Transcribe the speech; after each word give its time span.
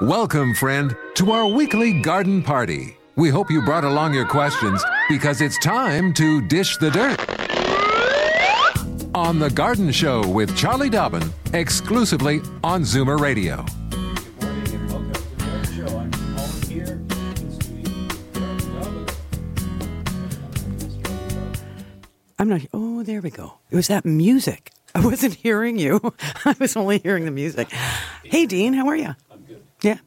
Welcome, 0.00 0.54
friend, 0.54 0.96
to 1.16 1.30
our 1.30 1.46
weekly 1.46 2.00
garden 2.00 2.42
party. 2.42 2.96
We 3.16 3.28
hope 3.28 3.50
you 3.50 3.60
brought 3.60 3.84
along 3.84 4.14
your 4.14 4.26
questions 4.26 4.82
because 5.10 5.42
it's 5.42 5.58
time 5.58 6.14
to 6.14 6.40
dish 6.48 6.78
the 6.78 6.90
dirt. 6.90 7.20
On 9.14 9.38
The 9.38 9.50
Garden 9.50 9.92
Show 9.92 10.26
with 10.26 10.56
Charlie 10.56 10.88
Dobbin, 10.88 11.30
exclusively 11.52 12.40
on 12.64 12.80
Zoomer 12.82 13.20
Radio. 13.20 13.62
Good 13.90 14.42
morning 14.42 14.74
and 14.74 14.90
welcome 14.90 15.12
to 15.12 15.20
the 15.20 15.44
Garden 15.44 15.64
Show. 15.76 15.98
I'm 15.98 16.10
Colin 16.10 16.62
here 16.62 16.86
in 17.36 17.50
studio. 17.60 17.92
I'm 22.38 22.48
not. 22.48 22.62
Oh, 22.72 23.02
there 23.02 23.20
we 23.20 23.28
go. 23.28 23.58
It 23.70 23.76
was 23.76 23.88
that 23.88 24.06
music. 24.06 24.72
I 24.94 25.04
wasn't 25.04 25.34
hearing 25.34 25.78
you. 25.78 26.00
I 26.46 26.56
was 26.58 26.74
only 26.74 27.00
hearing 27.00 27.26
the 27.26 27.30
music. 27.30 27.70
Hey, 28.24 28.46
Dean, 28.46 28.72
how 28.72 28.88
are 28.88 28.96
you? 28.96 29.14
Good. 29.80 29.98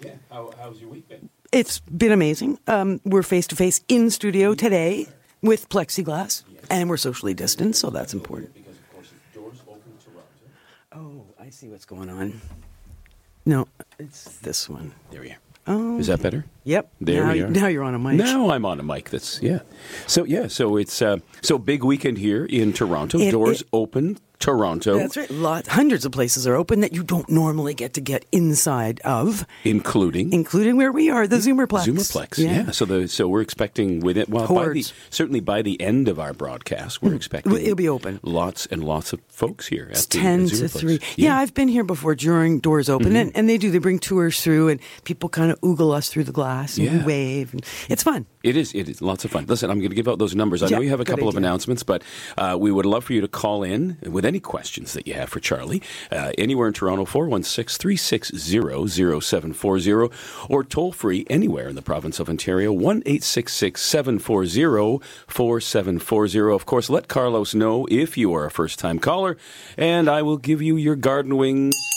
Yeah, 0.00 0.08
Yeah. 0.10 0.14
How, 0.30 0.50
how's 0.60 0.80
your 0.80 0.90
week 0.90 1.08
been? 1.08 1.28
it's 1.52 1.78
been 1.80 2.12
amazing. 2.12 2.58
Um, 2.66 3.00
we're 3.04 3.22
face 3.22 3.46
to 3.48 3.56
face 3.56 3.80
in 3.88 4.10
studio 4.10 4.54
today 4.54 5.06
with 5.42 5.68
plexiglass, 5.68 6.42
and 6.70 6.88
we're 6.88 6.96
socially 6.96 7.34
distanced, 7.34 7.80
so 7.80 7.90
that's 7.90 8.12
important. 8.14 8.52
Because 8.54 8.74
of 8.76 8.92
course 8.92 9.08
doors 9.34 9.58
open 9.68 9.80
to 9.98 10.04
Toronto. 10.92 11.24
Oh, 11.38 11.42
I 11.42 11.50
see 11.50 11.68
what's 11.68 11.84
going 11.84 12.08
on. 12.10 12.40
No, 13.46 13.68
it's 13.98 14.24
this 14.38 14.68
one. 14.68 14.92
There 15.10 15.20
we 15.20 15.30
are. 15.30 15.38
Oh, 15.66 15.98
Is 15.98 16.08
that 16.08 16.20
better? 16.20 16.44
Yep. 16.64 16.90
There 17.00 17.24
now, 17.24 17.32
we 17.32 17.40
are. 17.42 17.48
Now 17.48 17.66
you're 17.68 17.84
on 17.84 17.94
a 17.94 17.98
mic. 17.98 18.16
Now 18.16 18.50
I'm 18.50 18.66
on 18.66 18.80
a 18.80 18.82
mic. 18.82 19.08
That's 19.10 19.40
yeah. 19.42 19.60
So 20.06 20.24
yeah. 20.24 20.48
So 20.48 20.76
it's 20.76 21.00
uh, 21.00 21.18
so 21.40 21.56
big 21.58 21.84
weekend 21.84 22.18
here 22.18 22.44
in 22.44 22.72
Toronto. 22.74 23.18
It- 23.18 23.30
doors 23.30 23.62
it- 23.62 23.68
open. 23.72 24.18
Toronto, 24.40 24.98
That's 24.98 25.16
right. 25.16 25.30
Lot, 25.30 25.66
hundreds 25.68 26.04
of 26.04 26.12
places 26.12 26.46
are 26.46 26.54
open 26.54 26.80
that 26.80 26.92
you 26.92 27.02
don't 27.02 27.28
normally 27.30 27.72
get 27.72 27.94
to 27.94 28.00
get 28.00 28.26
inside 28.32 29.00
of, 29.00 29.46
including 29.64 30.32
including 30.32 30.76
where 30.76 30.92
we 30.92 31.08
are, 31.08 31.26
the 31.26 31.36
Zoomerplex. 31.36 31.84
Zoomerplex. 31.86 32.38
Yeah. 32.38 32.70
So 32.72 32.84
the 32.84 33.08
so 33.08 33.26
we're 33.28 33.40
expecting 33.40 34.00
within 34.00 34.26
well 34.28 34.46
by 34.48 34.68
the, 34.68 34.84
certainly 35.10 35.40
by 35.40 35.62
the 35.62 35.80
end 35.80 36.08
of 36.08 36.18
our 36.20 36.32
broadcast 36.34 37.00
we're 37.02 37.14
expecting 37.14 37.52
it'll 37.56 37.74
be 37.74 37.88
open. 37.88 38.20
Lots 38.22 38.66
and 38.66 38.84
lots 38.84 39.12
of 39.12 39.20
folks 39.28 39.66
here. 39.66 39.88
It's 39.90 40.04
at 40.04 40.10
the 40.10 40.18
10 40.18 40.46
to 40.48 40.68
3. 40.68 40.98
Yeah. 41.16 41.38
I've 41.38 41.54
been 41.54 41.68
here 41.68 41.84
before 41.84 42.14
during 42.14 42.60
doors 42.60 42.88
open, 42.88 43.04
Mm-hmm. 43.08 43.16
and, 43.16 43.36
and 43.36 43.48
they 43.48 43.58
do. 43.58 43.70
They 43.70 43.78
bring 43.78 43.98
tours 43.98 44.40
through, 44.42 44.68
and 44.68 44.80
people 45.04 45.28
kind 45.28 45.50
of 45.52 45.60
oogle 45.62 45.94
us 45.94 46.08
through 46.08 46.24
the 46.24 46.32
glass 46.32 46.76
and 46.76 46.86
Yeah. 46.86 47.04
wave. 47.04 47.52
And 47.52 47.64
it's 47.88 48.02
fun. 48.02 48.26
It 48.42 48.56
is. 48.56 48.74
It 48.74 48.88
is 48.88 49.00
lots 49.00 49.24
of 49.24 49.30
fun. 49.30 49.46
Listen, 49.46 49.70
I'm 49.70 49.78
going 49.78 49.90
to 49.90 49.96
give 49.96 50.06
out 50.08 50.18
those 50.18 50.34
numbers. 50.34 50.62
I 50.62 50.66
Yeah, 50.68 50.76
know 50.76 50.82
you 50.82 50.90
have 50.90 51.00
a 51.00 51.04
couple 51.04 51.28
of 51.28 51.36
announcements, 51.36 51.82
but 51.82 52.02
uh, 52.36 52.56
we 52.60 52.70
would 52.70 52.84
love 52.86 53.04
for 53.04 53.12
you 53.14 53.20
to 53.22 53.28
call 53.28 53.62
in 53.62 53.96
with 54.06 54.23
any 54.24 54.40
questions 54.40 54.92
that 54.92 55.06
you 55.06 55.14
have 55.14 55.28
for 55.28 55.40
Charlie. 55.40 55.82
Uh, 56.10 56.32
anywhere 56.38 56.68
in 56.68 56.74
Toronto, 56.74 57.04
416 57.04 57.78
360 57.78 59.20
0740, 59.20 60.14
or 60.48 60.64
toll 60.64 60.92
free 60.92 61.26
anywhere 61.28 61.68
in 61.68 61.74
the 61.74 61.82
province 61.82 62.18
of 62.20 62.28
Ontario, 62.28 62.72
1 62.72 63.02
740 63.20 65.00
4740. 65.26 66.54
Of 66.54 66.66
course, 66.66 66.90
let 66.90 67.08
Carlos 67.08 67.54
know 67.54 67.86
if 67.90 68.16
you 68.16 68.34
are 68.34 68.46
a 68.46 68.50
first 68.50 68.78
time 68.78 68.98
caller, 68.98 69.36
and 69.76 70.08
I 70.08 70.22
will 70.22 70.38
give 70.38 70.62
you 70.62 70.76
your 70.76 70.96
garden 70.96 71.36
wings. 71.36 71.93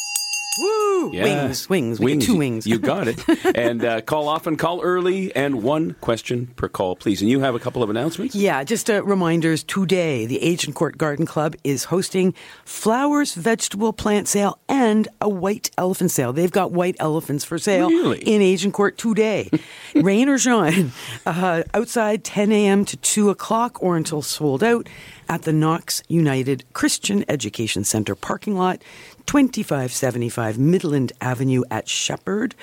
Woo! 0.59 1.11
Yeah. 1.13 1.23
Wings, 1.23 1.69
wings. 1.69 1.99
Get 1.99 2.21
two 2.21 2.37
wings. 2.37 2.65
You 2.67 2.79
got 2.79 3.07
it. 3.07 3.23
and 3.55 3.83
uh, 3.83 4.01
call 4.01 4.27
often, 4.27 4.57
call 4.57 4.81
early, 4.81 5.33
and 5.35 5.61
one 5.63 5.93
question 6.01 6.47
per 6.55 6.67
call, 6.67 6.95
please. 6.95 7.21
And 7.21 7.29
you 7.29 7.39
have 7.41 7.55
a 7.55 7.59
couple 7.59 7.83
of 7.83 7.89
announcements? 7.89 8.35
Yeah, 8.35 8.63
just 8.63 8.89
uh, 8.89 9.03
reminders 9.03 9.63
today, 9.63 10.25
the 10.25 10.39
Agincourt 10.51 10.97
Garden 10.97 11.25
Club 11.25 11.55
is 11.63 11.85
hosting 11.85 12.33
flowers, 12.65 13.33
vegetable, 13.35 13.93
plant 13.93 14.27
sale, 14.27 14.59
and 14.67 15.07
a 15.21 15.29
white 15.29 15.69
elephant 15.77 16.11
sale. 16.11 16.33
They've 16.33 16.51
got 16.51 16.71
white 16.71 16.95
elephants 16.99 17.43
for 17.45 17.57
sale 17.57 17.89
Really? 17.89 18.19
in 18.19 18.41
Agincourt 18.41 18.97
today. 18.97 19.49
Rain 19.95 20.29
or 20.29 20.37
shine, 20.37 20.91
uh, 21.25 21.63
outside 21.73 22.23
10 22.23 22.51
a.m. 22.51 22.85
to 22.85 22.97
2 22.97 23.29
o'clock 23.29 23.81
or 23.81 23.95
until 23.97 24.21
sold 24.21 24.63
out 24.63 24.87
at 25.29 25.43
the 25.43 25.53
Knox 25.53 26.03
United 26.07 26.63
Christian 26.73 27.25
Education 27.27 27.83
Center 27.83 28.15
parking 28.15 28.55
lot. 28.55 28.81
2575 29.27 30.57
Midland 30.57 31.11
Avenue 31.19 31.61
at 31.69 31.87
Sheppard. 31.87 32.55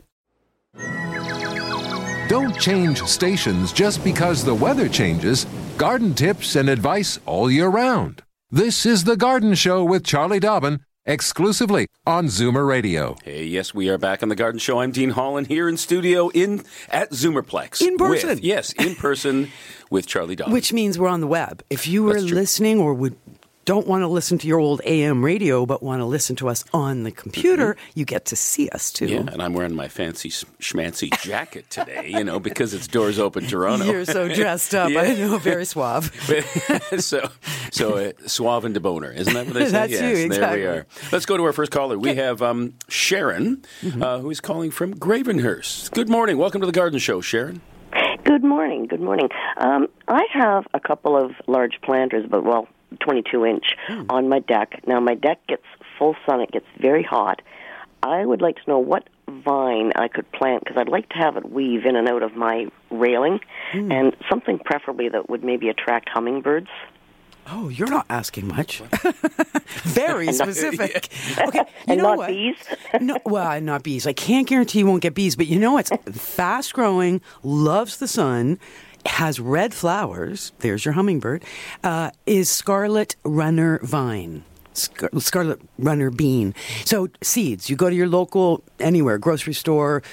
Don't 2.27 2.59
change 2.59 3.01
stations 3.03 3.71
just 3.71 4.03
because 4.03 4.43
the 4.43 4.53
weather 4.53 4.89
changes. 4.89 5.45
Garden 5.77 6.13
tips 6.13 6.57
and 6.57 6.67
advice 6.67 7.17
all 7.25 7.49
year 7.49 7.69
round. 7.69 8.21
This 8.51 8.85
is 8.85 9.05
The 9.05 9.15
Garden 9.15 9.55
Show 9.55 9.85
with 9.85 10.03
Charlie 10.03 10.41
Dobbin, 10.41 10.81
exclusively 11.05 11.87
on 12.05 12.25
Zoomer 12.25 12.67
Radio. 12.67 13.15
Hey, 13.23 13.45
yes, 13.45 13.73
we 13.73 13.87
are 13.87 13.97
back 13.97 14.23
on 14.23 14.27
The 14.27 14.35
Garden 14.35 14.59
Show. 14.59 14.81
I'm 14.81 14.91
Dean 14.91 15.11
Holland 15.11 15.47
here 15.47 15.69
in 15.69 15.77
studio 15.77 16.27
in 16.33 16.65
at 16.89 17.11
Zoomerplex. 17.11 17.81
In 17.81 17.95
person. 17.95 18.29
With, 18.31 18.43
yes, 18.43 18.73
in 18.73 18.95
person 18.95 19.49
with 19.89 20.05
Charlie 20.05 20.35
Dobbin. 20.35 20.53
Which 20.53 20.73
means 20.73 20.99
we're 20.99 21.07
on 21.07 21.21
the 21.21 21.27
web. 21.27 21.63
If 21.69 21.87
you 21.87 22.03
were 22.03 22.19
listening 22.19 22.81
or 22.81 22.93
would 22.93 23.15
don't 23.67 23.85
want 23.85 24.01
to 24.01 24.07
listen 24.07 24.37
to 24.37 24.47
your 24.47 24.59
old 24.59 24.79
AM 24.85 25.23
radio 25.25 25.65
but 25.65 25.83
want 25.83 25.99
to 25.99 26.05
listen 26.05 26.37
to 26.37 26.47
us 26.47 26.63
on 26.73 27.03
the 27.03 27.11
computer, 27.11 27.75
you 27.95 28.05
get 28.05 28.23
to 28.27 28.35
see 28.37 28.69
us 28.69 28.93
too. 28.93 29.07
Mm-hmm. 29.07 29.27
Yeah, 29.27 29.33
and 29.33 29.43
I'm 29.43 29.53
wearing 29.53 29.75
my 29.75 29.89
fancy 29.89 30.29
schmancy 30.29 31.11
jacket 31.21 31.69
today, 31.69 32.07
you 32.09 32.23
know, 32.23 32.39
because 32.39 32.73
it's 32.73 32.87
doors 32.87 33.19
open 33.19 33.45
Toronto. 33.45 33.83
You're 33.85 34.05
so 34.05 34.33
dressed 34.33 34.73
up. 34.73 34.87
Yeah. 34.97 35.01
I 35.01 35.13
know, 35.15 35.37
very 35.37 35.65
suave. 35.65 36.11
so, 36.99 37.29
so 37.71 37.97
uh, 37.97 38.11
suave 38.25 38.63
and 38.63 38.73
debonair, 38.73 39.11
isn't 39.11 39.33
that 39.33 39.45
what 39.45 39.53
they 39.53 39.65
say? 39.65 39.71
That's 39.71 39.91
yes, 39.91 40.17
you, 40.19 40.29
There 40.29 40.53
we 40.55 40.65
are. 40.65 40.85
Let's 41.11 41.25
go 41.25 41.35
to 41.35 41.43
our 41.43 41.51
first 41.51 41.71
caller. 41.71 41.99
We 41.99 42.15
have 42.15 42.41
um, 42.41 42.73
Sharon, 42.87 43.63
Mm-hmm. 43.81 44.01
uh, 44.01 44.19
who 44.19 44.29
is 44.29 44.39
calling 44.39 44.71
from 44.71 44.93
Gravenhurst. 44.95 45.91
Good 45.91 46.07
morning. 46.07 46.37
Welcome 46.37 46.61
to 46.61 46.67
the 46.67 46.71
Garden 46.71 46.99
Show, 46.99 47.19
Sharon. 47.19 47.59
Good 48.23 48.45
morning. 48.45 48.87
Good 48.87 49.01
morning. 49.01 49.27
Um, 49.57 49.87
I 50.07 50.25
have 50.31 50.65
a 50.73 50.79
couple 50.79 51.17
of 51.17 51.31
large 51.47 51.79
planters, 51.83 52.25
but 52.29 52.45
well, 52.45 52.67
22 52.99 53.45
inch 53.45 53.65
hmm. 53.87 54.03
on 54.09 54.29
my 54.29 54.39
deck. 54.39 54.81
Now 54.87 54.99
my 54.99 55.15
deck 55.15 55.39
gets 55.47 55.63
full 55.97 56.15
sun; 56.25 56.41
it 56.41 56.51
gets 56.51 56.67
very 56.79 57.03
hot. 57.03 57.41
I 58.03 58.25
would 58.25 58.41
like 58.41 58.55
to 58.57 58.69
know 58.69 58.79
what 58.79 59.09
vine 59.29 59.91
I 59.95 60.07
could 60.07 60.31
plant 60.31 60.63
because 60.63 60.77
I'd 60.77 60.87
like 60.87 61.09
to 61.09 61.15
have 61.15 61.35
it 61.35 61.51
weave 61.51 61.85
in 61.85 61.95
and 61.95 62.07
out 62.07 62.23
of 62.23 62.35
my 62.35 62.67
railing, 62.89 63.39
hmm. 63.71 63.91
and 63.91 64.15
something 64.29 64.59
preferably 64.59 65.09
that 65.09 65.29
would 65.29 65.43
maybe 65.43 65.69
attract 65.69 66.09
hummingbirds. 66.09 66.69
Oh, 67.49 67.69
you're 67.69 67.89
not 67.89 68.05
asking 68.09 68.47
much. 68.47 68.79
Very 69.83 70.33
specific. 70.33 71.09
Okay, 71.39 71.59
you 71.59 71.65
and 71.87 71.97
know 71.97 72.09
not 72.09 72.17
what? 72.17 72.27
bees. 72.27 72.57
no, 72.99 73.17
well, 73.25 73.61
not 73.61 73.83
bees. 73.83 74.05
I 74.05 74.13
can't 74.13 74.47
guarantee 74.47 74.79
you 74.79 74.85
won't 74.85 75.01
get 75.01 75.13
bees, 75.13 75.35
but 75.35 75.47
you 75.47 75.57
know 75.57 75.77
it's 75.77 75.91
fast 76.11 76.73
growing, 76.73 77.21
loves 77.43 77.97
the 77.97 78.07
sun, 78.07 78.59
has 79.05 79.39
red 79.39 79.73
flowers. 79.73 80.51
There's 80.59 80.85
your 80.85 80.93
hummingbird. 80.93 81.43
Uh, 81.83 82.11
is 82.25 82.49
scarlet 82.49 83.15
runner 83.23 83.79
vine. 83.83 84.43
scar- 84.73 85.09
scarlet 85.19 85.59
runner 85.79 86.11
bean. 86.11 86.53
So 86.85 87.07
seeds. 87.21 87.69
You 87.69 87.75
go 87.75 87.89
to 87.89 87.95
your 87.95 88.07
local 88.07 88.63
anywhere 88.79 89.17
grocery 89.17 89.53
store. 89.53 90.03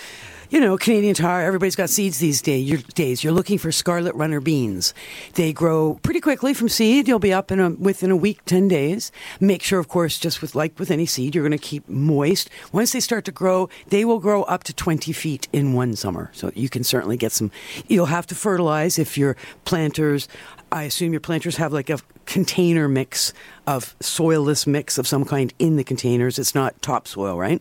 You 0.55 0.61
know, 0.61 0.79
Canadian 0.79 1.17
Tire, 1.17 1.45
everybody's 1.45 1.75
got 1.75 1.91
seeds 1.91 2.21
these 2.21 2.41
day, 2.41 2.59
your 2.59 2.79
days. 2.95 3.25
You're 3.25 3.33
looking 3.33 3.59
for 3.59 3.73
scarlet 3.73 4.15
runner 4.15 4.39
beans. 4.39 4.95
They 5.35 5.53
grow 5.53 5.99
pretty 6.05 6.21
quickly 6.21 6.55
from 6.55 6.69
seed. 6.69 7.09
You'll 7.09 7.19
be 7.19 7.33
up 7.33 7.51
in 7.51 7.59
a, 7.59 7.71
within 7.71 8.13
a 8.13 8.17
week, 8.17 8.45
10 8.45 8.69
days. 8.69 9.11
Make 9.41 9.65
sure, 9.65 9.81
of 9.81 9.89
course, 9.89 10.17
just 10.17 10.41
with 10.41 10.55
like 10.55 10.79
with 10.79 10.93
any 10.93 11.07
seed, 11.07 11.35
you're 11.35 11.43
going 11.43 11.51
to 11.51 11.59
keep 11.59 11.89
moist. 11.89 12.51
Once 12.71 12.93
they 12.93 13.01
start 13.01 13.25
to 13.25 13.33
grow, 13.33 13.69
they 13.89 14.05
will 14.05 14.21
grow 14.21 14.45
up 14.45 14.63
to 14.63 14.73
20 14.73 15.13
feet 15.13 15.49
in 15.53 15.73
one 15.73 15.97
summer. 15.97 16.31
So 16.33 16.53
you 16.55 16.69
can 16.69 16.85
certainly 16.85 17.17
get 17.17 17.33
some. 17.33 17.51
You'll 17.89 18.07
have 18.07 18.29
to 18.29 18.37
fertilize 18.37 18.97
if 18.97 19.19
your 19.19 19.37
planters, 19.65 20.29
I 20.71 20.85
assume 20.85 21.11
your 21.11 21.21
planters 21.21 21.57
have 21.57 21.73
like 21.73 21.91
a 21.91 21.99
container 22.27 22.87
mix 22.87 23.33
of 23.67 23.99
soilless 23.99 24.69
mix 24.69 24.99
of 24.99 25.09
some 25.09 25.25
kind 25.25 25.53
in 25.59 25.75
the 25.75 25.83
containers. 25.83 26.39
It's 26.39 26.55
not 26.55 26.81
topsoil, 26.81 27.37
right? 27.37 27.61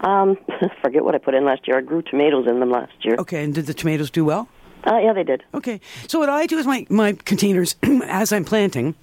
Um, 0.00 0.36
forget 0.82 1.04
what 1.04 1.14
I 1.14 1.18
put 1.18 1.34
in 1.34 1.44
last 1.44 1.66
year. 1.66 1.78
I 1.78 1.82
grew 1.82 2.02
tomatoes 2.02 2.46
in 2.48 2.60
them 2.60 2.70
last 2.70 2.92
year. 3.02 3.16
Okay, 3.18 3.44
and 3.44 3.54
did 3.54 3.66
the 3.66 3.74
tomatoes 3.74 4.10
do 4.10 4.24
well? 4.24 4.48
Uh, 4.86 4.98
yeah, 4.98 5.12
they 5.12 5.24
did. 5.24 5.42
Okay. 5.54 5.80
So 6.08 6.18
what 6.18 6.28
I 6.28 6.46
do 6.46 6.58
is 6.58 6.66
my, 6.66 6.86
my 6.88 7.12
containers, 7.12 7.76
as 7.82 8.32
I'm 8.32 8.44
planting, 8.44 8.94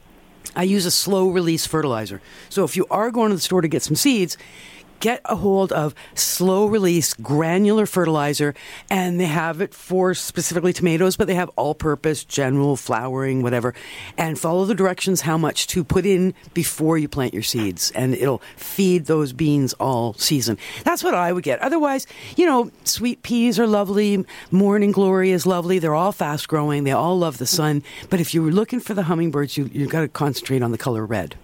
I 0.56 0.64
use 0.64 0.86
a 0.86 0.92
slow 0.92 1.30
release 1.30 1.68
fertilizer. 1.68 2.22
So 2.50 2.64
if 2.64 2.76
you 2.76 2.88
are 2.90 3.12
going 3.12 3.30
to 3.30 3.36
the 3.36 3.42
store 3.42 3.62
to 3.62 3.68
get 3.68 3.84
some 3.84 3.96
seeds, 3.96 4.38
get 5.00 5.22
a 5.26 5.36
hold 5.36 5.72
of 5.72 5.94
slow 6.16 6.66
release 6.66 7.14
granular 7.14 7.86
fertilizer 7.86 8.54
and 8.90 9.20
they 9.20 9.26
have 9.26 9.62
it 9.62 9.74
for 9.74 10.14
specifically 10.14 10.74
tomatoes 10.74 11.16
but 11.16 11.28
they 11.28 11.36
have 11.36 11.50
all 11.56 11.76
purpose 11.76 12.24
general 12.24 12.76
flowering 12.76 13.42
whatever 13.42 13.74
and 14.18 14.40
follow 14.40 14.66
the 14.66 14.76
directions 14.76 15.22
how 15.22 15.38
much 15.38 15.68
to 15.68 15.84
put 15.84 16.06
in 16.06 16.34
before 16.54 16.98
you 16.98 17.08
plant 17.08 17.34
your 17.34 17.44
seeds 17.44 17.92
and 17.92 18.14
it'll 18.14 18.42
feed 18.56 19.06
those 19.06 19.34
beans 19.34 19.74
all 19.74 20.14
season. 20.16 20.58
That's 20.84 21.04
what 21.04 21.14
i 21.14 21.32
would 21.32 21.44
get. 21.44 21.60
Otherwise 21.60 22.08
you 22.36 22.46
know 22.46 22.72
sweet 22.84 23.24
peas 23.24 23.60
are 23.60 23.68
lovely 23.68 24.26
morning 24.52 24.92
glory 24.92 25.32
is 25.32 25.46
lovely 25.46 25.80
they're 25.80 25.96
all 25.96 26.12
fast 26.12 26.48
growing 26.48 26.84
they 26.84 26.92
all 26.92 27.18
love 27.18 27.38
the 27.38 27.46
sun 27.46 27.84
but 28.10 28.20
if 28.20 28.34
you 28.34 28.42
were 28.42 28.52
looking 28.52 28.80
for 28.80 28.94
the 28.94 29.04
hummingbirds 29.04 29.58
you, 29.58 29.70
you've 29.74 29.90
got 29.90 30.02
to 30.02 30.08
concentrate 30.08 30.62
on 30.62 30.72
the 30.72 30.78
color 30.78 31.06
red 31.06 31.36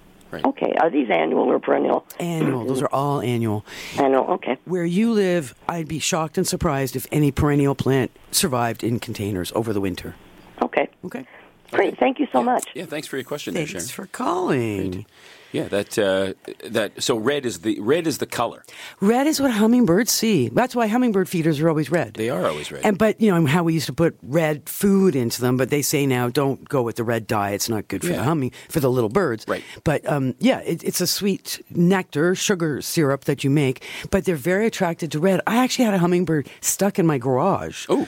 Okay, 0.43 0.73
are 0.79 0.89
these 0.89 1.09
annual 1.09 1.43
or 1.51 1.59
perennial? 1.59 2.05
Annual. 2.19 2.65
Those 2.65 2.81
are 2.81 2.89
all 2.91 3.21
annual. 3.21 3.65
Annual, 3.99 4.25
okay. 4.31 4.57
Where 4.65 4.85
you 4.85 5.11
live, 5.13 5.53
I'd 5.67 5.87
be 5.87 5.99
shocked 5.99 6.37
and 6.37 6.47
surprised 6.47 6.95
if 6.95 7.05
any 7.11 7.31
perennial 7.31 7.75
plant 7.75 8.11
survived 8.31 8.83
in 8.83 8.99
containers 8.99 9.51
over 9.55 9.73
the 9.73 9.81
winter. 9.81 10.15
Okay. 10.61 10.89
Okay. 11.05 11.25
Great. 11.71 11.97
Thank 11.97 12.19
you 12.19 12.27
so 12.31 12.43
much. 12.43 12.65
Yeah, 12.75 12.85
thanks 12.85 13.07
for 13.07 13.17
your 13.17 13.23
question, 13.23 13.53
there, 13.53 13.65
Thanks 13.65 13.89
Sharon. 13.89 14.07
for 14.07 14.11
calling. 14.11 15.05
Yeah, 15.53 15.67
that 15.69 15.97
uh, 15.97 16.33
that 16.69 17.01
so 17.01 17.15
red 17.15 17.45
is 17.45 17.59
the 17.59 17.79
red 17.79 18.07
is 18.07 18.17
the 18.17 18.25
color. 18.25 18.65
Red 18.99 19.27
is 19.27 19.39
what 19.39 19.51
hummingbirds 19.51 20.11
see. 20.11 20.49
That's 20.49 20.75
why 20.75 20.87
hummingbird 20.87 21.29
feeders 21.29 21.59
are 21.61 21.69
always 21.69 21.89
red. 21.91 22.15
They 22.15 22.29
are 22.29 22.45
always 22.45 22.71
red. 22.71 22.83
And 22.83 22.97
but 22.97 23.21
you 23.21 23.31
know 23.31 23.45
how 23.45 23.63
we 23.63 23.73
used 23.75 23.85
to 23.85 23.93
put 23.93 24.17
red 24.23 24.67
food 24.67 25.15
into 25.15 25.39
them, 25.41 25.55
but 25.55 25.69
they 25.69 25.81
say 25.83 26.05
now 26.05 26.27
don't 26.29 26.67
go 26.67 26.81
with 26.81 26.95
the 26.97 27.03
red 27.03 27.27
dye. 27.27 27.51
It's 27.51 27.69
not 27.69 27.87
good 27.87 28.01
for 28.01 28.07
Yeah. 28.09 28.17
the 28.17 28.23
humming 28.23 28.51
for 28.67 28.79
the 28.79 28.89
little 28.91 29.09
birds. 29.09 29.45
Right. 29.47 29.63
But 29.83 30.05
um, 30.09 30.35
yeah, 30.39 30.59
it, 30.59 30.83
it's 30.83 30.99
a 31.01 31.07
sweet 31.07 31.63
nectar 31.69 32.33
sugar 32.35 32.81
syrup 32.81 33.25
that 33.25 33.43
you 33.43 33.49
make. 33.49 33.85
But 34.09 34.25
they're 34.25 34.35
very 34.35 34.65
attracted 34.65 35.11
to 35.11 35.19
red. 35.19 35.39
I 35.47 35.57
actually 35.63 35.85
had 35.85 35.93
a 35.93 35.99
hummingbird 35.99 36.49
stuck 36.61 36.97
in 36.99 37.05
my 37.05 37.19
garage. 37.19 37.85
Oh. 37.89 38.07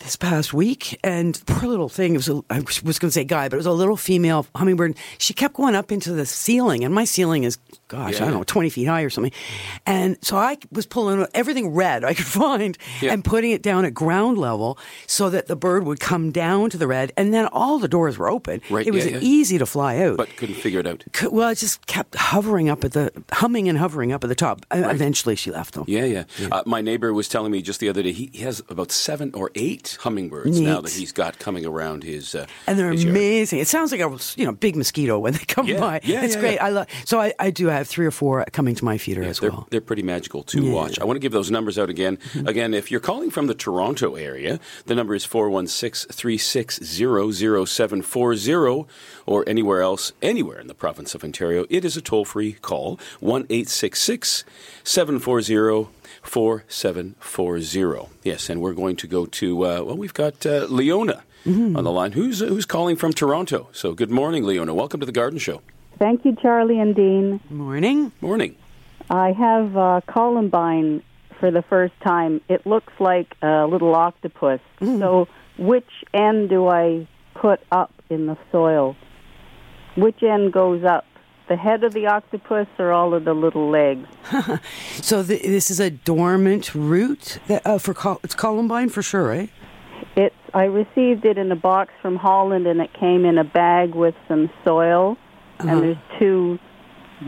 This 0.00 0.14
past 0.14 0.54
week, 0.54 0.98
and 1.02 1.38
poor 1.46 1.68
little 1.68 1.88
thing. 1.88 2.14
It 2.14 2.18
was 2.18 2.28
a, 2.28 2.40
I 2.48 2.60
was 2.60 2.78
going 3.00 3.08
to 3.08 3.10
say 3.10 3.24
guy, 3.24 3.48
but 3.48 3.56
it 3.56 3.58
was 3.58 3.66
a 3.66 3.72
little 3.72 3.96
female 3.96 4.46
hummingbird. 4.54 4.96
She 5.18 5.34
kept 5.34 5.54
going 5.54 5.74
up 5.74 5.90
into 5.90 6.12
the 6.12 6.24
ceiling, 6.24 6.84
and 6.84 6.94
my 6.94 7.04
ceiling 7.04 7.42
is, 7.42 7.58
gosh, 7.88 8.14
I 8.16 8.20
don't 8.26 8.32
know, 8.32 8.44
twenty 8.44 8.70
feet 8.70 8.84
high 8.84 9.02
or 9.02 9.10
something. 9.10 9.32
And 9.86 10.16
so 10.22 10.36
I 10.36 10.56
was 10.70 10.86
pulling 10.86 11.26
everything 11.34 11.74
red 11.74 12.04
I 12.04 12.14
could 12.14 12.24
find 12.44 12.78
Yeah. 13.02 13.12
and 13.12 13.24
putting 13.24 13.50
it 13.50 13.60
down 13.60 13.84
at 13.84 13.92
ground 13.92 14.38
level 14.38 14.78
so 15.08 15.30
that 15.30 15.48
the 15.48 15.56
bird 15.56 15.82
would 15.84 15.98
come 15.98 16.30
down 16.30 16.70
to 16.70 16.78
the 16.78 16.86
red, 16.86 17.12
and 17.16 17.34
then 17.34 17.46
all 17.46 17.80
the 17.80 17.88
doors 17.88 18.16
were 18.16 18.30
open. 18.30 18.62
Right, 18.70 18.86
It 18.86 18.92
was 18.92 19.04
yeah, 19.04 19.14
yeah. 19.14 19.18
easy 19.20 19.58
to 19.58 19.66
fly 19.66 19.98
out. 19.98 20.16
but 20.16 20.34
couldn't 20.36 20.54
figure 20.56 20.78
it 20.78 20.86
out. 20.86 21.02
C- 21.12 21.26
well, 21.26 21.48
it 21.50 21.56
just 21.58 21.84
kept 21.88 22.14
hovering 22.14 22.68
up 22.70 22.84
at 22.84 22.92
the 22.92 23.10
humming 23.32 23.68
and 23.68 23.76
hovering 23.76 24.12
up 24.12 24.22
at 24.22 24.28
the 24.28 24.36
top. 24.36 24.64
Uh, 24.70 24.76
Eventually, 24.88 25.34
she 25.34 25.50
left 25.50 25.74
though. 25.74 25.84
Yeah, 25.88 26.04
yeah. 26.04 26.24
Uh, 26.52 26.62
my 26.66 26.80
neighbor 26.82 27.12
was 27.12 27.28
telling 27.28 27.50
me 27.50 27.62
just 27.62 27.80
the 27.80 27.88
other 27.88 28.02
day 28.04 28.12
he, 28.12 28.30
he 28.32 28.42
has 28.44 28.62
about 28.68 28.92
seven 28.92 29.32
or 29.34 29.50
eight 29.56 29.87
hummingbirds 29.96 30.60
now 30.60 30.80
that 30.80 30.92
he's 30.92 31.12
got 31.12 31.38
coming 31.38 31.66
around 31.66 32.04
his. 32.04 32.34
Uh, 32.34 32.46
and 32.66 32.78
they're 32.78 32.92
his 32.92 33.04
yard. 33.04 33.16
amazing. 33.16 33.58
It 33.58 33.68
sounds 33.68 33.92
like 33.92 34.00
a 34.00 34.18
you 34.36 34.44
know 34.46 34.52
big 34.52 34.76
mosquito 34.76 35.18
when 35.18 35.32
they 35.34 35.38
come 35.40 35.66
Yeah, 35.66 35.80
by. 35.80 36.00
yeah, 36.04 36.24
it's 36.24 36.34
yeah, 36.34 36.40
great. 36.40 36.54
yeah. 36.54 36.66
I 36.66 36.70
love. 36.70 36.86
So 37.04 37.20
I, 37.20 37.32
I 37.38 37.50
do 37.50 37.66
have 37.68 37.88
three 37.88 38.06
or 38.06 38.10
four 38.10 38.44
coming 38.52 38.74
to 38.74 38.84
my 38.84 38.98
feeder 38.98 39.22
as 39.22 39.40
they're, 39.40 39.50
well. 39.50 39.66
they're 39.70 39.80
pretty 39.80 40.02
magical 40.02 40.42
to 40.44 40.72
watch. 40.72 40.98
I 40.98 41.04
want 41.04 41.16
to 41.16 41.20
give 41.20 41.32
those 41.32 41.50
numbers 41.50 41.78
out 41.78 41.90
again. 41.90 42.16
Mm-hmm. 42.18 42.48
Again, 42.48 42.74
if 42.74 42.90
you're 42.90 43.00
calling 43.00 43.30
from 43.30 43.46
the 43.46 43.54
Toronto 43.54 44.14
area, 44.14 44.60
the 44.86 44.94
number 44.94 45.14
is 45.14 45.24
416 45.24 46.12
360 46.12 47.66
0740 47.66 48.86
or 49.26 49.44
anywhere 49.48 49.82
else, 49.82 50.12
anywhere 50.22 50.60
in 50.60 50.66
the 50.66 50.74
province 50.74 51.14
of 51.14 51.24
Ontario. 51.24 51.66
It 51.70 51.84
is 51.84 51.96
a 51.96 52.00
toll 52.00 52.24
free 52.24 52.54
call 52.54 52.98
1 53.20 53.46
740 53.64 55.88
4740. 56.22 58.08
Yes, 58.22 58.48
and 58.50 58.60
we're 58.60 58.72
going 58.72 58.96
to 58.96 59.06
go 59.06 59.26
to, 59.26 59.64
uh, 59.66 59.82
well, 59.82 59.96
we've 59.96 60.14
got 60.14 60.44
uh, 60.46 60.66
Leona 60.68 61.22
Mm-hmm. 61.46 61.76
on 61.76 61.84
the 61.84 61.92
line. 61.92 62.12
Who's, 62.12 62.40
who's 62.40 62.66
calling 62.66 62.96
from 62.96 63.12
Toronto? 63.12 63.68
So 63.72 63.94
good 63.94 64.10
morning, 64.10 64.42
Leona. 64.44 64.74
Welcome 64.74 64.98
to 65.00 65.06
the 65.06 65.12
Garden 65.12 65.38
Show. 65.38 65.62
Thank 65.98 66.24
you, 66.24 66.34
Charlie 66.42 66.80
and 66.80 66.94
Dean. 66.96 67.40
Morning. 67.48 68.10
Morning. 68.20 68.56
I 69.08 69.32
have 69.32 69.74
uh, 69.76 70.00
columbine 70.06 71.02
for 71.38 71.50
the 71.52 71.62
first 71.62 71.94
time. 72.02 72.40
It 72.48 72.66
looks 72.66 72.92
like 72.98 73.34
a 73.40 73.66
little 73.66 73.94
octopus. 73.94 74.60
So, 74.80 75.28
which 75.58 75.88
end 76.12 76.50
do 76.50 76.66
I 76.68 77.06
put 77.34 77.60
up 77.70 77.94
in 78.10 78.26
the 78.26 78.36
soil? 78.50 78.96
Which 79.96 80.22
end 80.22 80.52
goes 80.52 80.84
up? 80.84 81.06
The 81.48 81.56
head 81.56 81.82
of 81.82 81.94
the 81.94 82.06
octopus 82.06 82.66
or 82.78 82.92
all 82.92 83.14
of 83.14 83.24
the 83.24 83.34
little 83.34 83.70
legs? 83.70 84.06
So 85.00 85.22
th- 85.22 85.42
this 85.42 85.70
is 85.70 85.80
a 85.80 85.90
dormant 85.90 86.74
root 86.74 87.38
that, 87.46 87.66
uh, 87.66 87.78
for 87.78 87.94
col- 87.94 88.20
it's 88.22 88.34
columbine 88.34 88.90
for 88.90 89.00
sure, 89.02 89.26
right? 89.26 89.50
It's. 90.16 90.34
I 90.52 90.64
received 90.64 91.24
it 91.24 91.38
in 91.38 91.50
a 91.52 91.56
box 91.56 91.92
from 92.02 92.16
Holland, 92.16 92.66
and 92.66 92.80
it 92.80 92.90
came 92.92 93.24
in 93.24 93.38
a 93.38 93.44
bag 93.44 93.94
with 93.94 94.14
some 94.26 94.50
soil. 94.64 95.16
And 95.60 95.82
there's 95.82 95.96
two 96.18 96.58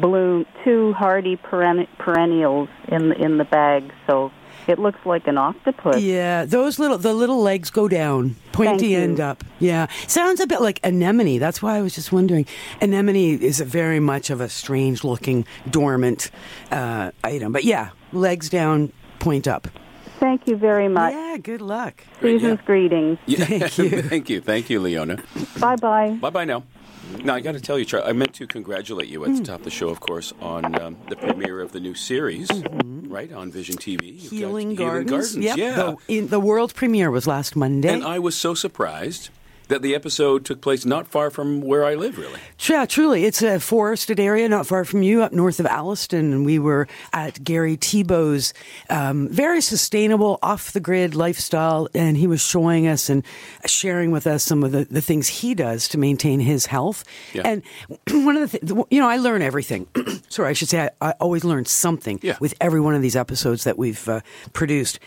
bloom, 0.00 0.46
two 0.64 0.92
hardy 0.92 1.36
peren- 1.36 1.88
perennials 1.98 2.68
in 2.88 3.08
the, 3.10 3.14
in 3.16 3.38
the 3.38 3.44
bag. 3.44 3.92
So 4.06 4.30
it 4.66 4.78
looks 4.78 5.04
like 5.04 5.26
an 5.26 5.38
octopus. 5.38 6.02
Yeah, 6.02 6.44
those 6.44 6.78
little 6.78 6.98
the 6.98 7.14
little 7.14 7.40
legs 7.42 7.70
go 7.70 7.88
down, 7.88 8.36
pointy 8.52 8.94
end 8.94 9.20
up. 9.20 9.44
Yeah, 9.58 9.86
sounds 10.06 10.40
a 10.40 10.46
bit 10.46 10.60
like 10.60 10.80
anemone. 10.84 11.38
That's 11.38 11.62
why 11.62 11.76
I 11.76 11.82
was 11.82 11.94
just 11.94 12.12
wondering. 12.12 12.46
Anemone 12.80 13.40
is 13.40 13.60
a 13.60 13.64
very 13.64 14.00
much 14.00 14.30
of 14.30 14.40
a 14.40 14.48
strange 14.48 15.04
looking 15.04 15.46
dormant 15.68 16.30
uh, 16.70 17.10
item, 17.24 17.52
but 17.52 17.64
yeah, 17.64 17.90
legs 18.12 18.48
down, 18.48 18.92
point 19.18 19.46
up. 19.48 19.68
Thank 20.18 20.46
you 20.46 20.56
very 20.56 20.88
much. 20.88 21.14
Yeah, 21.14 21.38
good 21.38 21.62
luck. 21.62 22.04
Season's 22.20 22.58
yeah. 22.60 22.66
greetings. 22.66 23.18
Yeah. 23.24 23.44
Thank 23.46 23.78
you. 23.78 24.02
Thank 24.10 24.28
you. 24.28 24.40
Thank 24.42 24.68
you, 24.68 24.80
Leona. 24.80 25.18
Bye 25.58 25.76
bye. 25.76 26.10
Bye 26.20 26.30
bye 26.30 26.44
now. 26.44 26.62
Now, 27.24 27.34
I 27.34 27.40
got 27.40 27.52
to 27.52 27.60
tell 27.60 27.78
you, 27.78 27.84
Charlie, 27.84 28.08
I 28.08 28.12
meant 28.12 28.34
to 28.34 28.46
congratulate 28.46 29.08
you 29.08 29.24
at 29.24 29.36
the 29.36 29.42
top 29.42 29.60
of 29.60 29.64
the 29.64 29.70
show, 29.70 29.88
of 29.88 30.00
course, 30.00 30.32
on 30.40 30.80
um, 30.80 30.96
the 31.08 31.16
premiere 31.16 31.60
of 31.60 31.72
the 31.72 31.80
new 31.80 31.94
series, 31.94 32.48
right, 32.84 33.32
on 33.32 33.50
Vision 33.50 33.76
TV. 33.76 33.98
Mm-hmm. 33.98 34.16
Healing, 34.16 34.30
Healing 34.30 34.74
Gardens. 34.74 35.10
Gardens. 35.10 35.36
Yep. 35.36 35.56
Yeah. 35.58 35.74
The, 35.74 35.96
in, 36.08 36.28
the 36.28 36.40
world 36.40 36.74
premiere 36.74 37.10
was 37.10 37.26
last 37.26 37.56
Monday. 37.56 37.92
and 37.92 38.04
I 38.04 38.18
was 38.18 38.36
so 38.36 38.54
surprised 38.54 39.30
that 39.70 39.82
the 39.82 39.94
episode 39.94 40.44
took 40.44 40.60
place 40.60 40.84
not 40.84 41.08
far 41.08 41.30
from 41.30 41.60
where 41.62 41.84
I 41.84 41.94
live, 41.94 42.18
really. 42.18 42.38
Yeah, 42.68 42.84
truly. 42.86 43.24
It's 43.24 43.40
a 43.42 43.58
forested 43.58 44.20
area 44.20 44.48
not 44.48 44.66
far 44.66 44.84
from 44.84 45.02
you, 45.02 45.22
up 45.22 45.32
north 45.32 45.58
of 45.58 45.66
Alliston. 45.66 46.32
And 46.32 46.44
we 46.44 46.58
were 46.58 46.86
at 47.12 47.42
Gary 47.42 47.76
Tebow's 47.76 48.52
um, 48.90 49.28
very 49.28 49.60
sustainable, 49.60 50.38
off 50.42 50.72
the 50.72 50.80
grid 50.80 51.14
lifestyle. 51.14 51.88
And 51.94 52.16
he 52.16 52.26
was 52.26 52.40
showing 52.42 52.86
us 52.86 53.08
and 53.08 53.24
sharing 53.66 54.10
with 54.10 54.26
us 54.26 54.44
some 54.44 54.62
of 54.62 54.72
the, 54.72 54.84
the 54.90 55.00
things 55.00 55.28
he 55.28 55.54
does 55.54 55.88
to 55.88 55.98
maintain 55.98 56.40
his 56.40 56.66
health. 56.66 57.04
Yeah. 57.32 57.42
And 57.44 57.62
one 58.10 58.36
of 58.36 58.50
the 58.50 58.58
things, 58.58 58.84
you 58.90 59.00
know, 59.00 59.08
I 59.08 59.16
learn 59.16 59.40
everything. 59.42 59.86
Sorry, 60.28 60.50
I 60.50 60.52
should 60.52 60.68
say 60.68 60.90
I, 61.00 61.10
I 61.10 61.14
always 61.20 61.44
learn 61.44 61.64
something 61.64 62.18
Yeah. 62.22 62.36
with 62.40 62.54
every 62.60 62.80
one 62.80 62.94
of 62.94 63.02
these 63.02 63.16
episodes 63.16 63.64
that 63.64 63.78
we've 63.78 64.06
uh, 64.08 64.20
produced. 64.52 64.98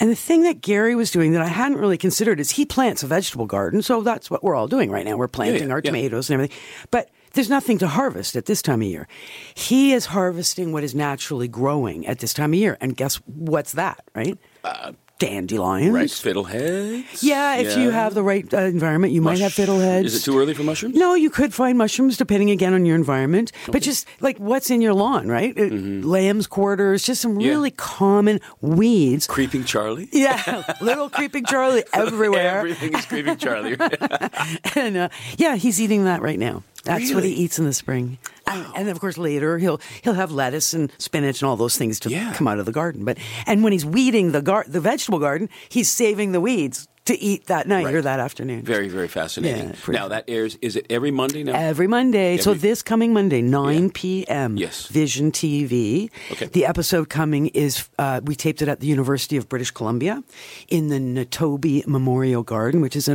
And 0.00 0.10
the 0.10 0.16
thing 0.16 0.42
that 0.42 0.60
Gary 0.60 0.94
was 0.94 1.10
doing 1.10 1.32
that 1.32 1.42
I 1.42 1.48
hadn't 1.48 1.78
really 1.78 1.98
considered 1.98 2.40
is 2.40 2.50
he 2.52 2.64
plants 2.64 3.02
a 3.02 3.06
vegetable 3.06 3.46
garden. 3.46 3.82
So 3.82 4.02
that's 4.06 4.30
what 4.30 4.42
we're 4.42 4.54
all 4.54 4.68
doing 4.68 4.90
right 4.90 5.04
now. 5.04 5.16
We're 5.16 5.28
planting 5.28 5.68
yeah, 5.68 5.74
our 5.74 5.82
tomatoes 5.82 6.30
and 6.30 6.34
everything. 6.34 6.56
But 6.90 7.10
there's 7.34 7.50
nothing 7.50 7.78
to 7.78 7.86
harvest 7.86 8.34
at 8.36 8.46
this 8.46 8.62
time 8.62 8.80
of 8.80 8.88
year. 8.88 9.06
He 9.54 9.92
is 9.92 10.06
harvesting 10.06 10.72
what 10.72 10.84
is 10.84 10.94
naturally 10.94 11.48
growing 11.48 12.06
at 12.06 12.20
this 12.20 12.32
time 12.32 12.54
of 12.54 12.58
year. 12.58 12.78
And 12.80 12.96
guess 12.96 13.16
what's 13.26 13.72
that, 13.72 14.02
right? 14.14 14.38
Uh, 14.64 14.92
dandelions. 15.18 15.92
Right, 15.94 16.08
fiddleheads. 16.08 17.22
Yeah, 17.22 17.56
if 17.56 17.76
you 17.76 17.90
have 17.90 18.14
the 18.14 18.22
right 18.22 18.52
uh, 18.52 18.58
environment, 18.58 19.12
you 19.12 19.22
might 19.22 19.38
have 19.38 19.56
Mush- 19.58 19.66
fiddleheads. 19.66 20.04
Is 20.04 20.16
it 20.16 20.22
too 20.30 20.38
early 20.38 20.52
for 20.54 20.62
mushrooms? 20.62 20.94
No, 20.94 21.14
you 21.14 21.30
could 21.30 21.54
find 21.54 21.78
mushrooms 21.78 22.16
depending 22.16 22.50
again 22.50 22.74
on 22.74 22.84
your 22.84 22.96
environment. 22.96 23.52
But 23.70 23.82
just 23.82 24.06
like 24.20 24.38
what's 24.38 24.70
in 24.70 24.80
your 24.82 24.94
lawn, 24.94 25.28
right? 25.28 25.56
Uh, 25.58 25.64
Lamb's 26.06 26.46
quarters, 26.46 27.02
just 27.02 27.20
some 27.22 27.32
Mm-hmm. 27.32 27.40
Yeah. 27.40 27.50
really 27.50 27.70
common 27.72 28.40
weeds. 28.60 29.26
Creeping 29.26 29.64
Charlie. 29.64 30.08
Yeah, 30.16 30.62
little 30.80 31.10
creeping 31.10 31.44
Charlie 31.44 31.84
everywhere. 31.92 32.58
Everything 32.58 32.94
is 32.94 33.04
creeping 33.06 33.36
Charlie. 33.36 33.76
and 34.74 34.96
uh, 34.96 35.08
yeah, 35.36 35.56
he's 35.56 35.80
eating 35.80 36.04
that 36.04 36.22
right 36.22 36.38
now. 36.38 36.62
That's 36.86 37.12
what 37.14 37.24
he 37.24 37.30
eats 37.30 37.58
in 37.58 37.64
the 37.64 37.72
spring. 37.74 38.18
And, 38.46 38.66
and 38.76 38.88
of 38.88 39.00
course, 39.00 39.18
later 39.18 39.58
he'll 39.58 39.80
he'll 40.02 40.14
have 40.14 40.30
lettuce 40.32 40.72
and 40.72 40.90
spinach 40.98 41.42
and 41.42 41.48
all 41.48 41.56
those 41.56 41.76
things 41.76 42.00
to 42.00 42.10
Yeah. 42.10 42.32
come 42.34 42.48
out 42.48 42.58
of 42.58 42.66
the 42.66 42.72
garden. 42.72 43.04
But 43.04 43.18
and 43.46 43.62
when 43.62 43.72
he's 43.72 43.84
weeding 43.84 44.32
the 44.32 44.40
gar- 44.42 44.64
the 44.68 44.80
vegetable 44.80 45.18
garden, 45.18 45.48
he's 45.68 45.90
saving 45.90 46.32
the 46.32 46.40
weeds 46.40 46.88
to 47.06 47.16
eat 47.20 47.46
that 47.46 47.68
night 47.68 47.94
or 47.94 48.02
that 48.02 48.18
afternoon. 48.18 48.62
very, 48.62 48.88
very 48.88 49.06
fascinating. 49.06 49.68
Yeah, 49.86 49.92
now 49.92 50.08
that 50.08 50.24
airs. 50.26 50.58
Is 50.60 50.74
it 50.74 50.86
every 50.90 51.12
Monday 51.12 51.44
now? 51.44 51.52
Every 51.54 51.86
Monday. 51.86 52.36
so 52.38 52.52
this 52.52 52.82
coming 52.82 53.12
Monday, 53.12 53.42
9 53.42 53.82
Yeah. 53.84 53.88
p.m. 53.94 54.56
Yes. 54.56 54.88
Vision 54.88 55.30
TV. 55.30 56.10
Okay. 56.32 56.46
The 56.46 56.66
episode 56.66 57.08
coming 57.08 57.46
is, 57.54 57.88
uh, 58.00 58.22
we 58.24 58.34
taped 58.34 58.60
it 58.60 58.66
at 58.66 58.80
the 58.80 58.88
University 58.88 59.36
of 59.36 59.48
British 59.48 59.70
Columbia 59.70 60.24
in 60.66 60.88
the 60.88 60.98
Nitobe 60.98 61.86
Memorial 61.86 62.42
Garden, 62.42 62.80
which 62.80 62.96
is 62.96 63.06
a 63.08 63.14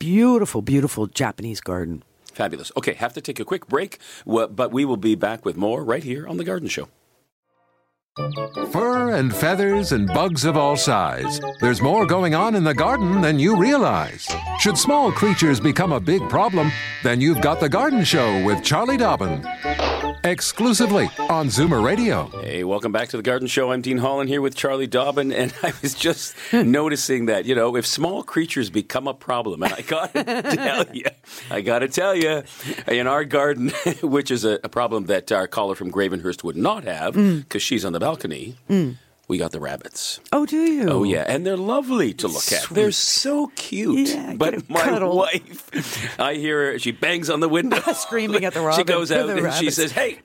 beautiful, 0.00 0.60
beautiful 0.60 1.06
Japanese 1.06 1.60
garden. 1.60 2.02
Fabulous. 2.38 2.70
Okay, 2.76 2.94
have 2.94 3.12
to 3.14 3.20
take 3.20 3.40
a 3.40 3.44
quick 3.44 3.66
break, 3.66 3.98
but 4.24 4.70
we 4.70 4.84
will 4.84 4.96
be 4.96 5.16
back 5.16 5.44
with 5.44 5.56
more 5.56 5.82
right 5.82 6.04
here 6.04 6.24
on 6.24 6.36
the 6.36 6.44
Garden 6.44 6.68
Show. 6.68 6.86
Fur 8.70 9.10
and 9.10 9.34
feathers 9.34 9.90
and 9.90 10.06
bugs 10.06 10.44
of 10.44 10.56
all 10.56 10.76
size. 10.76 11.40
There's 11.60 11.82
more 11.82 12.06
going 12.06 12.36
on 12.36 12.54
in 12.54 12.62
the 12.62 12.74
garden 12.74 13.20
than 13.22 13.40
you 13.40 13.56
realize. 13.56 14.28
Should 14.60 14.78
small 14.78 15.10
creatures 15.10 15.58
become 15.58 15.90
a 15.90 15.98
big 15.98 16.28
problem, 16.28 16.70
then 17.02 17.20
you've 17.20 17.40
got 17.40 17.58
The 17.58 17.68
Garden 17.68 18.04
Show 18.04 18.44
with 18.44 18.62
Charlie 18.62 18.96
Dobbin. 18.96 19.44
Exclusively 20.24 21.08
on 21.30 21.46
Zoomer 21.46 21.82
Radio. 21.82 22.26
Hey, 22.42 22.64
welcome 22.64 22.90
back 22.90 23.08
to 23.10 23.16
the 23.16 23.22
Garden 23.22 23.46
Show. 23.46 23.70
I'm 23.72 23.82
Dean 23.82 23.98
Holland 23.98 24.28
here 24.28 24.40
with 24.40 24.54
Charlie 24.54 24.86
Dobbin, 24.86 25.32
and 25.32 25.54
I 25.62 25.72
was 25.80 25.94
just 25.94 26.34
hmm. 26.50 26.70
noticing 26.70 27.26
that 27.26 27.44
you 27.44 27.54
know 27.54 27.76
if 27.76 27.86
small 27.86 28.22
creatures 28.22 28.68
become 28.68 29.06
a 29.06 29.14
problem, 29.14 29.62
and 29.62 29.72
I 29.72 29.82
gotta 29.82 30.24
tell 30.56 30.86
you, 30.94 31.04
I 31.50 31.60
gotta 31.60 31.88
tell 31.88 32.14
you, 32.14 32.42
in 32.88 33.06
our 33.06 33.24
garden, 33.24 33.70
which 34.02 34.30
is 34.30 34.44
a, 34.44 34.58
a 34.64 34.68
problem 34.68 35.06
that 35.06 35.30
our 35.30 35.46
caller 35.46 35.74
from 35.74 35.92
Gravenhurst 35.92 36.42
would 36.42 36.56
not 36.56 36.84
have 36.84 37.14
hmm. 37.14 37.38
because 37.38 37.62
she's 37.62 37.84
on 37.84 37.92
the 37.92 38.00
balcony. 38.00 38.56
Hmm. 38.66 38.92
We 39.28 39.36
got 39.36 39.52
the 39.52 39.60
rabbits. 39.60 40.20
Oh, 40.32 40.46
do 40.46 40.56
you? 40.56 40.88
Oh 40.88 41.02
yeah, 41.04 41.22
and 41.26 41.46
they're 41.46 41.56
lovely 41.58 42.14
to 42.14 42.28
look 42.28 42.50
at. 42.50 42.66
They're 42.70 42.90
so 42.92 43.48
cute. 43.56 44.08
Yeah, 44.08 44.34
but 44.36 44.70
my 44.70 44.80
cuddle. 44.80 45.16
wife, 45.18 46.18
I 46.18 46.34
hear 46.34 46.72
her. 46.72 46.78
She 46.78 46.92
bangs 46.92 47.28
on 47.28 47.40
the 47.40 47.48
window, 47.48 47.78
Screaming 47.94 48.46
at 48.46 48.54
the 48.54 48.60
rabbits. 48.60 48.78
She 48.78 48.84
goes 48.84 49.12
out 49.12 49.28
and 49.28 49.52
she 49.54 49.70
says, 49.70 49.92
"Hey." 49.92 50.20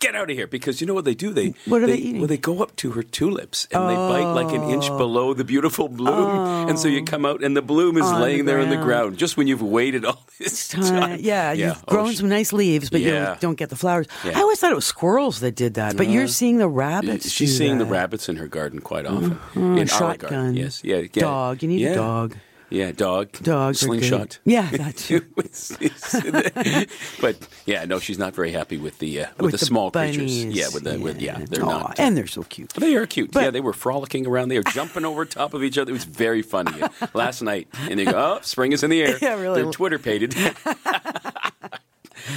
Get 0.00 0.16
out 0.16 0.30
of 0.30 0.36
here! 0.36 0.46
Because 0.46 0.80
you 0.80 0.86
know 0.86 0.94
what 0.94 1.04
they 1.04 1.14
do. 1.14 1.30
They 1.32 1.52
What 1.66 1.82
are 1.82 1.86
they 1.86 1.96
eating? 1.96 2.18
Well, 2.20 2.26
they 2.26 2.38
go 2.38 2.62
up 2.62 2.74
to 2.76 2.92
her 2.92 3.02
tulips 3.02 3.68
and 3.70 3.88
they 3.88 3.94
bite 3.94 4.32
like 4.32 4.52
an 4.54 4.62
inch 4.70 4.88
below 4.88 5.34
the 5.34 5.44
beautiful 5.44 5.88
bloom, 5.88 6.68
and 6.70 6.78
so 6.78 6.88
you 6.88 7.04
come 7.04 7.26
out 7.26 7.44
and 7.44 7.54
the 7.54 7.60
bloom 7.62 7.98
is 7.98 8.04
Oh. 8.04 8.08
On 8.08 8.14
the 8.14 8.20
laying 8.20 8.44
there 8.46 8.60
in 8.60 8.70
the 8.70 8.76
ground. 8.78 9.18
Just 9.18 9.36
when 9.36 9.46
you've 9.46 9.60
waited 9.62 10.06
all 10.06 10.24
this 10.38 10.68
Time. 10.68 10.82
time. 10.84 11.18
Yeah, 11.20 11.52
you've 11.52 11.76
Oh, 11.86 11.92
grown 11.92 12.12
sh- 12.12 12.16
some 12.16 12.28
nice 12.30 12.52
leaves, 12.52 12.88
but 12.88 13.02
Yeah. 13.02 13.34
you 13.34 13.40
don't 13.40 13.56
get 13.58 13.68
the 13.68 13.76
flowers. 13.76 14.06
Yeah. 14.24 14.38
I 14.38 14.40
always 14.40 14.58
thought 14.58 14.72
it 14.72 14.74
was 14.74 14.86
squirrels 14.86 15.40
that 15.40 15.54
did 15.54 15.74
that, 15.74 15.98
but 15.98 16.08
you're 16.08 16.28
seeing 16.28 16.56
the 16.56 16.68
rabbits. 16.68 17.30
She's 17.30 17.56
seeing 17.58 17.76
the 17.76 17.84
rabbits 17.84 18.28
in 18.30 18.36
her 18.36 18.48
garden 18.48 18.80
quite 18.80 19.04
often. 19.04 19.38
Mhm. 19.54 19.72
In 19.74 19.78
our 19.80 19.86
Shotgun. 19.86 20.30
garden, 20.30 20.56
yes, 20.56 20.80
yeah, 20.82 20.96
yeah. 21.12 21.22
Dog. 21.22 21.62
You 21.62 21.68
need 21.68 21.84
a 21.86 21.94
dog. 21.94 22.36
Yeah, 22.70 22.92
dog. 22.92 23.32
Dogs. 23.42 23.80
Slingshot. 23.80 24.38
Yeah, 24.44 24.70
that 24.72 24.96
too. 24.96 25.20
but 27.20 27.36
yeah, 27.66 27.84
no, 27.84 27.98
she's 27.98 28.18
not 28.18 28.34
very 28.34 28.52
happy 28.52 28.78
with 28.78 28.98
the 28.98 29.22
uh, 29.22 29.26
with, 29.32 29.40
With 29.40 29.52
the, 29.52 29.58
the 29.58 29.64
small 29.66 29.90
bunnies, 29.90 30.16
creatures. 30.16 30.54
Yeah, 30.54 30.68
with 30.72 30.84
the 30.84 30.98
with 30.98 31.20
yeah, 31.20 31.38
they're 31.48 31.64
Aw, 31.64 31.68
not. 31.68 32.00
and 32.00 32.16
they're 32.16 32.28
so 32.28 32.44
cute. 32.44 32.70
They 32.74 32.94
are 32.94 33.06
cute. 33.06 33.32
But- 33.32 33.42
yeah, 33.42 33.50
they 33.50 33.60
were 33.60 33.72
frolicking 33.72 34.26
around. 34.26 34.48
They 34.50 34.58
were 34.58 34.64
jumping 34.64 35.04
over 35.04 35.24
top 35.24 35.52
of 35.52 35.64
each 35.64 35.78
other. 35.78 35.90
It 35.90 35.94
was 35.94 36.04
very 36.04 36.42
funny 36.42 36.80
last 37.12 37.42
night. 37.42 37.68
And 37.88 37.98
they 37.98 38.04
go, 38.04 38.12
"Oh, 38.14 38.38
spring 38.42 38.72
is 38.72 38.82
in 38.84 38.90
the 38.90 39.02
air." 39.02 39.18
Yeah, 39.20 39.34
really. 39.40 39.62
They're 39.62 39.72
Twitter 39.72 39.98
pated. 39.98 40.34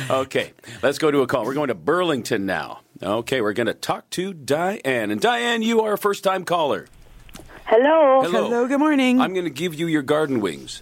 okay, 0.10 0.54
let's 0.82 0.98
go 0.98 1.12
to 1.12 1.22
a 1.22 1.28
call. 1.28 1.46
We're 1.46 1.54
going 1.54 1.68
to 1.70 1.76
Burlington 1.76 2.46
now. 2.46 2.82
Okay, 3.02 3.42
we're 3.42 3.54
going 3.54 3.68
to 3.68 3.74
talk 3.74 4.10
to 4.12 4.34
Diane. 4.34 5.12
And 5.12 5.20
Diane, 5.20 5.62
you 5.62 5.82
are 5.82 5.94
a 5.94 5.98
first 5.98 6.24
time 6.24 6.46
caller. 6.46 6.88
Hello. 7.66 8.22
Hello. 8.24 8.44
Hello, 8.46 8.68
good 8.68 8.80
morning. 8.80 9.20
I'm 9.22 9.34
going 9.34 9.46
to 9.46 9.50
give 9.50 9.74
you 9.74 9.88
your 9.88 10.02
garden 10.02 10.42
wings. 10.42 10.82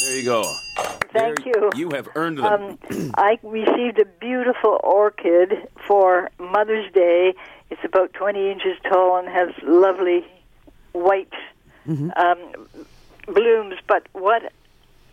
There 0.00 0.16
you 0.16 0.24
go. 0.24 0.42
Thank 1.12 1.44
There- 1.44 1.46
you. 1.46 1.70
You 1.76 1.90
have 1.90 2.08
earned 2.14 2.38
them. 2.38 2.44
Um, 2.90 3.10
I 3.16 3.38
received 3.42 3.98
a 4.00 4.04
beautiful 4.04 4.80
orchid 4.82 5.68
for 5.86 6.30
Mother's 6.38 6.90
Day. 6.92 7.34
It's 7.70 7.80
about 7.84 8.12
20 8.14 8.50
inches 8.50 8.76
tall 8.88 9.16
and 9.18 9.28
has 9.28 9.50
lovely 9.62 10.26
white 10.92 11.32
um, 11.86 12.38
blooms. 13.26 13.74
But 13.86 14.06
what 14.12 14.52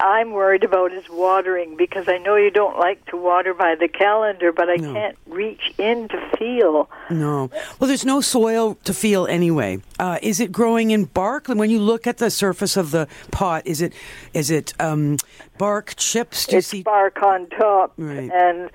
I'm 0.01 0.31
worried 0.31 0.63
about 0.63 0.93
is 0.93 1.09
watering 1.09 1.75
because 1.75 2.07
I 2.07 2.17
know 2.19 2.35
you 2.37 2.51
don't 2.51 2.79
like 2.79 3.05
to 3.07 3.17
water 3.17 3.53
by 3.53 3.75
the 3.75 3.89
calendar, 3.89 4.51
but 4.53 4.69
I 4.69 4.75
No. 4.77 4.93
can't 4.93 5.17
reach 5.27 5.73
in 5.77 6.07
to 6.07 6.29
feel. 6.37 6.89
No. 7.09 7.49
Well, 7.79 7.87
there's 7.89 8.05
no 8.05 8.21
soil 8.21 8.75
to 8.85 8.93
feel 8.93 9.27
anyway. 9.27 9.79
Uh, 9.99 10.17
is 10.21 10.39
it 10.39 10.51
growing 10.53 10.91
in 10.91 11.05
bark? 11.05 11.47
When 11.47 11.69
you 11.69 11.79
look 11.79 12.07
at 12.07 12.17
the 12.17 12.29
surface 12.31 12.77
of 12.77 12.91
the 12.91 13.07
pot, 13.31 13.63
is 13.65 13.81
it 13.81 13.91
is 14.33 14.49
it 14.49 14.73
um, 14.79 15.17
bark 15.59 15.93
chips? 15.97 16.47
Do 16.47 16.57
it's 16.57 16.67
see? 16.67 16.81
bark 16.81 17.21
on 17.21 17.45
top 17.49 17.93
Right. 17.97 18.31
and 18.33 18.71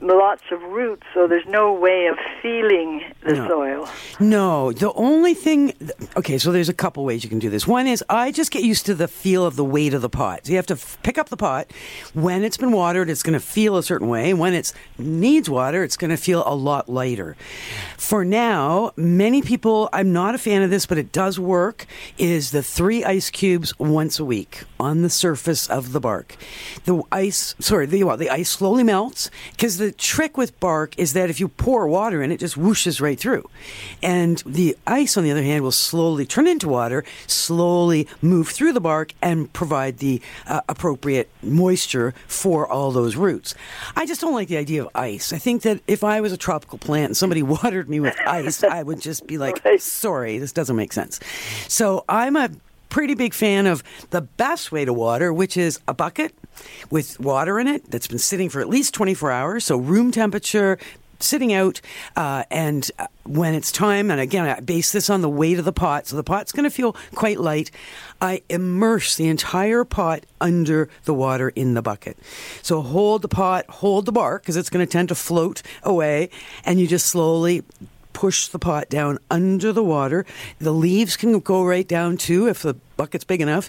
lots 0.00 0.42
of 0.50 0.60
roots, 0.62 1.04
so 1.14 1.28
there's 1.28 1.46
no 1.46 1.72
way 1.74 2.06
of 2.06 2.16
feeling 2.40 3.02
the 3.24 3.34
No. 3.34 3.48
soil. 3.48 3.88
No, 4.18 4.72
the 4.72 4.92
only 4.94 5.34
thing. 5.34 5.74
Okay, 6.16 6.38
so 6.38 6.50
there's 6.50 6.68
a 6.70 6.74
couple 6.74 7.04
ways 7.04 7.22
you 7.22 7.30
can 7.30 7.38
do 7.38 7.50
this. 7.50 7.66
One 7.68 7.86
is 7.86 8.02
I 8.08 8.32
just 8.32 8.50
get 8.50 8.62
used 8.64 8.86
to 8.86 8.94
the 8.94 9.06
feel 9.08 9.44
of 9.46 9.56
the 9.56 9.64
weight 9.64 9.92
of 9.94 10.02
the 10.02 10.08
pot. 10.08 10.40
So 10.46 10.50
you 10.50 10.56
have 10.56 10.66
to 10.66 10.74
f- 10.74 10.98
pick 11.02 11.18
up 11.18 11.28
the 11.28 11.36
pot. 11.36 11.70
When 12.14 12.42
it's 12.44 12.56
been 12.56 12.72
watered, 12.72 13.08
it's 13.10 13.22
going 13.22 13.34
to 13.38 13.46
feel 13.46 13.76
a 13.76 13.82
certain 13.82 14.08
way. 14.08 14.32
When 14.34 14.54
it 14.54 14.72
needs 14.98 15.48
water, 15.50 15.84
it's 15.84 15.96
going 15.98 16.10
to 16.10 16.16
feel 16.16 16.42
a 16.46 16.54
lot 16.54 16.88
lighter. 16.88 17.36
For 17.98 18.24
now, 18.24 18.92
many 18.96 19.42
people, 19.42 19.88
I'm 19.92 20.12
not 20.12 20.34
a 20.34 20.38
fan 20.38 20.62
of 20.62 20.70
this, 20.70 20.86
but 20.86 20.96
it 20.98 21.12
does 21.12 21.38
work, 21.38 21.86
is 22.16 22.50
the 22.52 22.62
three 22.62 23.04
ice 23.04 23.28
cubes 23.30 23.78
once 23.78 24.18
a 24.18 24.24
week 24.24 24.64
on 24.80 25.02
the 25.02 25.10
surface 25.10 25.68
of 25.68 25.92
the 25.92 26.00
bark. 26.00 26.21
The 26.84 27.02
ice, 27.12 27.54
sorry, 27.58 27.86
the, 27.86 28.04
well, 28.04 28.16
the 28.16 28.30
ice 28.30 28.50
slowly 28.50 28.82
melts 28.82 29.30
because 29.52 29.78
the 29.78 29.92
trick 29.92 30.36
with 30.36 30.58
bark 30.60 30.98
is 30.98 31.12
that 31.12 31.30
if 31.30 31.40
you 31.40 31.48
pour 31.48 31.86
water 31.86 32.22
in, 32.22 32.30
it 32.32 32.40
just 32.40 32.56
whooshes 32.56 33.00
right 33.00 33.18
through. 33.18 33.48
And 34.02 34.42
the 34.46 34.76
ice, 34.86 35.16
on 35.16 35.24
the 35.24 35.30
other 35.30 35.42
hand, 35.42 35.62
will 35.62 35.72
slowly 35.72 36.26
turn 36.26 36.46
into 36.46 36.68
water, 36.68 37.04
slowly 37.26 38.08
move 38.20 38.48
through 38.48 38.72
the 38.72 38.80
bark, 38.80 39.12
and 39.22 39.52
provide 39.52 39.98
the 39.98 40.20
uh, 40.46 40.60
appropriate 40.68 41.28
moisture 41.42 42.14
for 42.26 42.66
all 42.66 42.90
those 42.92 43.16
roots. 43.16 43.54
I 43.96 44.06
just 44.06 44.20
don't 44.20 44.34
like 44.34 44.48
the 44.48 44.56
idea 44.56 44.82
of 44.84 44.90
ice. 44.94 45.32
I 45.32 45.38
think 45.38 45.62
that 45.62 45.80
if 45.86 46.04
I 46.04 46.20
was 46.20 46.32
a 46.32 46.36
tropical 46.36 46.78
plant 46.78 47.06
and 47.06 47.16
somebody 47.16 47.42
watered 47.54 47.88
me 47.88 48.00
with 48.00 48.18
ice, 48.26 48.62
I 48.64 48.82
would 48.82 49.00
just 49.00 49.26
be 49.26 49.38
like, 49.38 49.64
Right. 49.64 49.80
sorry, 49.80 50.38
this 50.38 50.52
doesn't 50.52 50.76
make 50.76 50.92
sense. 50.92 51.20
So 51.68 52.04
I'm 52.08 52.36
a 52.36 52.50
pretty 52.92 53.14
big 53.14 53.32
fan 53.32 53.66
of 53.66 53.82
the 54.10 54.20
best 54.20 54.70
way 54.70 54.84
to 54.84 54.92
water, 54.92 55.32
which 55.32 55.56
is 55.56 55.80
a 55.88 55.94
bucket 55.94 56.34
with 56.90 57.18
water 57.18 57.58
in 57.58 57.66
it 57.66 57.90
that's 57.90 58.06
been 58.06 58.18
sitting 58.18 58.50
for 58.50 58.60
at 58.60 58.68
least 58.68 58.92
24 58.92 59.30
hours, 59.32 59.64
so 59.64 59.78
room 59.78 60.12
temperature. 60.12 60.78
Sitting 61.18 61.52
out, 61.52 61.80
uh, 62.16 62.42
and 62.50 62.90
uh, 62.98 63.06
when 63.22 63.54
it's 63.54 63.70
time, 63.70 64.10
and 64.10 64.20
again, 64.20 64.44
I 64.44 64.58
base 64.58 64.90
this 64.90 65.08
on 65.08 65.20
the 65.20 65.28
weight 65.28 65.56
of 65.60 65.64
the 65.64 65.72
pot, 65.72 66.08
so 66.08 66.16
the 66.16 66.24
pot's 66.24 66.50
going 66.50 66.64
to 66.64 66.70
feel 66.70 66.96
quite 67.14 67.38
light. 67.38 67.70
I 68.20 68.42
immerse 68.48 69.14
the 69.14 69.28
entire 69.28 69.84
pot 69.84 70.24
under 70.40 70.88
the 71.04 71.14
water 71.14 71.50
in 71.50 71.74
the 71.74 71.80
bucket. 71.80 72.18
So 72.62 72.82
hold 72.82 73.22
the 73.22 73.28
pot, 73.28 73.66
hold 73.68 74.06
the 74.06 74.10
bark, 74.10 74.42
because 74.42 74.56
it's 74.56 74.68
going 74.68 74.84
to 74.84 74.90
tend 74.90 75.10
to 75.10 75.14
float 75.14 75.62
away, 75.84 76.28
and 76.64 76.80
you 76.80 76.88
just 76.88 77.06
slowly 77.06 77.62
push 78.12 78.48
the 78.48 78.58
pot 78.58 78.88
down 78.88 79.18
under 79.30 79.72
the 79.72 79.82
water. 79.84 80.24
The 80.58 80.72
leaves 80.72 81.16
can 81.16 81.38
go 81.40 81.64
right 81.64 81.86
down 81.86 82.16
too 82.16 82.48
if 82.48 82.62
the 82.62 82.74
bucket's 82.96 83.24
big 83.24 83.40
enough. 83.40 83.68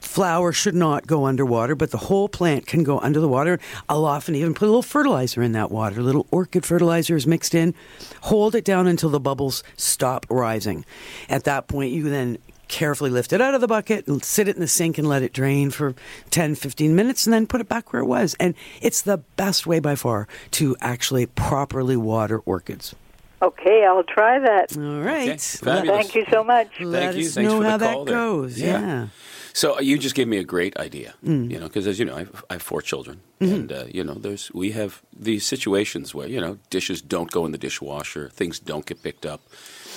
Flower 0.00 0.52
should 0.52 0.74
not 0.74 1.06
go 1.06 1.26
underwater, 1.26 1.74
but 1.74 1.90
the 1.90 1.98
whole 1.98 2.28
plant 2.28 2.66
can 2.66 2.82
go 2.82 2.98
under 2.98 3.20
the 3.20 3.28
water. 3.28 3.60
I'll 3.88 4.04
often 4.04 4.34
even 4.34 4.54
put 4.54 4.66
a 4.66 4.66
little 4.66 4.82
fertilizer 4.82 5.42
in 5.42 5.52
that 5.52 5.70
water. 5.70 6.00
A 6.00 6.02
little 6.02 6.26
orchid 6.30 6.66
fertilizer 6.66 7.16
is 7.16 7.26
mixed 7.26 7.54
in. 7.54 7.74
Hold 8.22 8.54
it 8.54 8.64
down 8.64 8.86
until 8.86 9.10
the 9.10 9.20
bubbles 9.20 9.62
stop 9.76 10.26
rising. 10.28 10.84
At 11.28 11.44
that 11.44 11.68
point, 11.68 11.92
you 11.92 12.08
then 12.08 12.38
carefully 12.72 13.10
lift 13.10 13.34
it 13.34 13.40
out 13.40 13.54
of 13.54 13.60
the 13.60 13.68
bucket 13.68 14.06
and 14.06 14.24
sit 14.24 14.48
it 14.48 14.56
in 14.56 14.60
the 14.60 14.66
sink 14.66 14.96
and 14.96 15.06
let 15.06 15.22
it 15.22 15.34
drain 15.34 15.70
for 15.70 15.94
10, 16.30 16.54
15 16.54 16.96
minutes 16.96 17.26
and 17.26 17.34
then 17.34 17.46
put 17.46 17.60
it 17.60 17.68
back 17.68 17.92
where 17.92 18.00
it 18.00 18.06
was. 18.06 18.34
And 18.40 18.54
it's 18.80 19.02
the 19.02 19.18
best 19.36 19.66
way 19.66 19.78
by 19.78 19.94
far 19.94 20.26
to 20.52 20.74
actually 20.80 21.26
properly 21.26 21.96
water 21.96 22.38
orchids. 22.38 22.94
Okay, 23.42 23.84
I'll 23.84 24.04
try 24.04 24.38
that. 24.38 24.76
All 24.76 25.00
right. 25.00 25.28
Okay, 25.30 25.36
fabulous. 25.38 25.96
Thank 26.00 26.14
you 26.14 26.24
so 26.30 26.44
much. 26.44 26.68
Let 26.80 27.02
Thank 27.02 27.16
you. 27.16 27.26
us 27.26 27.34
Thanks 27.34 27.50
know 27.50 27.56
for 27.58 27.64
the 27.64 27.70
how 27.70 27.76
that 27.78 28.04
there. 28.06 28.14
goes. 28.14 28.60
Yeah. 28.60 28.80
Yeah. 28.80 29.06
So 29.54 29.76
uh, 29.76 29.80
you 29.80 29.98
just 29.98 30.14
gave 30.14 30.28
me 30.28 30.38
a 30.38 30.44
great 30.44 30.74
idea, 30.78 31.12
Mm. 31.26 31.50
you 31.50 31.58
know, 31.60 31.66
because 31.66 31.86
as 31.86 31.98
you 31.98 32.06
know, 32.06 32.14
I 32.16 32.20
have, 32.20 32.44
I 32.48 32.52
have 32.54 32.62
four 32.62 32.80
children, 32.80 33.20
Mm-hmm. 33.40 33.54
and 33.54 33.72
uh, 33.72 33.84
you 33.92 34.02
know, 34.04 34.14
there's 34.14 34.50
we 34.54 34.70
have 34.72 35.02
these 35.12 35.44
situations 35.44 36.14
where 36.14 36.26
you 36.28 36.40
know 36.40 36.56
dishes 36.70 37.02
don't 37.02 37.30
go 37.30 37.44
in 37.44 37.52
the 37.52 37.58
dishwasher, 37.58 38.30
things 38.30 38.58
don't 38.60 38.86
get 38.86 39.02
picked 39.02 39.26
up, 39.26 39.40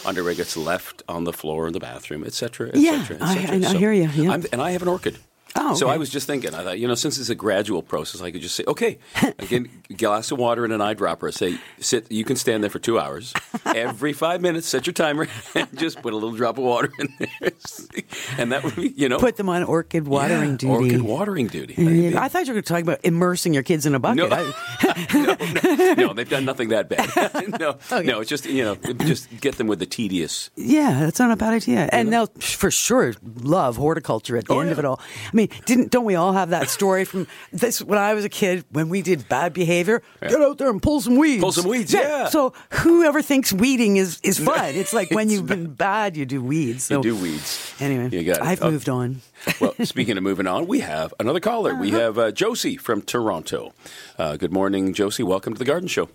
underwear 0.05 0.33
gets 0.35 0.57
left 0.57 1.03
on 1.07 1.23
the 1.23 1.31
floor 1.31 1.67
in 1.67 1.73
the 1.73 1.79
bathroom, 1.79 2.23
et 2.25 2.33
cetera, 2.33 2.67
et 2.73 2.77
Yeah, 2.77 3.01
cetera, 3.03 3.17
et 3.17 3.21
I- 3.23 3.35
cetera. 3.35 3.69
I- 3.69 3.75
I 3.75 3.77
hear 3.77 3.93
you, 3.93 4.09
yeah. 4.15 4.31
I'm, 4.33 4.43
and 4.51 4.61
I 4.61 4.71
have 4.71 4.81
an 4.81 4.89
orchid. 4.89 5.19
Oh, 5.57 5.73
So. 5.73 5.87
I 5.89 5.97
was 5.97 6.09
just 6.09 6.27
thinking, 6.27 6.53
I 6.53 6.63
thought, 6.63 6.79
you 6.79 6.87
know, 6.87 6.95
since 6.95 7.17
it's 7.17 7.29
a 7.29 7.35
gradual 7.35 7.81
process, 7.81 8.21
I 8.21 8.29
could 8.31 8.41
just 8.41 8.55
say, 8.55 8.63
okay, 8.67 8.99
again, 9.39 9.69
glass 9.95 10.31
of 10.31 10.37
water 10.37 10.63
and 10.65 10.73
an 10.73 10.81
eyedropper. 10.81 11.33
Say, 11.33 11.57
sit. 11.79 12.11
You 12.11 12.25
can 12.25 12.35
stand 12.35 12.61
there 12.63 12.69
for 12.69 12.79
two 12.79 12.99
hours. 12.99 13.33
Every 13.65 14.11
five 14.13 14.41
minutes, 14.41 14.67
set 14.67 14.85
your 14.85 14.93
timer, 14.93 15.27
and 15.55 15.67
just 15.79 16.01
put 16.01 16.11
a 16.13 16.15
little 16.17 16.33
drop 16.35 16.57
of 16.57 16.63
water 16.65 16.91
in 16.99 17.07
there, 17.19 17.51
and 18.37 18.51
that 18.51 18.63
would 18.63 18.75
be, 18.75 18.89
you 18.97 19.07
know, 19.09 19.17
Put 19.19 19.37
them 19.37 19.49
on 19.49 19.63
orchid 19.63 20.07
watering 20.07 20.51
yeah, 20.51 20.57
duty. 20.57 20.67
Orchid 20.73 21.01
watering 21.01 21.47
duty. 21.47 21.73
Yeah, 21.81 22.21
I 22.21 22.27
thought 22.27 22.45
you 22.47 22.51
were 22.53 22.61
going 22.61 22.63
to 22.63 22.73
talk 22.73 22.81
about 22.81 22.99
immersing 23.03 23.53
your 23.53 23.63
kids 23.63 23.85
in 23.85 23.95
a 23.95 23.99
bucket. 23.99 24.29
No. 24.29 24.35
I- 24.35 25.95
no, 25.97 26.13
they've 26.13 26.29
done 26.29 26.45
nothing 26.45 26.69
that 26.69 26.89
bad. 26.89 27.59
no, 27.59 27.77
oh, 27.91 27.97
Okay. 27.97 28.07
no, 28.07 28.19
it's 28.19 28.29
just 28.29 28.45
you 28.45 28.63
know, 28.63 28.75
just 29.05 29.29
get 29.41 29.57
them 29.57 29.67
with 29.67 29.79
the 29.79 29.85
tedious. 29.85 30.49
yeah, 30.55 30.99
that's 31.01 31.19
not 31.19 31.31
a 31.31 31.35
bad 31.35 31.53
idea. 31.53 31.89
And 31.91 32.11
they'll 32.11 32.27
for 32.39 32.71
sure 32.71 33.13
love 33.41 33.77
horticulture 33.77 34.37
at 34.37 34.45
the 34.45 34.53
Oh, 34.53 34.59
end 34.59 34.71
of 34.71 34.79
it 34.79 34.85
all. 34.85 34.99
I 35.31 35.35
mean, 35.35 35.44
didn't 35.65 35.91
don't 35.91 36.05
we 36.05 36.15
all 36.15 36.33
have 36.33 36.49
that 36.49 36.69
story 36.69 37.05
from 37.05 37.27
this 37.53 37.81
when 37.81 37.97
I 37.99 38.13
was 38.13 38.25
a 38.25 38.29
kid 38.29 38.65
when 38.71 38.89
we 38.89 39.01
did 39.01 39.27
bad 39.29 39.53
behavior? 39.53 40.01
Get 40.21 40.33
out 40.41 40.57
there 40.57 40.69
and 40.69 40.81
pull 40.81 41.01
some 41.01 41.15
weeds. 41.17 41.41
Pull 41.41 41.51
some 41.51 41.67
weeds, 41.67 41.93
yeah. 41.93 42.27
So 42.29 42.53
whoever 42.71 43.21
thinks 43.21 43.51
weeding 43.53 43.97
is 43.97 44.19
is 44.23 44.39
fun? 44.39 44.75
It's 44.75 44.93
like 44.93 45.11
when 45.11 45.29
you've 45.29 45.47
been 45.47 45.73
bad, 45.73 46.15
you 46.17 46.25
do 46.25 46.41
weeds. 46.41 46.83
So 46.85 46.97
You 46.97 47.01
do 47.03 47.15
weeds. 47.15 47.73
Anyway, 47.79 48.09
You 48.11 48.23
got 48.23 48.37
it. 48.37 48.43
I've 48.43 48.61
Oh. 48.63 48.71
moved 48.71 48.89
on. 48.89 49.21
Well, 49.59 49.73
speaking 49.83 50.17
of 50.17 50.23
moving 50.23 50.47
on, 50.47 50.65
we 50.67 50.79
have 50.79 51.13
another 51.19 51.39
caller. 51.39 51.75
We 51.75 51.89
Uh-huh. 51.89 51.99
have 51.99 52.17
uh, 52.17 52.31
Josie 52.31 52.77
from 52.77 53.01
Toronto. 53.01 53.73
Uh, 54.17 54.37
good 54.37 54.51
morning, 54.51 54.93
Josie. 54.93 55.23
Welcome 55.23 55.53
to 55.53 55.59
the 55.59 55.65
Garden 55.65 55.87
Show. 55.87 56.09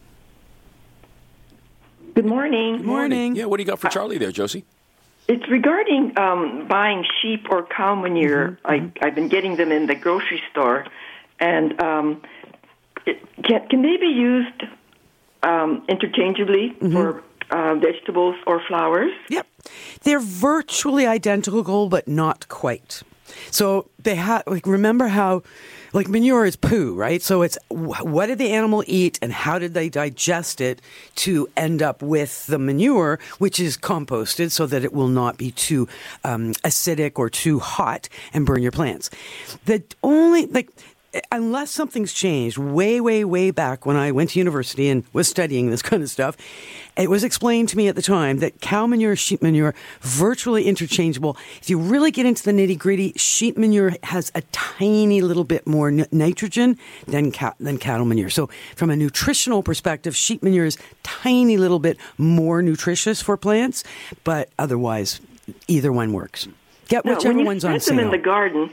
Good 2.15 2.25
morning. 2.27 2.79
Good 2.79 2.87
morning. 2.87 3.37
Yeah, 3.37 3.45
what 3.45 3.59
do 3.59 3.63
you 3.63 3.67
got 3.69 3.79
for 3.79 3.89
Charlie 3.89 4.19
there, 4.19 4.33
Josie? 4.33 4.65
It's 5.31 5.49
regarding 5.49 6.19
um, 6.19 6.67
buying 6.67 7.05
sheep 7.23 7.47
or 7.51 7.65
cow 7.65 7.95
manure. 7.95 8.59
I, 8.65 8.91
I've 9.01 9.15
been 9.15 9.29
getting 9.29 9.55
them 9.55 9.71
in 9.71 9.87
the 9.87 9.95
grocery 9.95 10.43
store, 10.51 10.87
and 11.39 11.81
um, 11.81 12.23
it, 13.07 13.23
can, 13.45 13.69
can 13.69 13.83
they 13.83 13.97
be 13.97 14.09
used 14.09 14.65
um, 15.45 15.85
interchangeably 15.89 16.75
for 16.81 17.23
uh, 17.53 17.77
vegetables 17.77 18.35
or 18.45 18.61
flowers? 18.67 19.13
Yep. 19.29 19.47
They're 20.03 20.19
virtually 20.19 21.07
identical, 21.07 21.89
but 21.89 22.09
not 22.09 22.49
quite. 22.49 23.05
So 23.51 23.89
they 23.99 24.15
have, 24.17 24.43
like, 24.47 24.67
remember 24.67 25.09
how, 25.09 25.43
like, 25.93 26.09
manure 26.09 26.47
is 26.47 26.57
poo, 26.57 26.95
right? 26.95 27.21
So 27.23 27.43
it's 27.43 27.59
wh- 27.69 28.05
what 28.05 28.27
did 28.27 28.39
the 28.39 28.51
animal 28.53 28.85
eat 28.87 29.19
and 29.21 29.33
how 29.33 29.59
did 29.59 29.75
they 29.75 29.89
digest 29.89 30.61
it 30.61 30.81
to 31.17 31.49
end 31.57 31.83
up 31.83 32.03
with 32.03 32.47
the 32.47 32.59
manure, 32.59 33.19
which 33.39 33.59
is 33.61 33.77
composted 33.77 34.51
so 34.51 34.67
that 34.67 34.85
it 34.85 34.93
will 34.93 35.09
not 35.09 35.37
be 35.37 35.51
too 35.51 35.89
um, 36.25 36.53
acidic 36.65 37.13
or 37.17 37.29
too 37.29 37.59
hot 37.59 38.09
and 38.33 38.47
burn 38.47 38.63
your 38.63 38.73
plants. 38.73 39.11
The 39.65 39.83
only, 40.03 40.47
like, 40.47 40.71
unless 41.33 41.71
something's 41.71 42.13
changed 42.13 42.59
way, 42.59 43.01
way, 43.01 43.25
way 43.25 43.51
back 43.51 43.87
when 43.87 43.97
I 43.97 44.13
went 44.13 44.31
to 44.31 44.39
university 44.39 44.89
and 44.89 45.05
was 45.13 45.29
studying 45.29 45.71
this 45.71 45.83
kind 45.91 46.03
of 46.03 46.11
stuff, 46.11 46.37
it 46.97 47.09
was 47.09 47.25
explained 47.25 47.69
to 47.71 47.77
me 47.77 47.89
at 47.89 47.97
the 47.97 48.03
time 48.03 48.39
that 48.39 48.61
cow 48.61 48.87
manure, 48.87 49.17
sheep 49.17 49.43
manure, 49.43 49.75
virtually 50.01 50.65
interchangeable. 50.67 51.37
If 51.61 51.71
you 51.71 51.79
really 51.79 52.11
get 52.11 52.27
into 52.27 52.43
the 52.43 52.53
nitty 52.53 52.79
gritty, 52.79 53.13
sheep 53.17 53.57
manure 53.57 53.95
has 54.05 54.31
a 54.35 54.43
tiny 54.53 55.23
little 55.23 55.45
bit 55.45 55.67
more 55.67 55.89
n- 55.89 56.07
nitrogen 56.13 56.79
than 57.07 57.33
cow- 57.33 57.55
than 57.59 57.79
cattle 57.79 58.07
manure. 58.07 58.31
So, 58.31 58.49
from 58.77 58.91
a 58.91 58.97
nutritional 58.97 59.63
perspective, 59.63 60.15
sheep 60.15 60.43
manure 60.43 60.67
is 60.67 60.77
tiny 61.03 61.57
little 61.57 61.79
bit 61.79 61.97
more 62.19 62.63
nutritious 62.63 63.23
for 63.23 63.37
plants, 63.37 63.85
but 64.25 64.51
otherwise, 64.59 65.21
either 65.69 65.93
one 65.93 66.13
works. 66.13 66.49
Get 66.89 67.05
whichever 67.05 67.29
when 67.29 67.39
you 67.39 67.47
one's 67.47 67.65
on 67.65 67.79
them 67.79 67.99
in 68.01 68.11
the 68.11 68.19
garden, 68.19 68.71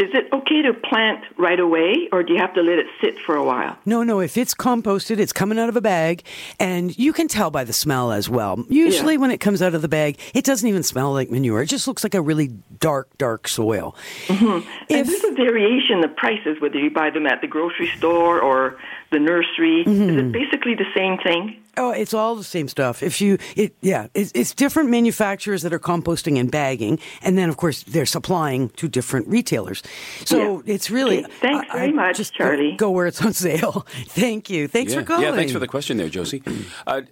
is 0.00 0.08
it 0.14 0.32
okay 0.32 0.62
to 0.62 0.72
plant 0.72 1.22
right 1.36 1.60
away, 1.60 2.08
or 2.12 2.22
do 2.22 2.32
you 2.32 2.38
have 2.38 2.54
to 2.54 2.62
let 2.62 2.78
it 2.78 2.86
sit 3.00 3.18
for 3.20 3.34
a 3.36 3.44
while? 3.44 3.76
No, 3.84 4.02
no. 4.02 4.20
If 4.20 4.36
it's 4.36 4.54
composted, 4.54 5.18
it's 5.18 5.32
coming 5.32 5.58
out 5.58 5.68
of 5.68 5.76
a 5.76 5.80
bag, 5.80 6.22
and 6.58 6.96
you 6.98 7.12
can 7.12 7.28
tell 7.28 7.50
by 7.50 7.64
the 7.64 7.72
smell 7.72 8.10
as 8.12 8.28
well. 8.28 8.64
Usually, 8.68 9.14
Yeah. 9.14 9.20
when 9.20 9.30
it 9.30 9.38
comes 9.38 9.60
out 9.62 9.74
of 9.74 9.82
the 9.82 9.88
bag, 9.88 10.18
it 10.34 10.44
doesn't 10.44 10.68
even 10.68 10.82
smell 10.82 11.12
like 11.12 11.30
manure. 11.30 11.62
It 11.62 11.66
just 11.66 11.86
looks 11.86 12.02
like 12.02 12.14
a 12.14 12.22
really 12.22 12.48
dark, 12.78 13.16
dark 13.18 13.46
soil. 13.46 13.94
And 14.28 14.64
If 14.88 15.06
there's 15.06 15.24
a 15.24 15.32
variation 15.34 15.96
in 15.96 16.00
the 16.00 16.08
prices, 16.08 16.60
whether 16.60 16.78
you 16.78 16.90
buy 16.90 17.10
them 17.10 17.26
at 17.26 17.40
the 17.42 17.46
grocery 17.46 17.88
store 17.98 18.40
or 18.40 18.78
the 19.10 19.18
nursery. 19.18 19.80
Is 19.82 19.86
Mm-hmm. 19.86 20.18
it 20.18 20.32
basically 20.32 20.74
the 20.76 20.86
same 20.96 21.18
thing? 21.18 21.59
Oh, 21.80 21.92
it's 21.92 22.12
all 22.12 22.36
the 22.36 22.44
same 22.44 22.68
stuff. 22.68 23.02
If 23.02 23.22
you, 23.22 23.38
it, 23.56 23.74
yeah, 23.80 24.08
it's, 24.12 24.32
it's 24.34 24.52
different 24.54 24.90
manufacturers 24.90 25.62
that 25.62 25.72
are 25.72 25.78
composting 25.78 26.38
and 26.38 26.50
bagging, 26.50 26.98
and 27.22 27.38
then 27.38 27.48
of 27.48 27.56
course 27.56 27.82
they're 27.84 28.04
supplying 28.04 28.68
to 28.70 28.86
different 28.86 29.26
retailers. 29.28 29.82
So 30.26 30.62
Yeah. 30.66 30.74
it's 30.74 30.90
really. 30.90 31.24
Okay, 31.24 31.32
thanks 31.40 31.68
I- 31.70 31.76
very 31.78 31.88
I 31.88 31.92
much, 31.92 32.16
just 32.18 32.36
go- 32.36 32.44
Charlie. 32.44 32.76
Go, 32.76 32.90
where 32.90 33.06
it's 33.06 33.22
on 33.22 33.32
sale. 33.46 33.86
Thank 34.08 34.50
you. 34.50 34.68
Thanks 34.68 34.92
yeah. 34.92 35.00
for 35.00 35.06
calling. 35.06 35.22
Yeah, 35.24 35.34
thanks 35.34 35.52
for 35.52 35.58
the 35.58 35.68
question 35.68 35.96
there, 35.96 36.08
Josie. 36.10 36.42
Uh, 36.86 37.02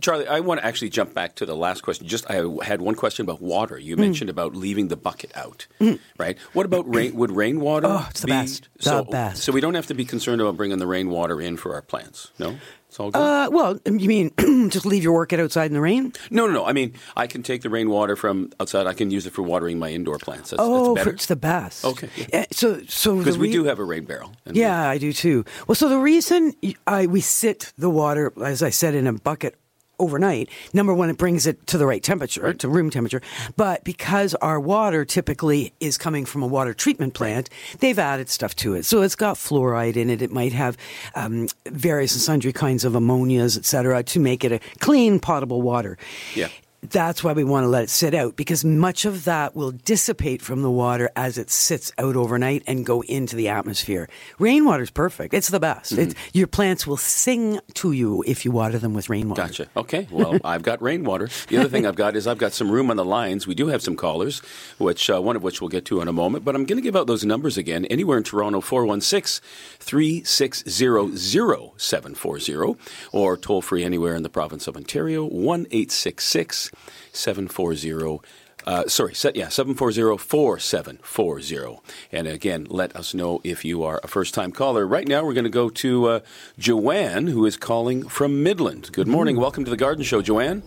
Charlie, 0.00 0.26
I 0.26 0.40
want 0.40 0.60
to 0.60 0.66
actually 0.66 0.88
jump 0.90 1.14
back 1.14 1.36
to 1.36 1.46
the 1.46 1.54
last 1.54 1.82
question. 1.82 2.06
Just 2.06 2.28
I 2.30 2.42
had 2.64 2.80
one 2.80 2.94
question 2.94 3.24
about 3.24 3.40
water. 3.40 3.76
Mm. 3.76 3.82
You 3.84 3.96
mentioned 3.96 4.30
about 4.30 4.54
leaving 4.54 4.88
the 4.88 4.96
bucket 4.96 5.30
out, 5.36 5.66
right? 6.18 6.36
What 6.52 6.66
about 6.66 6.92
rain? 6.92 7.14
Would 7.20 7.30
rainwater? 7.32 7.86
Oh, 7.88 8.06
it's 8.10 8.20
the 8.20 8.26
be, 8.26 8.32
best. 8.32 8.68
The 8.76 8.82
so, 8.82 9.04
best. 9.04 9.42
So 9.42 9.52
we 9.52 9.60
don't 9.60 9.74
have 9.74 9.86
to 9.88 9.94
be 9.94 10.04
concerned 10.04 10.40
about 10.40 10.56
bringing 10.56 10.78
the 10.78 10.86
rainwater 10.86 11.40
in 11.40 11.56
for 11.56 11.74
our 11.74 11.82
plants. 11.82 12.30
No, 12.38 12.56
it's 12.88 12.98
all 12.98 13.10
good. 13.10 13.18
Uh, 13.20 13.48
well, 13.52 13.78
you 13.86 14.08
mean 14.08 14.30
just 14.70 14.86
leave 14.86 15.02
your 15.02 15.14
orchid 15.14 15.40
outside 15.40 15.66
in 15.66 15.74
the 15.74 15.80
rain? 15.80 16.12
no, 16.30 16.46
no, 16.46 16.52
no. 16.52 16.64
I 16.66 16.72
mean, 16.72 16.94
I 17.16 17.26
can 17.26 17.42
take 17.42 17.62
the 17.62 17.70
rainwater 17.70 18.16
from 18.16 18.50
outside. 18.60 18.86
I 18.86 18.94
can 18.94 19.10
use 19.10 19.26
it 19.26 19.32
for 19.32 19.42
watering 19.42 19.78
my 19.78 19.90
indoor 19.90 20.18
plants. 20.18 20.50
That's, 20.50 20.62
Oh, 20.62 20.94
that's 20.94 21.06
it's 21.08 21.26
the 21.26 21.36
best. 21.36 21.84
Okay, 21.84 22.08
Uh, 22.32 22.44
So, 22.50 22.80
so 22.88 23.16
because 23.18 23.34
the 23.36 23.40
we 23.40 23.52
do 23.52 23.64
have 23.64 23.78
a 23.78 23.84
rain 23.84 24.04
barrel. 24.04 24.32
Yeah, 24.50 24.88
I 24.88 24.98
do 24.98 25.12
too. 25.12 25.44
Well, 25.66 25.74
so 25.74 25.88
the 25.88 25.98
reason 25.98 26.54
I 26.86 27.06
we 27.06 27.20
sit 27.20 27.72
the 27.78 27.90
water, 27.90 28.32
as 28.42 28.62
I 28.62 28.70
said, 28.70 28.94
in 28.94 29.06
a 29.06 29.12
bucket 29.12 29.56
overnight. 29.98 30.48
Number 30.72 30.94
one, 30.94 31.10
it 31.10 31.16
brings 31.16 31.46
it 31.46 31.66
to 31.68 31.78
the 31.78 31.86
right 31.86 32.02
temperature, 32.02 32.54
to 32.54 32.68
room 32.68 32.90
temperature. 32.90 33.22
But 33.56 33.84
because 33.84 34.34
our 34.36 34.60
water 34.60 35.04
typically 35.04 35.72
is 35.80 35.98
coming 35.98 36.24
from 36.24 36.42
a 36.42 36.46
water 36.46 36.74
treatment 36.74 37.14
plant, 37.14 37.50
they've 37.80 37.98
added 37.98 38.28
stuff 38.28 38.54
to 38.56 38.74
it. 38.74 38.84
So 38.84 39.02
it's 39.02 39.16
got 39.16 39.36
fluoride 39.36 39.96
in 39.96 40.10
it. 40.10 40.22
It 40.22 40.30
might 40.30 40.52
have 40.52 40.76
um, 41.14 41.48
various 41.66 42.14
and 42.14 42.22
sundry 42.22 42.52
kinds 42.52 42.84
of 42.84 42.94
ammonias, 42.94 43.56
et 43.56 43.64
cetera, 43.64 44.02
to 44.04 44.20
make 44.20 44.44
it 44.44 44.52
a 44.52 44.60
clean, 44.78 45.18
potable 45.20 45.62
water. 45.62 45.98
Yeah. 46.34 46.48
That's 46.82 47.24
why 47.24 47.32
we 47.32 47.42
want 47.42 47.64
to 47.64 47.68
let 47.68 47.82
it 47.84 47.90
sit 47.90 48.14
out 48.14 48.36
because 48.36 48.64
much 48.64 49.04
of 49.04 49.24
that 49.24 49.56
will 49.56 49.72
dissipate 49.72 50.40
from 50.40 50.62
the 50.62 50.70
water 50.70 51.10
as 51.16 51.36
it 51.36 51.50
sits 51.50 51.90
out 51.98 52.14
overnight 52.14 52.62
and 52.68 52.86
go 52.86 53.02
into 53.02 53.34
the 53.34 53.48
atmosphere. 53.48 54.08
Rainwater 54.38 54.84
is 54.84 54.90
perfect. 54.90 55.34
It's 55.34 55.48
the 55.48 55.58
best. 55.58 55.92
It's, 55.92 56.14
your 56.32 56.46
plants 56.46 56.86
will 56.86 56.96
sing 56.96 57.58
to 57.74 57.90
you 57.90 58.22
if 58.28 58.44
you 58.44 58.52
water 58.52 58.78
them 58.78 58.94
with 58.94 59.10
rainwater. 59.10 59.42
Gotcha. 59.42 59.66
Okay. 59.76 60.06
Well, 60.08 60.38
I've 60.44 60.62
got 60.62 60.80
rainwater. 60.80 61.28
The 61.48 61.58
other 61.58 61.68
thing 61.68 61.84
I've 61.84 61.96
got 61.96 62.14
is 62.14 62.28
I've 62.28 62.38
got 62.38 62.52
some 62.52 62.70
room 62.70 62.92
on 62.92 62.96
the 62.96 63.04
lines. 63.04 63.44
We 63.44 63.56
do 63.56 63.66
have 63.66 63.82
some 63.82 63.96
callers, 63.96 64.38
which 64.78 65.10
uh, 65.10 65.20
one 65.20 65.34
of 65.34 65.42
which 65.42 65.60
we'll 65.60 65.68
get 65.68 65.84
to 65.86 66.00
in 66.00 66.06
a 66.06 66.12
moment. 66.12 66.44
But 66.44 66.54
I'm 66.54 66.64
going 66.64 66.78
to 66.78 66.82
give 66.82 66.94
out 66.94 67.08
those 67.08 67.24
numbers 67.24 67.58
again. 67.58 67.86
Anywhere 67.86 68.18
in 68.18 68.24
Toronto, 68.24 68.60
416 68.60 69.44
360 69.80 70.68
0740, 71.76 72.76
or 73.12 73.36
toll 73.36 73.62
free 73.62 73.82
anywhere 73.82 74.14
in 74.14 74.22
the 74.22 74.28
province 74.28 74.68
of 74.68 74.76
Ontario, 74.76 75.24
1 75.24 75.66
866 76.72 77.12
740 77.12 78.20
uh, 78.66 78.86
sorry, 78.86 79.14
set, 79.14 79.34
yeah, 79.36 79.46
740-4740. 79.46 81.78
And 82.12 82.26
again, 82.26 82.66
let 82.68 82.94
us 82.96 83.14
know 83.14 83.40
if 83.42 83.64
you 83.64 83.82
are 83.82 83.98
a 84.02 84.08
first-time 84.08 84.52
caller. 84.52 84.86
Right 84.86 85.08
now, 85.08 85.24
we're 85.24 85.32
going 85.32 85.44
to 85.44 85.50
go 85.50 85.70
to 85.70 86.06
uh, 86.08 86.20
Joanne, 86.58 87.28
who 87.28 87.46
is 87.46 87.56
calling 87.56 88.06
from 88.08 88.42
Midland. 88.42 88.92
Good 88.92 89.08
morning. 89.08 89.36
Welcome 89.36 89.64
to 89.64 89.70
the 89.70 89.76
Garden 89.76 90.04
Show, 90.04 90.20
Joanne. 90.20 90.62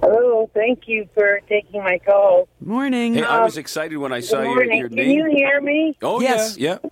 Hello, 0.00 0.48
thank 0.54 0.86
you 0.86 1.08
for 1.14 1.40
taking 1.48 1.82
my 1.82 1.98
call. 1.98 2.46
Morning. 2.60 3.14
Hey, 3.14 3.24
I 3.24 3.42
was 3.42 3.56
excited 3.56 3.96
when 3.96 4.12
I 4.12 4.20
saw 4.20 4.36
Good 4.36 4.44
your, 4.44 4.54
morning. 4.54 4.78
your 4.78 4.88
Can 4.88 4.96
name. 4.98 5.18
you 5.18 5.24
hear 5.34 5.60
me? 5.60 5.96
Oh, 6.02 6.20
Yes. 6.20 6.56
yeah, 6.56 6.78
yeah. 6.84 6.90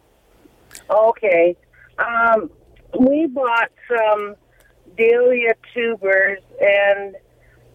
Okay. 0.90 1.57
Um, 1.99 2.51
we 2.99 3.27
bought 3.27 3.70
some 3.88 4.35
dahlia 4.99 5.55
tubers 5.72 6.40
and 6.61 7.14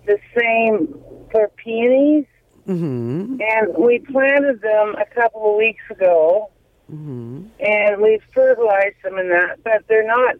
the 0.05 0.17
same 0.37 0.97
for 1.31 1.49
peonies, 1.57 2.25
hmm 2.65 3.37
and 3.41 3.75
we 3.77 3.99
planted 3.99 4.61
them 4.61 4.95
a 4.99 5.05
couple 5.13 5.51
of 5.51 5.57
weeks 5.57 5.83
ago, 5.89 6.49
hmm 6.89 7.43
and 7.59 8.01
we 8.01 8.19
fertilized 8.33 9.01
them 9.03 9.17
in 9.17 9.29
that, 9.29 9.63
but 9.63 9.83
they're 9.87 10.05
not. 10.05 10.35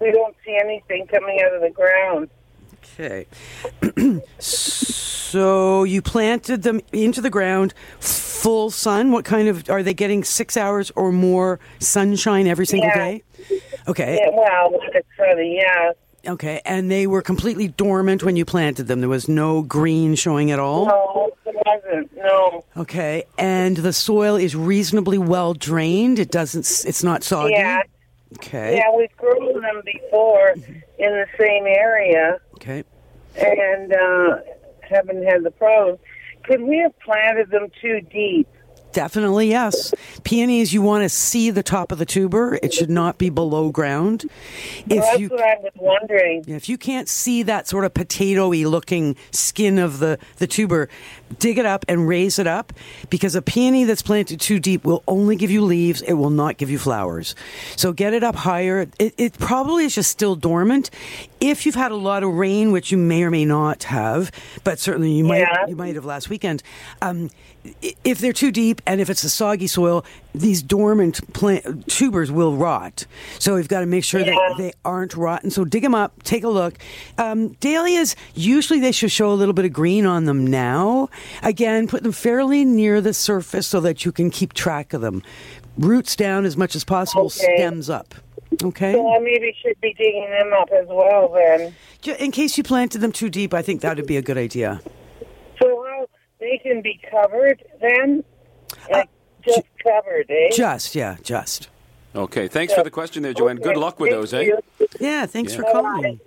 We 0.00 0.10
don't 0.10 0.34
see 0.44 0.56
anything 0.60 1.06
coming 1.06 1.40
out 1.44 1.54
of 1.54 1.60
the 1.60 1.70
ground. 1.70 2.28
Okay. 2.98 3.26
so 4.38 5.84
you 5.84 6.02
planted 6.02 6.62
them 6.62 6.80
into 6.92 7.20
the 7.20 7.30
ground, 7.30 7.72
full 8.00 8.70
sun. 8.70 9.12
What 9.12 9.24
kind 9.24 9.46
of 9.48 9.70
are 9.70 9.82
they 9.82 9.94
getting? 9.94 10.24
Six 10.24 10.56
hours 10.56 10.90
or 10.96 11.12
more 11.12 11.60
sunshine 11.78 12.46
every 12.48 12.66
single 12.66 12.88
Yeah. 12.88 12.94
day. 12.96 13.22
Okay. 13.86 14.18
Yeah, 14.20 14.30
well, 14.32 14.80
it's 14.92 15.06
sunny, 15.16 15.56
yeah. 15.56 15.92
Okay. 16.26 16.60
And 16.64 16.90
they 16.90 17.06
were 17.06 17.22
completely 17.22 17.68
dormant 17.68 18.22
when 18.22 18.36
you 18.36 18.44
planted 18.44 18.84
them. 18.84 19.00
There 19.00 19.08
was 19.08 19.28
no 19.28 19.62
green 19.62 20.14
showing 20.14 20.50
at 20.50 20.58
all. 20.58 20.86
No, 20.86 21.30
it 21.46 21.56
wasn't. 21.66 22.16
No. 22.16 22.64
Okay. 22.76 23.24
And 23.38 23.76
the 23.76 23.92
soil 23.92 24.36
is 24.36 24.54
reasonably 24.54 25.18
well 25.18 25.54
drained. 25.54 26.18
It 26.18 26.30
doesn't. 26.30 26.60
It's 26.86 27.02
not 27.02 27.22
soggy. 27.24 27.54
Yeah. 27.54 27.82
Okay. 28.36 28.76
Yeah, 28.76 28.94
we've 28.96 29.14
grown 29.16 29.60
them 29.60 29.82
before 29.84 30.50
in 30.52 30.62
the 30.98 31.26
same 31.38 31.66
area 31.66 32.38
Okay. 32.54 32.82
and 33.36 33.92
uh, 33.92 34.38
haven't 34.80 35.22
had 35.24 35.42
the 35.42 35.50
problems. 35.50 35.98
Could 36.44 36.62
we 36.62 36.78
have 36.78 36.98
planted 37.00 37.50
them 37.50 37.68
too 37.80 38.00
deep? 38.00 38.48
Definitely, 38.92 39.48
yes. 39.48 39.94
Peonies, 40.22 40.72
you 40.72 40.82
want 40.82 41.02
to 41.04 41.08
see 41.08 41.50
the 41.50 41.62
top 41.62 41.92
of 41.92 41.98
the 41.98 42.04
tuber. 42.06 42.58
It 42.62 42.74
should 42.74 42.90
not 42.90 43.18
be 43.18 43.30
below 43.30 43.70
ground. 43.70 44.24
If 44.86 45.02
that's 45.02 45.18
you 45.18 45.28
what 45.28 45.40
I 45.40 45.56
was 45.62 45.72
wondering. 45.76 46.44
if 46.46 46.68
you 46.68 46.76
can't 46.76 47.08
see 47.08 47.42
that 47.44 47.66
sort 47.68 47.84
of 47.84 47.94
potatoy 47.94 48.66
looking 48.66 49.16
skin 49.30 49.78
of 49.78 49.98
the, 49.98 50.18
the 50.36 50.46
tuber, 50.46 50.88
dig 51.38 51.58
it 51.58 51.66
up 51.66 51.84
and 51.88 52.06
raise 52.06 52.38
it 52.38 52.46
up 52.46 52.72
because 53.08 53.34
a 53.34 53.42
peony 53.42 53.84
that's 53.84 54.02
planted 54.02 54.40
too 54.40 54.58
deep 54.58 54.84
will 54.84 55.02
only 55.08 55.36
give 55.36 55.50
you 55.50 55.62
leaves. 55.62 56.02
It 56.02 56.14
will 56.14 56.30
not 56.30 56.58
give 56.58 56.70
you 56.70 56.78
flowers. 56.78 57.34
So 57.76 57.92
get 57.92 58.12
it 58.12 58.22
up 58.22 58.34
higher. 58.36 58.86
It, 58.98 59.14
it 59.16 59.38
probably 59.38 59.84
is 59.84 59.94
just 59.94 60.10
still 60.10 60.36
dormant. 60.36 60.90
If 61.40 61.64
you've 61.66 61.74
had 61.74 61.92
a 61.92 61.96
lot 61.96 62.22
of 62.22 62.30
rain, 62.34 62.72
which 62.72 62.92
you 62.92 62.98
may 62.98 63.22
or 63.24 63.30
may 63.30 63.44
not 63.44 63.84
have, 63.84 64.30
but 64.64 64.78
certainly 64.78 65.12
you 65.12 65.24
might 65.24 65.38
Yeah. 65.38 65.66
you 65.66 65.76
might 65.76 65.94
have 65.94 66.04
last 66.04 66.28
weekend. 66.28 66.62
Um, 67.00 67.30
if 68.04 68.18
they're 68.18 68.32
too 68.32 68.50
deep 68.50 68.82
and 68.86 69.00
if 69.00 69.08
it's 69.08 69.22
a 69.24 69.30
soggy 69.30 69.66
soil, 69.66 70.04
these 70.34 70.62
dormant 70.62 71.32
plant 71.32 71.86
tubers 71.88 72.30
will 72.32 72.56
rot. 72.56 73.06
So 73.38 73.54
we've 73.54 73.68
got 73.68 73.80
to 73.80 73.86
make 73.86 74.04
sure 74.04 74.20
Yeah. 74.20 74.34
that 74.34 74.54
they 74.58 74.72
aren't 74.84 75.14
rotten. 75.16 75.50
So 75.50 75.64
dig 75.64 75.82
them 75.82 75.94
up, 75.94 76.22
take 76.24 76.42
a 76.44 76.48
look. 76.48 76.74
Um, 77.18 77.50
dahlias 77.60 78.16
usually 78.34 78.80
they 78.80 78.92
should 78.92 79.10
show 79.12 79.30
a 79.30 79.34
little 79.34 79.54
bit 79.54 79.64
of 79.64 79.72
green 79.72 80.06
on 80.06 80.24
them 80.24 80.46
now. 80.46 81.08
Again, 81.42 81.86
put 81.86 82.02
them 82.02 82.12
fairly 82.12 82.64
near 82.64 83.00
the 83.00 83.14
surface 83.14 83.66
so 83.66 83.80
that 83.80 84.04
you 84.04 84.12
can 84.12 84.30
keep 84.30 84.52
track 84.52 84.92
of 84.92 85.00
them. 85.00 85.22
Roots 85.78 86.16
down 86.16 86.44
as 86.44 86.56
much 86.56 86.74
as 86.76 86.84
possible, 86.84 87.26
Okay. 87.26 87.54
stems 87.56 87.88
up. 87.88 88.14
Okay. 88.62 88.92
So 88.92 89.14
I 89.14 89.18
maybe 89.20 89.54
should 89.62 89.80
be 89.80 89.94
digging 89.94 90.28
them 90.30 90.52
up 90.52 90.68
as 90.72 90.86
well 90.88 91.28
then. 91.34 91.74
In 92.18 92.30
case 92.32 92.58
you 92.58 92.64
planted 92.64 92.98
them 92.98 93.12
too 93.12 93.30
deep, 93.30 93.54
I 93.54 93.62
think 93.62 93.80
that 93.80 93.96
would 93.96 94.06
be 94.06 94.16
a 94.16 94.22
good 94.22 94.36
idea. 94.36 94.80
So 96.42 96.48
how 96.48 96.50
they 96.50 96.58
can 96.58 96.82
be 96.82 97.00
covered 97.10 97.62
then? 97.80 98.24
Like, 98.90 99.08
just 99.44 99.62
covered, 99.82 100.26
eh? 100.30 100.50
Just 100.52 100.94
yeah, 100.94 101.16
just. 101.22 101.68
Okay, 102.14 102.48
thanks 102.48 102.74
for 102.74 102.82
the 102.82 102.90
question 102.90 103.22
there, 103.22 103.32
Joanne. 103.32 103.56
Good 103.56 103.76
luck 103.76 103.98
with 103.98 104.10
thank 104.10 104.20
those, 104.20 104.34
eh? 104.34 104.50
Yeah, 105.00 105.26
thanks 105.26 105.52
Yeah. 105.52 105.60
for 105.60 105.72
calling. 105.72 106.20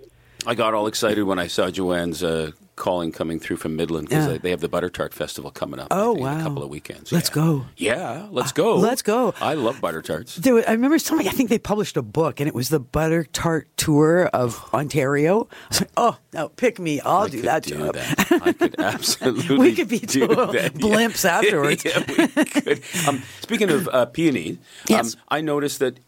I 0.46 0.54
got 0.54 0.74
all 0.74 0.86
excited 0.86 1.22
when 1.24 1.38
I 1.38 1.46
saw 1.46 1.70
Joanne's 1.70 2.22
uh, 2.22 2.52
calling 2.76 3.10
coming 3.10 3.40
through 3.40 3.56
from 3.56 3.74
Midland 3.74 4.08
because 4.08 4.26
Yeah. 4.26 4.32
they, 4.32 4.38
they 4.38 4.50
have 4.50 4.60
the 4.60 4.68
Butter 4.68 4.88
Tart 4.90 5.14
Festival 5.14 5.50
coming 5.50 5.80
up. 5.80 5.88
Oh, 5.90 6.14
think, 6.14 6.24
wow. 6.26 6.38
a 6.38 6.42
couple 6.42 6.62
of 6.62 6.68
weekends. 6.68 7.10
Let's 7.10 7.30
yeah. 7.30 7.34
go. 7.34 7.64
Yeah, 7.76 8.28
let's 8.30 8.52
go. 8.52 8.76
let's 8.76 9.02
go. 9.02 9.34
I 9.40 9.54
love 9.54 9.80
butter 9.80 10.02
tarts. 10.02 10.36
There, 10.36 10.62
I 10.68 10.72
remember 10.72 10.98
somebody. 10.98 11.28
I 11.28 11.32
think 11.32 11.48
they 11.50 11.58
published 11.58 11.96
a 11.96 12.02
book, 12.02 12.38
and 12.40 12.46
it 12.48 12.54
was 12.54 12.68
the 12.68 12.78
Butter 12.80 13.24
Tart 13.24 13.68
Tour 13.76 14.26
of 14.26 14.62
Ontario. 14.74 15.48
I 15.50 15.68
was 15.70 15.80
like, 15.80 15.90
"Oh 15.96 16.18
no, 16.32 16.48
pick 16.50 16.78
me! 16.78 17.00
I'll 17.00 17.22
I 17.22 17.28
do 17.28 17.42
that 17.42 17.62
do 17.64 17.76
job." 17.78 17.94
that. 17.94 18.32
I 18.42 18.52
could 18.52 18.78
absolutely. 18.80 19.58
We 19.58 19.74
could 19.74 19.88
be 19.88 19.98
do 20.00 20.26
that. 20.28 20.74
blimps 20.74 21.24
Yeah. 21.24 21.38
afterwards. 21.38 21.84
yeah, 21.86 22.04
we 22.36 22.44
could. 22.44 22.82
Um, 23.08 23.22
speaking 23.40 23.70
of 23.70 23.88
uh, 23.88 24.06
peony, 24.06 24.58
Yes. 24.88 25.14
um, 25.14 25.20
I 25.28 25.40
noticed 25.40 25.78
that. 25.80 25.98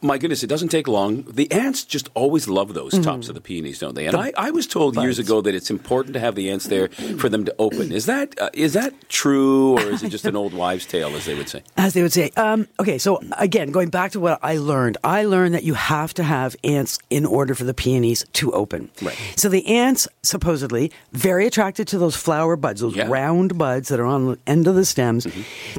My 0.00 0.18
goodness, 0.18 0.42
it 0.42 0.46
doesn't 0.46 0.68
take 0.68 0.86
long. 0.86 1.22
The 1.22 1.50
ants 1.50 1.84
just 1.84 2.08
always 2.14 2.48
love 2.48 2.74
those 2.74 2.98
tops 3.00 3.28
of 3.28 3.34
the 3.34 3.40
peonies, 3.40 3.78
don't 3.78 3.94
they? 3.94 4.06
And 4.06 4.16
I, 4.16 4.32
I 4.36 4.50
was 4.50 4.66
told 4.66 4.96
years 4.96 5.18
ago 5.18 5.40
that 5.40 5.54
it's 5.54 5.70
important 5.70 6.14
to 6.14 6.20
have 6.20 6.34
the 6.34 6.50
ants 6.50 6.66
there 6.68 6.88
for 6.88 7.28
them 7.28 7.44
to 7.44 7.54
open. 7.58 7.92
Is 7.92 8.06
that 8.06 8.38
uh, 8.40 8.50
is 8.52 8.74
that 8.74 9.08
true, 9.08 9.72
or 9.78 9.82
is 9.82 10.02
it 10.02 10.10
just 10.10 10.24
an 10.24 10.36
old 10.36 10.54
wives' 10.54 10.86
tale, 10.86 11.14
as 11.16 11.24
they 11.26 11.34
would 11.34 11.48
say? 11.48 11.62
As 11.76 11.94
they 11.94 12.02
would 12.02 12.12
say. 12.12 12.30
Um, 12.36 12.68
okay, 12.78 12.98
so 12.98 13.20
again, 13.38 13.70
going 13.72 13.90
back 13.90 14.12
to 14.12 14.20
what 14.20 14.38
I 14.42 14.58
learned, 14.58 14.98
I 15.02 15.24
learned 15.24 15.54
that 15.54 15.64
you 15.64 15.74
have 15.74 16.14
to 16.14 16.22
have 16.22 16.54
ants 16.64 16.98
in 17.10 17.26
order 17.26 17.54
for 17.54 17.64
the 17.64 17.74
peonies 17.74 18.24
to 18.34 18.52
open. 18.52 18.90
Right. 19.02 19.16
So 19.36 19.48
the 19.48 19.66
ants, 19.66 20.06
supposedly, 20.22 20.92
very 21.12 21.46
attracted 21.46 21.88
to 21.88 21.98
those 21.98 22.14
flower 22.16 22.56
buds, 22.56 22.80
those 22.80 22.94
Yeah. 22.94 23.04
Mm-hmm. 23.04 23.12
round 23.12 23.58
buds 23.58 23.88
that 23.88 24.00
are 24.00 24.06
on 24.06 24.26
the 24.26 24.38
end 24.46 24.66
of 24.66 24.74
the 24.74 24.84
stems. 24.84 25.26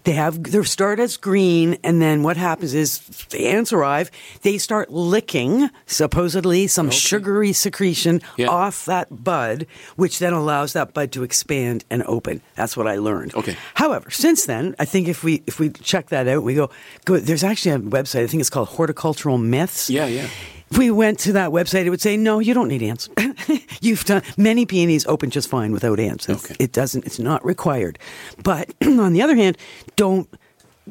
They 0.03 0.13
have 0.13 0.43
they 0.43 0.61
start 0.63 0.99
as 0.99 1.17
green, 1.17 1.77
and 1.83 2.01
then 2.01 2.23
what 2.23 2.37
happens 2.37 2.73
is 2.73 2.99
the 3.29 3.47
ants 3.47 3.71
arrive. 3.71 4.08
They 4.41 4.57
start 4.57 4.91
licking, 4.91 5.69
supposedly, 5.85 6.67
some 6.67 6.89
sugary 6.91 7.53
secretion 7.53 8.21
Yeah. 8.37 8.47
off 8.47 8.85
that 8.85 9.23
bud, 9.23 9.65
which 9.95 10.19
then 10.19 10.33
allows 10.33 10.73
that 10.73 10.93
bud 10.93 11.11
to 11.13 11.23
expand 11.23 11.85
and 11.89 12.03
open. 12.03 12.41
That's 12.55 12.75
what 12.77 12.87
I 12.87 12.97
learned. 12.97 13.35
Okay. 13.35 13.55
However, 13.75 14.09
since 14.11 14.45
then, 14.45 14.75
I 14.79 14.85
think 14.85 15.07
if 15.07 15.23
we 15.23 15.41
if 15.47 15.59
we 15.59 15.69
check 15.69 16.09
that 16.09 16.27
out, 16.27 16.43
we 16.43 16.55
go, 16.55 16.69
go 17.05 17.17
there's 17.17 17.43
actually 17.43 17.71
a 17.71 17.79
website. 17.79 18.23
I 18.23 18.27
think 18.27 18.41
it's 18.41 18.49
called 18.49 18.69
Horticultural 18.69 19.37
Myths. 19.37 19.89
Yeah, 19.89 20.05
yeah. 20.07 20.27
If 20.71 20.77
we 20.77 20.91
went 20.91 21.17
to 21.21 21.33
that 21.33 21.49
website, 21.49 21.85
it 21.85 21.89
would 21.89 21.99
say, 22.01 22.15
no, 22.15 22.37
you 22.37 22.53
don't 22.53 22.67
need 22.67 22.83
ants. 22.83 23.09
You've 23.81 24.05
done 24.05 24.21
many 24.37 24.67
peonies 24.67 25.03
open 25.07 25.31
just 25.31 25.49
fine 25.49 25.71
without 25.71 25.99
ants. 25.99 26.29
Okay. 26.29 26.55
It 26.59 26.71
doesn't. 26.73 27.07
It's 27.07 27.17
not 27.17 27.43
required. 27.43 27.97
But 28.43 28.71
on 28.83 29.13
the 29.13 29.21
other 29.23 29.35
hand, 29.35 29.57
don't. 29.95 30.29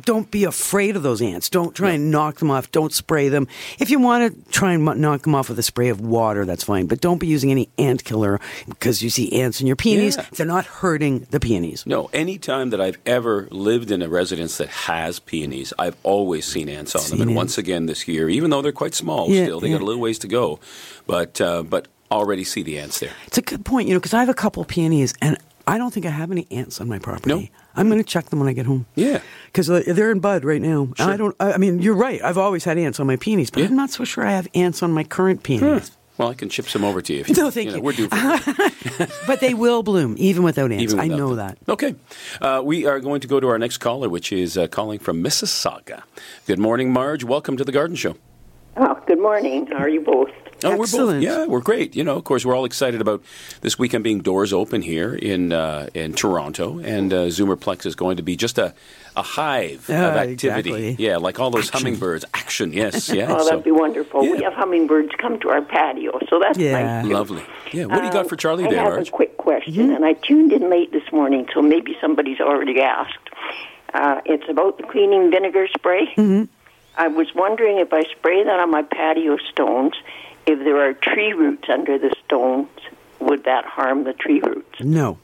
Don't 0.03 0.31
be 0.31 0.45
afraid 0.45 0.97
of 0.97 1.03
those 1.03 1.21
ants. 1.23 1.49
Don't 1.49 1.75
try 1.75 1.93
and 1.93 2.11
knock 2.11 2.39
them 2.39 2.51
off. 2.51 2.71
Don't 2.73 2.93
spray 2.93 3.29
them. 3.29 3.49
If 3.79 3.91
you 3.91 3.99
want 3.99 4.33
to 4.33 4.51
try 4.51 4.73
and 4.73 4.85
knock 5.01 5.23
them 5.23 5.35
off 5.35 5.49
with 5.49 5.59
a 5.59 5.63
spray 5.63 5.89
of 5.89 6.01
water, 6.01 6.45
that's 6.45 6.65
fine. 6.65 6.87
But 6.87 7.01
don't 7.01 7.19
be 7.19 7.27
using 7.27 7.51
any 7.51 7.69
ant 7.79 8.05
killer 8.05 8.41
because 8.69 9.03
you 9.03 9.11
see 9.11 9.41
ants 9.41 9.61
in 9.61 9.67
your 9.67 9.77
peonies. 9.77 10.17
Yeah. 10.17 10.27
They're 10.33 10.47
not 10.47 10.67
hurting 10.67 11.27
the 11.31 11.41
peonies. 11.41 11.85
No, 11.87 12.11
any 12.13 12.39
time 12.39 12.71
that 12.71 12.81
I've 12.81 12.99
ever 13.07 13.49
lived 13.51 13.91
in 13.91 14.03
a 14.03 14.09
residence 14.09 14.57
that 14.59 14.69
has 14.69 15.19
peonies, 15.19 15.73
I've 15.79 15.97
always 16.03 16.47
seen 16.47 16.69
ants 16.69 16.95
on 16.95 17.03
them. 17.11 17.21
And 17.21 17.31
ants. 17.31 17.37
once 17.37 17.59
again 17.59 17.87
this 17.87 18.07
year, 18.09 18.29
even 18.29 18.51
though 18.51 18.63
they're 18.63 18.73
quite 18.73 18.95
small 18.95 19.31
Yeah, 19.31 19.45
still, 19.45 19.61
they 19.61 19.69
yeah. 19.69 19.75
got 19.75 19.83
a 19.83 19.87
little 19.87 20.01
ways 20.01 20.19
to 20.21 20.29
go, 20.29 20.61
but 21.07 21.41
uh, 21.41 21.63
but 21.63 21.89
already 22.11 22.45
see 22.45 22.63
the 22.63 22.79
ants 22.79 23.01
there. 23.01 23.13
It's 23.27 23.39
a 23.39 23.43
good 23.43 23.65
point, 23.65 23.89
you 23.89 23.95
know, 23.95 24.01
because 24.01 24.15
I 24.15 24.21
have 24.21 24.29
a 24.29 24.35
couple 24.35 24.65
peonies 24.65 25.15
and 25.21 25.37
I 25.69 25.79
don't 25.79 25.93
think 25.93 26.07
I 26.07 26.11
have 26.11 26.31
any 26.31 26.47
ants 26.51 26.81
on 26.81 26.89
my 26.89 26.99
property. 26.99 27.29
No. 27.29 27.47
I'm 27.77 27.89
going 27.89 28.03
to 28.03 28.09
check 28.09 28.27
them 28.27 28.39
when 28.41 28.49
I 28.49 28.53
get 28.53 28.67
home. 28.67 28.87
Yeah. 28.95 29.21
Because 29.47 29.67
they're 29.69 30.11
in 30.11 30.21
bud 30.21 30.45
right 30.45 30.61
now. 30.63 30.89
Sure. 30.97 31.07
I 31.11 31.17
don't. 31.17 31.37
I 31.39 31.53
I 31.53 31.57
mean, 31.59 31.81
you're 31.81 31.95
right. 31.95 32.23
I've 32.23 32.39
always 32.39 32.65
had 32.65 32.79
ants 32.79 32.99
on 33.01 33.07
my 33.07 33.17
peonies, 33.17 33.51
but 33.51 33.61
Yeah. 33.61 33.67
I'm 33.69 33.77
not 33.77 33.91
so 33.91 34.05
sure 34.05 34.27
I 34.27 34.33
have 34.33 34.49
ants 34.55 34.83
on 34.83 34.93
my 34.93 35.05
current 35.05 35.43
peonies. 35.43 35.91
Well, 36.17 36.29
I 36.31 36.35
can 36.35 36.49
chip 36.49 36.67
some 36.69 36.83
over 36.85 37.01
to 37.01 37.13
you. 37.15 37.21
If 37.21 37.29
you 37.29 37.35
No, 37.43 37.51
thank 37.51 37.69
know, 37.71 37.77
you. 37.77 37.83
We're 37.83 37.93
due 37.93 38.09
for 38.09 39.07
but 39.29 39.39
they 39.39 39.55
will 39.55 39.85
bloom 39.85 40.17
even 40.19 40.43
without 40.43 40.73
ants. 40.73 40.93
Even 40.93 40.99
I 40.99 41.07
know 41.07 41.37
them. 41.37 41.55
that. 41.67 41.73
Okay. 41.73 41.95
Uh, 42.41 42.61
we 42.65 42.87
are 42.87 42.99
going 42.99 43.21
to 43.21 43.29
go 43.29 43.39
to 43.39 43.47
our 43.47 43.59
next 43.59 43.79
caller, 43.79 44.09
which 44.09 44.33
is 44.33 44.59
uh, 44.59 44.67
calling 44.67 44.99
from 44.99 45.23
Mississauga. 45.23 46.03
Good 46.47 46.59
morning, 46.59 46.93
Marge. 46.93 47.23
Welcome 47.23 47.57
to 47.57 47.65
the 47.65 47.71
Garden 47.71 47.95
Show. 47.95 48.17
Oh, 48.77 49.01
good 49.07 49.21
morning. 49.21 49.67
How 49.69 49.79
are 49.85 49.89
you 49.89 50.01
both? 50.01 50.31
Oh, 50.65 50.77
we're 50.77 50.83
Excellent. 50.85 51.21
both 51.21 51.23
yeah, 51.23 51.47
we're 51.47 51.61
great. 51.61 51.95
You 51.95 52.03
know, 52.05 52.17
of 52.17 52.25
course, 52.25 52.45
we're 52.45 52.55
all 52.57 52.65
excited 52.65 53.01
about 53.01 53.23
this 53.61 53.79
weekend 53.79 54.03
being 54.05 54.21
doors 54.21 54.53
open 54.53 54.83
here 54.83 55.15
in 55.15 55.53
uh, 55.53 55.89
in 55.95 56.13
Toronto, 56.15 56.79
and 56.81 57.13
uh, 57.13 57.17
Zoomerplex 57.27 57.87
is 57.87 57.95
going 57.95 58.17
to 58.17 58.23
be 58.23 58.37
just 58.37 58.59
a 58.59 58.75
a 59.17 59.23
hive 59.23 59.87
Yeah, 59.89 60.09
of 60.09 60.17
activity. 60.17 60.71
exactly. 60.71 61.05
Yeah, 61.07 61.17
like 61.19 61.39
all 61.41 61.51
those 61.51 61.71
hummingbirds. 61.71 62.25
Action, 62.35 62.73
yes, 62.73 63.09
yeah. 63.13 63.27
Oh, 63.31 63.45
that'd 63.45 63.63
be 63.65 63.71
wonderful. 63.71 64.21
We 64.23 64.43
have 64.43 64.53
hummingbirds 64.55 65.11
come 65.19 65.39
to 65.41 65.49
our 65.51 65.63
patio, 65.63 66.19
so 66.29 66.39
that's 66.41 66.59
Yeah. 66.59 67.03
nice. 67.03 67.11
lovely. 67.13 67.43
Yeah, 67.73 67.85
what 67.87 67.99
do 68.01 68.07
you 68.07 68.13
got 68.13 68.23
Um, 68.23 68.29
for 68.29 68.37
Charlie 68.37 68.65
I 68.67 68.71
there, 68.71 68.81
have 68.83 68.93
Marge? 68.95 69.09
a 69.09 69.11
quick 69.13 69.37
question, 69.37 69.75
Mm-hmm. 69.75 69.95
and 69.95 70.05
I 70.05 70.13
tuned 70.15 70.53
in 70.53 70.69
late 70.71 70.93
this 70.93 71.11
morning, 71.13 71.47
so 71.55 71.63
maybe 71.63 71.97
somebody's 72.01 72.41
already 72.41 72.81
asked. 72.81 73.17
Uh, 73.95 74.21
it's 74.25 74.49
about 74.49 74.77
the 74.79 74.85
cleaning 74.85 75.31
vinegar 75.31 75.67
spray. 75.77 76.07
Mm-hmm. 76.17 76.45
I 76.97 77.09
was 77.09 77.29
wondering 77.35 77.79
if 77.79 77.93
I 77.93 78.03
spray 78.05 78.43
that 78.45 78.59
on 78.61 78.71
my 78.71 78.83
patio 78.83 79.37
stones, 79.53 79.95
if 80.49 80.59
there 80.61 80.81
are 80.89 80.95
tree 80.95 81.35
roots 81.35 81.69
under 81.69 81.99
the 81.99 82.15
stones, 82.25 82.69
would 83.21 83.45
that 83.45 83.67
harm 83.67 84.05
the 84.05 84.15
tree 84.15 84.41
roots? 84.41 84.81
No. 84.81 85.19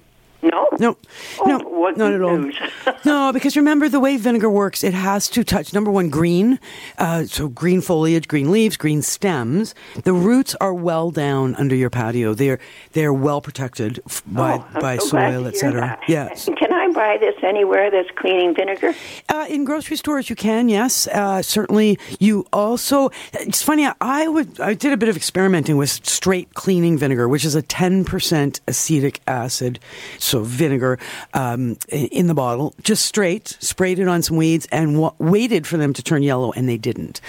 No. 0.45 0.69
No, 0.79 0.97
Oh, 1.41 1.47
no, 1.47 1.91
not 1.97 2.13
at 2.13 2.23
all. 2.23 2.51
no, 3.05 3.33
because 3.33 3.57
remember 3.57 3.89
the 3.89 4.01
way 4.01 4.17
vinegar 4.17 4.51
works, 4.51 4.83
it 4.85 4.95
has 4.95 5.29
to 5.31 5.45
touch 5.45 5.73
number 5.73 5.91
one 5.91 6.09
green, 6.11 6.59
uh, 6.99 7.25
so 7.25 7.49
green 7.49 7.81
foliage, 7.81 8.29
green 8.29 8.51
leaves, 8.51 8.77
green 8.77 9.03
stems. 9.03 9.75
The 10.05 10.13
roots 10.13 10.55
are 10.61 10.75
well 10.75 11.11
down 11.11 11.55
under 11.57 11.75
your 11.75 11.91
patio. 11.91 12.35
They're 12.35 12.59
they're 12.93 13.13
well 13.13 13.41
protected 13.41 14.01
f- 14.07 14.23
by 14.27 14.55
Oh, 14.75 14.81
by 14.81 14.99
so 14.99 15.07
soil, 15.09 15.47
etc. 15.47 15.99
Yes. 16.09 16.47
Can 16.59 16.73
I 16.73 16.89
buy 16.93 17.17
this 17.19 17.35
anywhere 17.43 17.91
that's 17.91 18.11
cleaning 18.17 18.55
vinegar? 18.55 18.95
Uh, 19.29 19.47
in 19.49 19.65
grocery 19.65 19.97
stores, 19.97 20.29
you 20.31 20.37
can. 20.37 20.69
Yes, 20.69 21.07
uh, 21.09 21.43
certainly. 21.43 21.99
You 22.19 22.47
also. 22.53 23.11
It's 23.35 23.63
funny. 23.63 23.87
I, 23.87 23.95
I 24.01 24.29
would. 24.29 24.61
I 24.61 24.75
did 24.75 24.93
a 24.93 24.97
bit 24.97 25.09
of 25.09 25.17
experimenting 25.17 25.77
with 25.77 25.91
straight 25.91 26.55
cleaning 26.55 26.99
vinegar, 26.99 27.29
which 27.29 27.45
is 27.45 27.55
a 27.55 27.63
ten 27.63 28.05
percent 28.05 28.61
acetic 28.69 29.21
acid, 29.27 29.79
so 30.19 30.34
vinegar 30.41 30.99
um, 31.33 31.77
in, 31.89 32.27
the 32.27 32.35
bottle, 32.35 32.75
just 32.83 33.07
straight. 33.07 33.57
Sprayed 33.61 33.99
it 33.99 34.09
on 34.09 34.23
some 34.23 34.37
weeds 34.37 34.67
and 34.73 34.99
wa- 34.99 35.15
waited 35.19 35.67
for 35.67 35.77
them 35.77 35.93
to 35.93 36.03
turn 36.03 36.23
yellow, 36.23 36.53
and 36.53 36.69
they 36.69 36.79
didn't. 36.79 37.21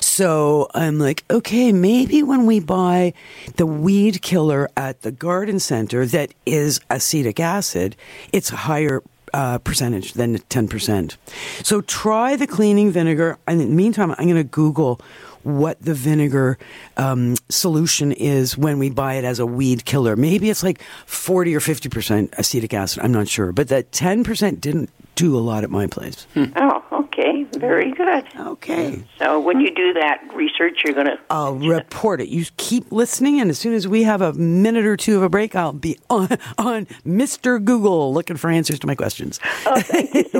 So 0.00 0.68
I'm 0.74 0.98
like, 0.98 1.24
okay, 1.30 1.72
maybe 1.72 2.22
when 2.22 2.46
we 2.46 2.60
buy 2.60 3.14
the 3.56 3.66
weed 3.66 4.22
killer 4.22 4.68
at 4.76 5.02
the 5.02 5.12
garden 5.12 5.58
center 5.58 6.06
that 6.06 6.34
is 6.46 6.80
acetic 6.90 7.40
acid, 7.40 7.96
it's 8.32 8.50
a 8.50 8.56
higher 8.56 9.02
uh, 9.32 9.58
percentage 9.58 10.14
than 10.14 10.38
10%. 10.38 11.16
So 11.62 11.80
try 11.82 12.36
the 12.36 12.46
cleaning 12.46 12.90
vinegar. 12.90 13.38
And 13.46 13.60
in 13.60 13.70
the 13.70 13.76
meantime, 13.76 14.10
I'm 14.12 14.24
going 14.24 14.36
to 14.36 14.44
Google 14.44 15.00
what 15.42 15.80
the 15.80 15.94
vinegar 15.94 16.58
um, 16.96 17.36
solution 17.48 18.12
is 18.12 18.56
when 18.56 18.78
we 18.78 18.90
buy 18.90 19.14
it 19.14 19.24
as 19.24 19.38
a 19.38 19.46
weed 19.46 19.84
killer. 19.84 20.16
Maybe 20.16 20.50
it's 20.50 20.62
like 20.62 20.82
40 21.06 21.54
or 21.54 21.60
50% 21.60 22.38
acetic 22.38 22.74
acid. 22.74 23.02
I'm 23.02 23.12
not 23.12 23.28
sure. 23.28 23.52
But 23.52 23.68
that 23.68 23.90
10% 23.92 24.60
didn't 24.60 24.90
do 25.20 25.36
a 25.36 25.40
lot 25.40 25.64
at 25.64 25.70
my 25.70 25.86
place. 25.86 26.26
Oh, 26.56 26.82
okay. 26.92 27.44
Very 27.52 27.92
good. 27.92 28.24
Okay. 28.38 29.02
So 29.18 29.38
when 29.38 29.60
you 29.60 29.74
do 29.74 29.92
that 29.92 30.22
research, 30.34 30.80
you're 30.82 30.94
going 30.94 31.08
to. 31.08 31.18
I'll 31.28 31.56
report 31.56 32.22
it. 32.22 32.28
You 32.28 32.46
keep 32.56 32.90
listening, 32.90 33.38
and 33.38 33.50
as 33.50 33.58
soon 33.58 33.74
as 33.74 33.86
we 33.86 34.04
have 34.04 34.22
a 34.22 34.32
minute 34.32 34.86
or 34.86 34.96
two 34.96 35.16
of 35.16 35.22
a 35.22 35.28
break, 35.28 35.54
I'll 35.54 35.74
be 35.74 35.98
on, 36.08 36.28
on 36.56 36.86
Mr. 37.06 37.62
Google 37.62 38.14
looking 38.14 38.38
for 38.38 38.48
answers 38.48 38.78
to 38.78 38.86
my 38.86 38.94
questions. 38.94 39.38
Oh, 39.66 39.80
thank 39.80 40.14
you 40.14 40.24
so 40.24 40.39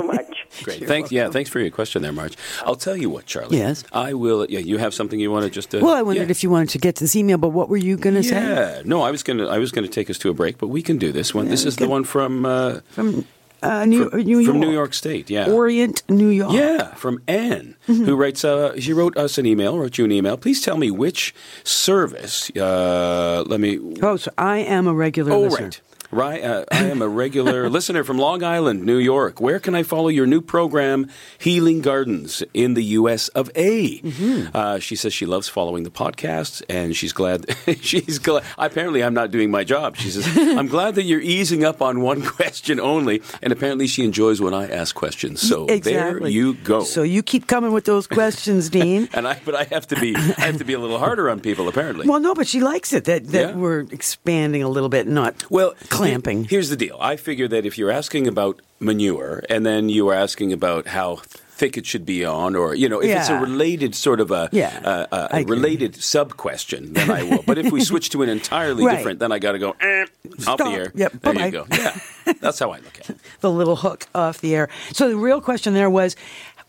Great. 0.63 0.85
Thanks. 0.87 1.11
Yeah. 1.11 1.29
Thanks 1.29 1.49
for 1.49 1.59
your 1.59 1.71
question 1.71 2.01
there, 2.01 2.11
Marge. 2.13 2.37
I'll 2.65 2.75
tell 2.75 2.95
you 2.97 3.09
what, 3.09 3.25
Charlie. 3.25 3.57
Yes? 3.57 3.83
I 3.93 4.13
will. 4.13 4.45
Yeah. 4.49 4.59
You 4.59 4.77
have 4.77 4.93
something 4.93 5.19
you 5.19 5.31
want 5.31 5.45
to 5.45 5.49
just. 5.51 5.73
Uh, 5.73 5.79
Well, 5.81 5.95
I 5.95 6.01
wondered 6.01 6.27
yeah. 6.27 6.31
if 6.31 6.43
you 6.43 6.49
wanted 6.49 6.69
to 6.69 6.77
get 6.77 6.95
to 6.97 7.03
this 7.03 7.15
email, 7.15 7.37
but 7.37 7.49
what 7.49 7.69
were 7.69 7.77
you 7.77 7.97
going 7.97 8.15
to 8.15 8.23
say? 8.23 8.35
Yeah. 8.35 8.81
No, 8.85 9.01
I 9.01 9.11
was 9.11 9.23
gonna. 9.23 9.47
I 9.47 9.57
was 9.57 9.71
gonna 9.71 9.87
take 9.87 10.09
us 10.09 10.17
to 10.19 10.29
a 10.29 10.33
break, 10.33 10.57
but 10.57 10.67
we 10.67 10.81
can 10.81 10.97
do 10.97 11.11
this 11.11 11.33
one. 11.33 11.47
this 11.47 11.65
is 11.65 11.75
the 11.77 11.87
one 11.87 12.03
from 12.03 12.45
uh, 12.45 12.79
From 12.89 13.25
uh, 13.63 13.85
New, 13.85 14.09
from, 14.09 14.21
New 14.23 14.39
York. 14.39 14.45
from 14.51 14.59
New 14.59 14.71
York 14.71 14.93
State. 14.93 15.29
Yeah. 15.29 15.47
Orient, 15.49 16.01
New 16.09 16.29
York. 16.29 16.51
Yeah, 16.53 16.95
from 16.95 17.21
Anne, 17.27 17.75
Mm-hmm. 17.87 18.05
who 18.05 18.15
writes. 18.15 18.43
Uh, 18.43 18.79
she 18.79 18.91
wrote 18.93 19.15
us 19.17 19.37
an 19.37 19.45
email, 19.45 19.77
wrote 19.77 19.97
you 19.99 20.05
an 20.05 20.11
email. 20.11 20.35
Please 20.37 20.61
tell 20.61 20.77
me 20.77 20.89
which 20.91 21.33
service. 21.63 22.49
Uh, 22.57 23.43
let 23.47 23.59
me. 23.59 23.79
Oh, 24.01 24.17
so 24.17 24.31
I 24.37 24.57
am 24.59 24.87
a 24.87 24.93
regular 24.93 25.31
Oh, 25.31 25.41
listener. 25.41 25.65
right. 25.65 25.81
Right, 26.13 26.43
uh, 26.43 26.65
I 26.69 26.85
am 26.87 27.01
a 27.01 27.07
regular 27.07 27.69
listener 27.77 28.03
from 28.03 28.17
Long 28.17 28.43
Island, 28.43 28.83
New 28.83 28.97
York. 28.97 29.39
Where 29.39 29.59
can 29.59 29.73
I 29.75 29.83
follow 29.83 30.09
your 30.09 30.25
new 30.27 30.41
program, 30.41 31.07
Healing 31.37 31.79
Gardens, 31.81 32.43
in 32.53 32.73
the 32.73 32.83
U.S. 32.99 33.29
of 33.29 33.49
A? 33.55 33.99
Mm-hmm. 34.01 34.49
Uh, 34.53 34.79
she 34.79 34.97
says 34.97 35.13
she 35.13 35.25
loves 35.25 35.47
following 35.47 35.83
the 35.83 35.89
podcast, 35.89 36.63
and 36.67 36.93
she's 36.97 37.13
glad. 37.13 37.45
she's 37.81 38.19
glad. 38.19 38.43
Apparently, 38.57 39.03
I'm 39.05 39.13
not 39.13 39.31
doing 39.31 39.51
my 39.51 39.63
job. 39.63 39.95
She 39.95 40.09
says 40.09 40.27
I'm 40.57 40.67
glad 40.67 40.95
that 40.95 41.03
you're 41.03 41.21
easing 41.21 41.63
up 41.63 41.81
on 41.81 42.01
one 42.01 42.21
question 42.23 42.81
only, 42.81 43.21
and 43.41 43.53
apparently, 43.53 43.87
she 43.87 44.03
enjoys 44.03 44.41
when 44.41 44.53
I 44.53 44.67
ask 44.69 44.93
questions. 44.93 45.39
So 45.41 45.65
there 45.65 46.27
you 46.27 46.55
go. 46.55 46.83
So 46.83 47.03
you 47.03 47.23
keep 47.23 47.47
coming 47.47 47.71
with 47.71 47.85
those 47.85 48.05
questions, 48.05 48.69
Dean. 48.69 49.07
and 49.13 49.25
I, 49.25 49.39
but 49.45 49.55
I 49.55 49.63
have 49.65 49.87
to 49.87 49.95
be, 49.95 50.13
I 50.17 50.19
have 50.41 50.57
to 50.57 50.65
be 50.65 50.73
a 50.73 50.79
little 50.79 50.99
harder 50.99 51.29
on 51.29 51.39
people. 51.39 51.69
Apparently, 51.69 52.05
well, 52.05 52.19
no, 52.19 52.33
but 52.35 52.47
she 52.47 52.59
likes 52.59 52.91
it 52.91 53.05
that, 53.05 53.27
that 53.27 53.49
Yeah. 53.51 53.55
we're 53.55 53.79
expanding 53.91 54.61
a 54.61 54.67
little 54.67 54.89
bit, 54.89 55.07
not 55.07 55.49
Well, 55.49 55.73
clamping. 56.09 56.43
here's 56.45 56.69
the 56.69 56.75
deal. 56.75 56.97
I 56.99 57.15
figure 57.15 57.47
that 57.47 57.65
if 57.65 57.77
you're 57.77 57.91
asking 57.91 58.27
about 58.27 58.61
manure 58.79 59.43
and 59.49 59.65
then 59.65 59.89
you 59.89 60.07
are 60.09 60.13
asking 60.15 60.53
about 60.53 60.87
how 60.87 61.17
thick 61.17 61.77
it 61.77 61.85
should 61.85 62.05
be 62.05 62.25
on, 62.25 62.55
or 62.55 62.73
you 62.73 62.89
know, 62.89 62.99
if 62.99 63.09
it's 63.15 63.29
a 63.29 63.39
related 63.39 63.93
sort 63.93 64.19
of 64.19 64.31
a, 64.31 64.49
Yeah, 64.51 64.79
uh, 64.83 65.27
a 65.31 65.37
agree. 65.41 65.55
related 65.57 65.95
sub 66.01 66.35
question, 66.35 66.93
then 66.93 67.11
I 67.11 67.21
will. 67.23 67.43
but 67.45 67.57
if 67.59 67.71
we 67.71 67.81
switch 67.89 68.09
to 68.11 68.23
an 68.23 68.29
entirely 68.29 68.83
Right. 68.83 68.97
different, 68.97 69.19
then 69.19 69.31
I 69.31 69.37
got 69.37 69.51
to 69.51 69.59
go 69.59 69.75
eh, 69.79 70.05
off 70.47 70.57
the 70.57 70.65
air. 70.65 70.91
Yep, 70.95 71.11
there 71.21 71.33
bye-bye. 71.33 71.45
you 71.45 71.51
go. 71.51 71.67
Yeah, 71.71 71.99
that's 72.41 72.57
how 72.57 72.71
I 72.71 72.77
look 72.77 72.99
at 72.99 73.11
it. 73.11 73.17
the 73.41 73.51
little 73.51 73.75
hook 73.75 74.07
off 74.15 74.41
the 74.41 74.55
air. 74.55 74.69
So 74.93 75.07
the 75.09 75.17
real 75.17 75.39
question 75.39 75.73
there 75.75 75.89
was, 75.89 76.15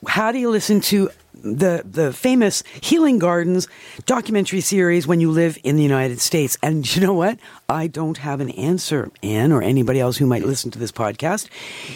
how 0.06 0.30
do 0.30 0.38
you 0.38 0.50
listen 0.50 0.80
to 0.82 1.08
the 1.34 1.82
the 1.84 2.12
famous 2.12 2.62
Healing 2.80 3.18
Gardens 3.18 3.68
documentary 4.06 4.60
series 4.60 5.06
when 5.06 5.20
you 5.20 5.30
live 5.30 5.58
in 5.64 5.76
the 5.76 5.82
United 5.82 6.20
States? 6.20 6.56
And 6.62 6.94
you 6.94 7.00
know 7.02 7.14
what? 7.14 7.38
I 7.68 7.86
don't 7.86 8.18
have 8.18 8.40
an 8.40 8.50
answer, 8.50 9.10
Anne, 9.22 9.50
or 9.52 9.62
anybody 9.62 9.98
else 10.00 10.16
who 10.18 10.26
might 10.26 10.44
listen 10.44 10.70
to 10.72 10.78
this 10.78 10.92
podcast 10.92 11.48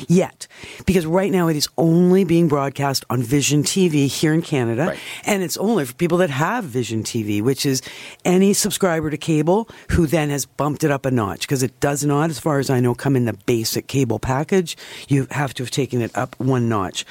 yet, 0.09 0.47
because 0.87 1.05
right 1.07 1.31
now 1.31 1.49
it 1.49 1.57
is 1.57 1.69
only 1.77 2.25
being 2.25 2.49
broadcast 2.49 3.05
on 3.11 3.23
Vision 3.23 3.63
TV 3.63 4.07
here 4.07 4.33
in 4.33 4.43
Canada, 4.43 4.87
Right. 4.87 4.99
and 5.25 5.43
it's 5.43 5.57
only 5.59 5.85
for 5.85 5.95
people 5.95 6.19
that 6.19 6.31
have 6.31 6.65
Vision 6.65 7.03
TV, 7.03 7.43
which 7.43 7.67
is 7.67 7.83
any 8.25 8.53
subscriber 8.55 9.11
to 9.11 9.17
cable 9.19 9.69
who 9.91 10.07
then 10.07 10.31
has 10.31 10.47
bumped 10.47 10.83
it 10.83 10.91
up 10.91 11.05
a 11.05 11.11
notch 11.11 11.41
because 11.43 11.63
it 11.63 11.79
does 11.81 12.05
not, 12.05 12.31
as 12.31 12.39
far 12.39 12.59
as 12.59 12.71
I 12.71 12.81
know, 12.81 12.95
come 12.95 13.15
in 13.17 13.27
the 13.27 13.35
basic 13.35 13.87
cable 13.87 14.19
package. 14.19 14.77
You 15.09 15.27
have 15.31 15.53
to 15.55 15.63
have 15.63 15.71
taken 15.71 16.01
it 16.01 16.11
up 16.17 16.35
one 16.41 16.69
notch. 16.69 17.05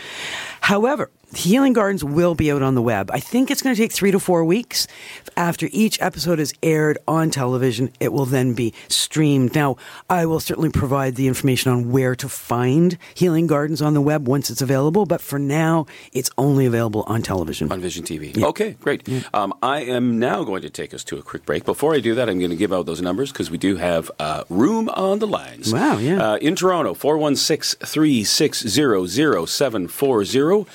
However, 0.62 1.10
Healing 1.36 1.74
Gardens 1.74 2.04
will 2.04 2.34
be 2.34 2.52
out 2.52 2.62
on 2.62 2.76
the 2.76 2.82
web. 2.82 3.12
I 3.12 3.20
think 3.20 3.52
it's 3.52 3.62
going 3.62 3.76
to 3.76 3.82
take 3.82 3.92
three 3.92 4.12
to 4.12 4.20
four 4.20 4.46
weeks. 4.46 4.88
After 5.36 5.68
each 5.72 6.02
episode 6.02 6.40
is 6.40 6.54
aired 6.64 6.98
on 7.08 7.30
television, 7.30 7.92
it 8.00 8.14
will 8.14 8.26
then 8.26 8.54
be 8.54 8.74
streamed. 8.88 9.54
Now, 9.54 9.76
I 10.10 10.26
will 10.26 10.40
certainly 10.40 10.70
provide 10.70 11.16
the 11.16 11.28
information 11.28 11.72
on 11.72 11.92
where 11.92 12.16
to 12.16 12.30
find 12.30 12.98
Healing 13.14 13.48
Gardens 13.48 13.82
on 13.82 13.94
the 13.94 14.02
web 14.02 14.28
once 14.28 14.50
it's 14.50 14.62
available, 14.62 15.06
but 15.06 15.22
for 15.22 15.38
now, 15.38 15.86
it's 16.14 16.30
only 16.38 16.66
available 16.66 17.04
on 17.04 17.22
television. 17.22 17.72
on 17.72 17.82
Vision 17.82 18.04
TV. 18.06 18.42
Okay, 18.42 18.78
great. 18.82 19.08
Um, 19.34 19.54
I 19.62 19.82
am 19.82 20.18
now 20.18 20.44
going 20.44 20.62
to 20.62 20.70
take 20.70 20.94
us 20.94 21.04
to 21.06 21.18
a 21.18 21.22
quick 21.22 21.46
break. 21.46 21.66
Before 21.66 21.94
I 21.94 22.00
do 22.00 22.16
that, 22.16 22.30
I'm 22.30 22.40
going 22.40 22.52
to 22.52 22.56
give 22.58 22.72
out 22.72 22.86
those 22.86 23.02
numbers 23.02 23.32
because 23.32 23.52
we 23.52 23.58
do 23.58 23.76
have 23.76 24.10
uh, 24.20 24.44
room 24.50 24.90
on 24.90 25.20
the 25.20 25.28
lines. 25.28 25.74
Wow, 25.74 25.98
yeah. 25.98 26.32
Uh, 26.32 26.36
in 26.38 26.56
Toronto, 26.56 26.94
416 26.94 27.86
360 27.86 28.70
0740 29.48 30.66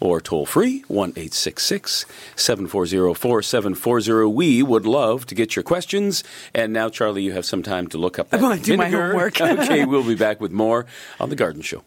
or 0.00 0.20
toll 0.20 0.46
free 0.46 0.82
1 0.88 1.14
740 1.14 3.14
4740. 3.14 4.32
We 4.32 4.62
would 4.62 4.86
love 4.86 5.26
to 5.26 5.34
get 5.34 5.54
your 5.54 5.62
questions. 5.62 6.24
And 6.54 6.72
now, 6.72 6.88
Charlie, 6.88 7.22
you 7.22 7.32
have 7.32 7.44
some 7.44 7.62
time 7.62 7.86
to 7.88 7.98
look 7.98 8.18
up 8.18 8.30
that 8.30 8.38
I'm 8.38 8.42
gonna 8.42 8.60
do 8.60 8.76
my 8.76 8.88
homework. 8.88 9.40
okay, 9.40 9.84
we'll 9.84 10.06
be 10.06 10.14
back 10.14 10.40
with 10.40 10.52
more 10.52 10.86
on 11.18 11.28
The 11.28 11.36
Garden 11.36 11.62
Show. 11.62 11.82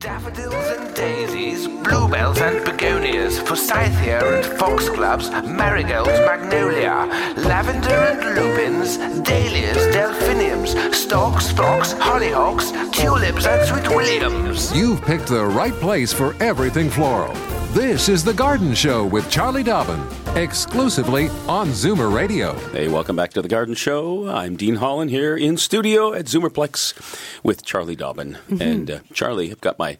Daffodils 0.00 0.52
and 0.52 0.94
daisies, 0.94 1.66
bluebells 1.66 2.38
and 2.38 2.62
begonias, 2.66 3.40
forsythia 3.40 4.22
and 4.22 4.58
foxgloves, 4.58 5.30
marigolds, 5.30 6.10
magnolia, 6.10 7.08
lavender 7.38 7.88
and 7.88 8.36
lupins, 8.36 8.98
dahlias, 9.26 9.94
delphiniums, 9.94 10.74
stalks, 10.94 11.50
phlox, 11.50 11.94
hollyhocks, 11.94 12.92
tulips 12.92 13.46
and 13.46 13.66
sweet 13.66 13.88
williams. 13.88 14.70
You've 14.76 15.00
picked 15.00 15.28
the 15.28 15.46
right 15.46 15.72
place 15.72 16.12
for 16.12 16.34
everything 16.42 16.90
floral. 16.90 17.34
This 17.76 18.08
is 18.08 18.24
The 18.24 18.32
Garden 18.32 18.74
Show 18.74 19.04
with 19.04 19.30
Charlie 19.30 19.62
Dobbin, 19.62 20.02
exclusively 20.34 21.28
on 21.46 21.68
Zoomer 21.68 22.10
Radio. 22.10 22.54
Hey, 22.70 22.88
welcome 22.88 23.16
back 23.16 23.34
to 23.34 23.42
the 23.42 23.48
Garden 23.48 23.74
Show. 23.74 24.30
I'm 24.30 24.56
Dean 24.56 24.76
Holland 24.76 25.10
here 25.10 25.36
in 25.36 25.58
studio 25.58 26.14
at 26.14 26.24
Zoomerplex 26.24 27.44
with 27.44 27.66
Charlie 27.66 27.94
Dobbin. 27.94 28.38
Mm-hmm. 28.48 28.62
And 28.62 28.90
uh, 28.90 28.98
Charlie, 29.12 29.50
I've 29.50 29.60
got 29.60 29.78
my 29.78 29.98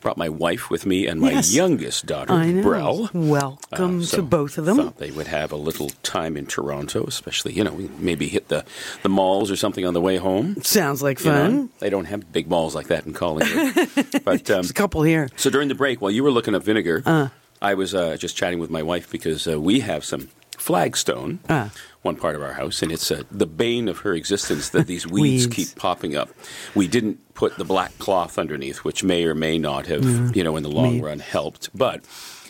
brought 0.00 0.16
my 0.16 0.28
wife 0.28 0.70
with 0.70 0.86
me 0.86 1.06
and 1.06 1.20
my 1.20 1.32
Yes. 1.32 1.52
youngest 1.54 2.06
daughter, 2.06 2.32
I 2.32 2.50
know. 2.52 2.62
Brell. 2.62 3.10
Welcome 3.12 4.00
Uh, 4.00 4.04
so 4.04 4.16
to 4.18 4.22
both 4.22 4.58
of 4.58 4.64
them. 4.64 4.76
Thought 4.76 4.98
they 4.98 5.10
would 5.10 5.26
have 5.28 5.52
a 5.52 5.56
little 5.56 5.90
time 6.02 6.36
in 6.36 6.46
Toronto, 6.46 7.04
especially 7.06 7.52
you 7.52 7.64
know 7.64 7.88
maybe 7.98 8.28
hit 8.28 8.48
the 8.48 8.64
the 9.02 9.08
malls 9.08 9.50
or 9.50 9.56
something 9.56 9.84
on 9.86 9.94
the 9.94 10.00
way 10.00 10.16
home. 10.16 10.56
Sounds 10.62 11.02
like 11.02 11.20
You 11.24 11.32
know, 11.32 11.42
fun. 11.46 11.70
they 11.80 11.90
don't 11.90 12.06
have 12.06 12.32
big 12.32 12.48
malls 12.48 12.74
like 12.74 12.88
that 12.88 13.06
in 13.06 13.12
Collingwood. 13.12 13.74
but 14.24 14.50
um, 14.50 14.56
There's 14.62 14.70
a 14.70 14.74
couple 14.74 15.02
here. 15.02 15.28
so 15.36 15.50
during 15.50 15.68
the 15.68 15.74
break, 15.74 16.00
while 16.00 16.10
you 16.10 16.22
were 16.22 16.30
looking 16.30 16.54
up 16.54 16.62
vinegar, 16.64 17.02
Uh. 17.06 17.28
I 17.62 17.72
was 17.74 17.94
uh, 17.94 18.16
just 18.18 18.36
chatting 18.36 18.58
with 18.58 18.70
my 18.70 18.82
wife 18.82 19.10
because 19.10 19.48
uh, 19.48 19.58
we 19.58 19.80
have 19.80 20.04
some 20.04 20.28
flagstone, 20.58 21.38
Ah. 21.48 21.70
One 22.06 22.16
part 22.16 22.34
of 22.34 22.42
our 22.42 22.54
house, 22.54 22.82
and 22.82 22.90
it's 22.90 23.10
uh, 23.10 23.22
the 23.30 23.46
bane 23.46 23.88
of 23.88 23.98
her 23.98 24.14
existence 24.14 24.70
that 24.70 24.86
these 24.86 25.06
weeds, 25.16 25.46
Weeds. 25.46 25.54
keep 25.54 25.76
popping 25.78 26.16
up. 26.16 26.30
We 26.74 26.88
didn't 26.88 27.18
put 27.34 27.56
the 27.58 27.64
black 27.64 27.98
cloth 27.98 28.38
underneath, 28.38 28.78
which 28.84 29.04
may 29.04 29.24
or 29.24 29.34
may 29.34 29.58
not 29.58 29.86
have, 29.86 30.34
you 30.34 30.42
know, 30.42 30.56
in 30.56 30.62
the 30.62 30.70
long 30.70 31.00
run 31.02 31.18
helped, 31.18 31.68
but. 31.76 32.00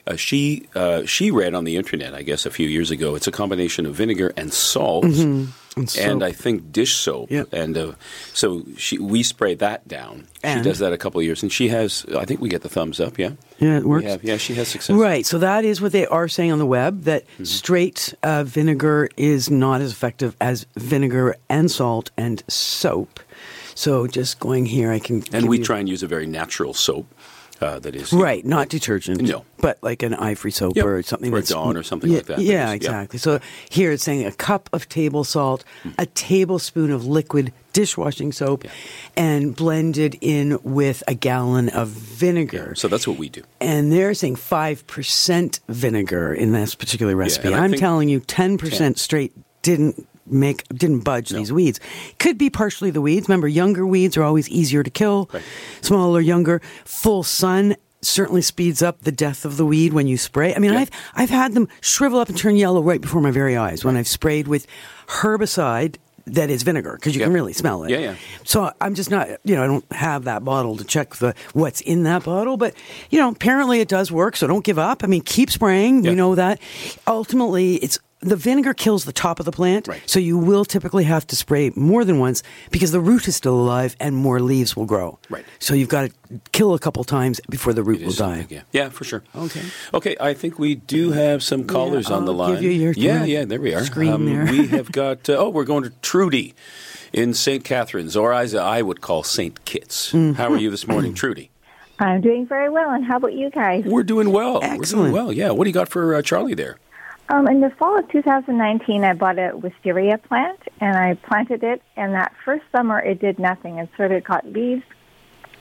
Uh, 0.08 0.14
she 0.14 0.68
uh, 0.76 1.04
she 1.04 1.32
read 1.32 1.52
on 1.52 1.64
the 1.64 1.76
internet, 1.76 2.14
I 2.14 2.22
guess, 2.22 2.46
a 2.46 2.50
few 2.52 2.68
years 2.68 2.92
ago. 2.92 3.16
It's 3.16 3.26
a 3.26 3.32
combination 3.32 3.86
of 3.86 3.96
vinegar 3.96 4.32
and 4.36 4.52
salt, 4.52 5.04
Mm-hmm. 5.04 5.50
And 5.76 5.94
and. 6.00 6.24
I 6.24 6.32
think 6.32 6.72
dish 6.72 6.94
soap. 6.96 7.30
Yep. 7.30 7.52
And 7.52 7.76
uh, 7.76 7.92
so 8.32 8.64
she 8.78 8.96
we 8.98 9.22
spray 9.22 9.54
that 9.56 9.86
down. 9.86 10.26
And- 10.42 10.60
she 10.64 10.70
does 10.70 10.78
that 10.78 10.94
a 10.94 10.98
couple 10.98 11.20
of 11.20 11.26
years, 11.26 11.42
and 11.42 11.52
she 11.52 11.68
has. 11.68 12.06
I 12.16 12.24
think 12.24 12.40
we 12.40 12.48
get 12.48 12.62
the 12.62 12.68
thumbs 12.70 12.98
up. 12.98 13.18
Yeah. 13.18 13.32
Yeah, 13.58 13.76
it 13.78 13.84
works. 13.84 14.06
have- 14.06 14.24
yeah, 14.24 14.38
she 14.38 14.54
has 14.54 14.68
success. 14.68 14.96
Right. 14.96 15.26
So 15.26 15.38
that 15.38 15.64
is 15.66 15.80
what 15.82 15.92
they 15.92 16.06
are 16.06 16.28
saying 16.28 16.50
on 16.52 16.58
the 16.58 16.66
web 16.66 17.02
that 17.02 17.24
Mm-hmm. 17.26 17.44
straight 17.44 18.14
uh, 18.22 18.44
vinegar 18.44 19.10
is 19.18 19.50
not 19.50 19.80
as 19.82 19.92
effective 19.92 20.34
as 20.40 20.66
vinegar 20.76 21.36
and 21.50 21.70
salt 21.70 22.10
and 22.16 22.42
soap. 22.48 23.20
So 23.74 24.06
just 24.06 24.40
going 24.40 24.64
here, 24.64 24.90
I 24.90 24.98
can. 24.98 25.24
And 25.34 25.46
we 25.46 25.58
you- 25.58 25.64
try 25.64 25.78
and 25.78 25.88
use 25.88 26.02
a 26.02 26.06
very 26.06 26.26
natural 26.26 26.72
soap 26.72 27.06
uh, 27.60 27.78
that 27.80 27.94
is 27.96 28.12
Right, 28.12 28.44
not 28.44 28.68
detergent. 28.68 29.20
No. 29.22 29.44
But 29.58 29.78
like 29.82 30.02
an 30.02 30.14
ivory 30.14 30.50
soap 30.52 30.76
Yep. 30.76 30.84
or 30.84 31.02
something 31.02 31.32
Or 31.32 31.40
Dawn 31.40 31.76
or 31.76 31.82
something 31.82 32.10
yeah, 32.10 32.16
like 32.18 32.26
that. 32.26 32.38
Yeah, 32.38 32.66
That 32.66 32.76
is- 32.76 32.84
yeah. 32.84 32.90
exactly. 33.02 33.18
So 33.18 33.40
here 33.70 33.92
it's 33.92 34.04
saying 34.04 34.24
a 34.26 34.32
cup 34.32 34.68
of 34.72 34.88
table 34.88 35.24
salt, 35.24 35.64
a 35.98 36.06
tablespoon 36.06 36.90
of 36.90 37.06
liquid 37.06 37.52
dishwashing 37.72 38.32
soap, 38.32 38.64
and 39.16 39.54
blended 39.54 40.16
in 40.20 40.58
with 40.62 41.02
a 41.08 41.14
gallon 41.14 41.68
of 41.70 41.88
vinegar. 41.88 42.74
So 42.74 42.88
that's 42.88 43.06
what 43.06 43.18
we 43.18 43.28
do. 43.28 43.42
And 43.60 43.90
they're 43.92 44.14
saying 44.14 44.36
5% 44.36 45.60
vinegar 45.68 46.32
in 46.34 46.52
this 46.52 46.74
particular 46.74 47.14
recipe. 47.16 47.52
I'm 47.54 47.70
think- 47.70 47.80
telling 47.80 48.08
you 48.08 48.20
10% 48.20 48.98
straight 48.98 49.32
didn't 49.62 50.06
make 50.26 50.66
didn't 50.68 51.00
budge 51.00 51.30
these 51.30 51.52
weeds. 51.52 51.80
Could 52.18 52.38
be 52.38 52.50
partially 52.50 52.90
the 52.90 53.00
weeds. 53.00 53.28
Remember 53.28 53.48
younger 53.48 53.86
weeds 53.86 54.16
are 54.16 54.22
always 54.22 54.48
easier 54.48 54.82
to 54.82 54.90
kill. 54.90 55.28
Right. 55.32 55.42
Smaller, 55.82 56.20
younger, 56.20 56.60
full 56.84 57.22
sun 57.22 57.76
certainly 58.02 58.42
speeds 58.42 58.82
up 58.82 59.00
the 59.02 59.10
death 59.10 59.44
of 59.44 59.56
the 59.56 59.66
weed 59.66 59.92
when 59.92 60.06
you 60.06 60.16
spray. 60.16 60.54
I 60.54 60.58
mean, 60.58 60.72
Yeah. 60.72 60.80
I've 60.80 60.90
I've 61.14 61.30
had 61.30 61.54
them 61.54 61.68
shrivel 61.80 62.20
up 62.20 62.28
and 62.28 62.38
turn 62.38 62.56
yellow 62.56 62.82
right 62.82 63.00
before 63.00 63.20
my 63.20 63.30
very 63.32 63.56
eyes 63.56 63.84
when 63.84 63.96
I've 63.96 64.06
sprayed 64.08 64.46
with 64.46 64.66
herbicide 65.08 65.96
that 66.28 66.50
is 66.50 66.64
vinegar 66.64 66.94
because 66.96 67.14
you 67.14 67.22
can 67.22 67.32
really 67.32 67.52
smell 67.52 67.84
it. 67.84 67.90
Yeah, 67.90 67.98
yeah. 67.98 68.14
So 68.44 68.72
I'm 68.80 68.96
just 68.96 69.10
not, 69.12 69.28
you 69.44 69.54
know, 69.54 69.62
I 69.62 69.66
don't 69.68 69.92
have 69.92 70.24
that 70.24 70.44
bottle 70.44 70.76
to 70.76 70.84
check 70.84 71.14
the 71.16 71.34
what's 71.52 71.80
in 71.80 72.02
that 72.02 72.24
bottle, 72.24 72.56
but 72.56 72.74
you 73.10 73.20
know, 73.20 73.28
apparently 73.30 73.78
it 73.80 73.86
does 73.88 74.10
work. 74.10 74.36
So 74.36 74.48
don't 74.48 74.64
give 74.64 74.78
up. 74.78 75.04
I 75.04 75.06
mean, 75.06 75.22
keep 75.22 75.50
spraying. 75.52 76.02
We 76.02 76.16
know 76.16 76.34
that. 76.34 76.60
Ultimately, 77.06 77.76
it's 77.76 78.00
the 78.26 78.36
vinegar 78.36 78.74
kills 78.74 79.04
the 79.04 79.12
top 79.12 79.38
of 79.40 79.46
the 79.46 79.52
plant, 79.52 79.88
Right. 79.88 80.02
so 80.06 80.18
you 80.18 80.36
will 80.36 80.64
typically 80.64 81.04
have 81.04 81.26
to 81.28 81.36
spray 81.36 81.70
more 81.76 82.04
than 82.04 82.18
once 82.18 82.42
because 82.70 82.92
the 82.92 83.00
root 83.00 83.26
is 83.28 83.36
still 83.36 83.54
alive 83.54 83.96
and 84.00 84.16
more 84.16 84.40
leaves 84.40 84.76
will 84.76 84.84
grow. 84.86 85.18
Right. 85.30 85.44
So 85.58 85.74
you've 85.74 85.88
got 85.88 86.10
to 86.10 86.40
kill 86.52 86.74
a 86.74 86.78
couple 86.78 87.02
times 87.04 87.40
before 87.48 87.72
the 87.72 87.82
root 87.82 88.00
It 88.00 88.04
will 88.04 88.08
is 88.10 88.16
die. 88.18 88.38
something, 88.38 88.56
Yeah. 88.56 88.62
yeah, 88.72 88.88
for 88.90 89.04
sure. 89.04 89.22
Okay. 89.34 89.62
Okay, 89.94 90.16
I 90.20 90.34
think 90.34 90.58
we 90.58 90.74
do 90.74 91.12
have 91.12 91.42
some 91.42 91.64
callers 91.66 92.10
on 92.10 92.24
the 92.24 92.32
I'll 92.32 92.38
line. 92.38 92.54
give 92.54 92.62
you 92.64 92.70
your 92.70 92.92
yeah, 92.92 93.24
yeah, 93.24 93.44
there 93.44 93.60
we 93.60 93.74
are. 93.74 93.78
Um, 93.78 93.84
screen 93.84 94.24
there. 94.26 94.44
we 94.44 94.66
have 94.68 94.90
got, 95.02 95.28
uh, 95.30 95.34
oh, 95.38 95.48
we're 95.48 95.64
going 95.64 95.84
to 95.84 95.90
Trudy 96.02 96.54
in 97.12 97.32
St. 97.34 97.62
Catharines, 97.64 98.16
or 98.16 98.32
as 98.32 98.54
I 98.54 98.82
would 98.82 99.00
call 99.00 99.22
St. 99.22 99.64
Kitts. 99.64 100.12
Mm-hmm. 100.12 100.32
How 100.34 100.52
are 100.52 100.56
you 100.58 100.70
this 100.70 100.86
morning, 100.88 101.14
Trudy? 101.22 101.50
I'm 101.98 102.20
doing 102.20 102.46
very 102.46 102.68
well, 102.68 102.90
and 102.90 103.04
how 103.06 103.16
about 103.16 103.32
you 103.32 103.48
guys? 103.48 103.84
We're 103.86 104.02
doing 104.02 104.30
well. 104.30 104.54
We're 104.54 104.60
doing 104.68 104.72
Excellent. 104.80 105.12
well, 105.14 105.32
yeah. 105.32 105.50
What 105.50 105.64
do 105.64 105.70
you 105.70 105.74
got 105.74 105.88
for 105.88 106.14
uh, 106.14 106.20
Charlie 106.20 106.52
there? 106.52 106.76
Um, 107.28 107.48
in 107.48 107.60
the 107.60 107.70
fall 107.70 107.98
of 107.98 108.08
2019, 108.08 109.02
I 109.02 109.12
bought 109.14 109.38
a 109.38 109.56
wisteria 109.56 110.16
plant, 110.18 110.60
and 110.80 110.96
I 110.96 111.14
planted 111.14 111.64
it. 111.64 111.82
And 111.96 112.14
that 112.14 112.32
first 112.44 112.64
summer, 112.70 113.00
it 113.00 113.20
did 113.20 113.38
nothing. 113.38 113.78
It 113.78 113.88
sort 113.96 114.12
of 114.12 114.22
caught 114.22 114.46
leaves, 114.46 114.84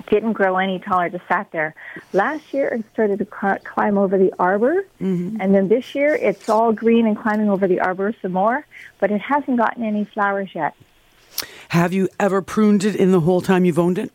didn't 0.08 0.34
grow 0.34 0.58
any 0.58 0.78
taller, 0.78 1.10
just 1.10 1.28
sat 1.28 1.51
there. 1.51 1.73
Last 2.13 2.54
year, 2.54 2.67
it 2.67 2.86
started 2.93 3.17
to 3.17 3.25
cl- 3.41 3.58
climb 3.63 3.97
over 3.97 4.15
the 4.17 4.32
arbor, 4.38 4.86
and 4.99 5.39
then 5.56 5.67
this 5.67 5.95
year, 5.95 6.13
it's 6.13 6.47
all 6.49 6.71
green 6.71 7.08
and 7.08 7.17
climbing 7.17 7.49
over 7.49 7.67
the 7.67 7.80
arbor 7.80 8.13
some 8.21 8.34
more. 8.34 8.63
But 8.99 9.10
it 9.10 9.21
hasn't 9.21 9.58
gotten 9.58 9.84
any 9.84 10.06
flowers 10.06 10.49
yet. 10.54 10.75
Have 11.69 11.93
you 11.93 12.10
ever 12.19 12.43
pruned 12.43 12.84
it 12.84 12.95
in 12.95 13.12
the 13.12 13.21
whole 13.21 13.41
time 13.41 13.65
you've 13.65 13.80
owned 13.80 13.97
it? 13.97 14.12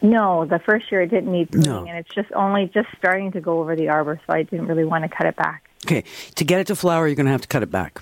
No, 0.00 0.46
the 0.46 0.58
first 0.60 0.90
year 0.90 1.02
it 1.02 1.08
didn't 1.08 1.30
need 1.32 1.50
pruning, 1.50 1.70
No. 1.70 1.84
and 1.84 1.98
it's 1.98 2.14
just 2.14 2.32
only 2.32 2.66
just 2.72 2.88
starting 2.96 3.32
to 3.32 3.40
go 3.42 3.60
over 3.60 3.76
the 3.76 3.90
arbor, 3.90 4.18
so 4.26 4.32
I 4.32 4.44
didn't 4.44 4.66
really 4.68 4.84
want 4.84 5.02
to 5.04 5.08
cut 5.08 5.26
it 5.26 5.36
back. 5.36 5.67
Okay, 5.86 6.04
to 6.34 6.44
get 6.44 6.60
it 6.60 6.66
to 6.66 6.76
flower, 6.76 7.06
you're 7.06 7.14
going 7.16 7.26
to 7.26 7.32
have 7.32 7.42
to 7.42 7.48
cut 7.48 7.62
it 7.62 7.70
back. 7.70 8.00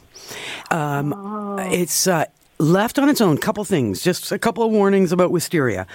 Um, 0.70 1.58
It's 1.58 2.06
uh, 2.06 2.24
left 2.58 2.98
on 2.98 3.08
its 3.08 3.20
own. 3.20 3.38
Couple 3.38 3.64
things, 3.64 4.02
just 4.02 4.32
a 4.32 4.38
couple 4.38 4.64
of 4.64 4.72
warnings 4.72 5.12
about 5.12 5.30
wisteria. 5.30 5.86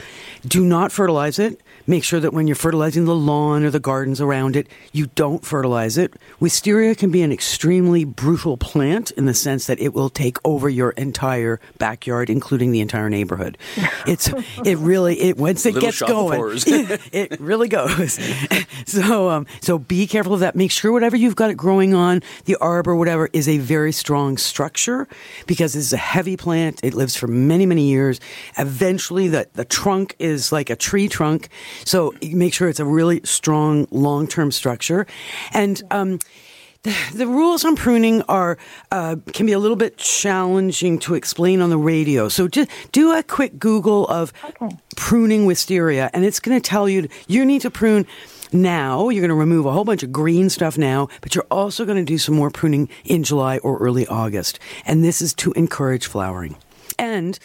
Do 0.48 0.64
not 0.64 0.92
fertilize 0.92 1.40
it. 1.40 1.60
Make 1.92 2.06
sure 2.06 2.22
that 2.22 2.32
when 2.32 2.48
you're 2.48 2.56
fertilizing 2.56 3.04
the 3.04 3.14
lawn 3.14 3.66
or 3.66 3.70
the 3.70 3.78
gardens 3.78 4.22
around 4.22 4.56
it, 4.56 4.70
you 4.94 5.08
don't 5.08 5.44
fertilize 5.44 5.98
it. 5.98 6.14
Wisteria 6.40 6.96
can 6.96 7.12
be 7.12 7.22
an 7.22 7.34
extremely 7.34 8.06
brutal 8.06 8.56
plant 8.56 9.12
in 9.12 9.26
the 9.26 9.34
sense 9.34 9.68
that 9.68 9.78
it 9.78 9.94
will 9.94 10.10
take 10.10 10.38
over 10.46 10.70
your 10.70 10.92
entire 10.92 11.60
backyard, 11.80 12.30
including 12.30 12.72
the 12.72 12.80
entire 12.80 13.10
neighborhood. 13.10 13.58
It's 14.08 14.30
it 14.66 14.78
really 14.80 15.20
it 15.20 15.38
once 15.38 15.66
it 15.66 15.76
Little 15.76 15.90
gets 15.90 16.02
going, 16.02 16.40
horrors. 16.40 16.64
it 16.68 17.40
really 17.40 17.68
goes. 17.68 18.18
so, 18.86 19.30
um, 19.30 19.46
so 19.62 19.78
be 19.78 20.08
careful 20.08 20.34
of 20.34 20.40
that. 20.40 20.56
Make 20.56 20.72
sure 20.72 20.92
whatever 20.92 21.16
you've 21.16 21.36
got 21.36 21.52
it 21.52 21.56
growing 21.56 21.94
on, 21.94 22.24
the 22.46 22.56
arbor, 22.56 22.96
whatever, 22.96 23.30
is 23.32 23.48
a 23.48 23.60
very 23.60 23.92
strong 23.92 24.38
structure 24.38 25.08
because 25.46 25.74
this 25.74 25.86
is 25.86 25.94
a 25.94 25.98
heavy 25.98 26.36
plant. 26.36 26.80
It 26.84 26.96
lives 26.96 27.16
for 27.16 27.28
many, 27.28 27.68
many 27.68 27.90
years. 27.90 28.20
Eventually, 28.58 29.28
the, 29.28 29.48
the 29.54 29.66
trunk 29.66 30.16
is 30.18 30.52
like 30.52 30.72
a 30.72 30.76
tree 30.76 31.08
trunk. 31.08 31.50
So 31.86 32.14
make 32.22 32.54
sure 32.54 32.70
it's 32.70 32.80
a 32.80 32.86
really 32.86 33.22
strong, 33.24 33.88
long 33.92 34.28
term 34.28 34.52
structure. 34.52 35.08
And, 35.54 35.82
um, 35.92 36.20
the, 36.84 36.96
the 37.14 37.28
rules 37.28 37.64
on 37.64 37.76
pruning 37.76 38.24
are 38.24 38.58
uh, 38.92 39.18
can 39.34 39.46
be 39.46 39.52
a 39.52 39.60
little 39.60 39.78
bit 39.78 39.98
challenging 39.98 40.98
to 41.00 41.14
explain 41.14 41.62
on 41.62 41.70
the 41.70 41.78
radio. 41.78 42.28
So 42.28 42.48
just 42.48 42.72
do 42.92 43.16
a 43.16 43.22
quick 43.22 43.60
Google 43.60 44.08
of 44.08 44.34
pruning 44.96 45.46
wisteria, 45.46 46.10
and 46.14 46.26
it's 46.26 46.40
going 46.40 46.60
to 46.60 46.70
tell 46.70 46.90
you 46.90 47.08
you 47.28 47.46
need 47.46 47.62
to 47.62 47.72
prune 47.72 48.08
now. 48.52 49.10
You're 49.10 49.22
going 49.22 49.30
to 49.30 49.36
remove 49.36 49.66
a 49.66 49.72
whole 49.72 49.86
bunch 49.86 50.02
of 50.02 50.12
green 50.12 50.50
stuff 50.50 50.78
now, 50.78 51.08
but 51.22 51.36
you're 51.36 51.46
also 51.52 51.86
going 51.86 51.98
to 51.98 52.04
do 52.04 52.18
some 52.18 52.36
more 52.36 52.50
pruning 52.50 52.90
in 53.06 53.24
July 53.24 53.60
or 53.60 53.78
early 53.78 54.08
August. 54.08 54.60
And 54.86 55.04
this 55.04 55.22
is 55.22 55.34
to 55.36 55.52
encourage 55.54 56.08
flowering. 56.08 56.56
And 56.98 57.38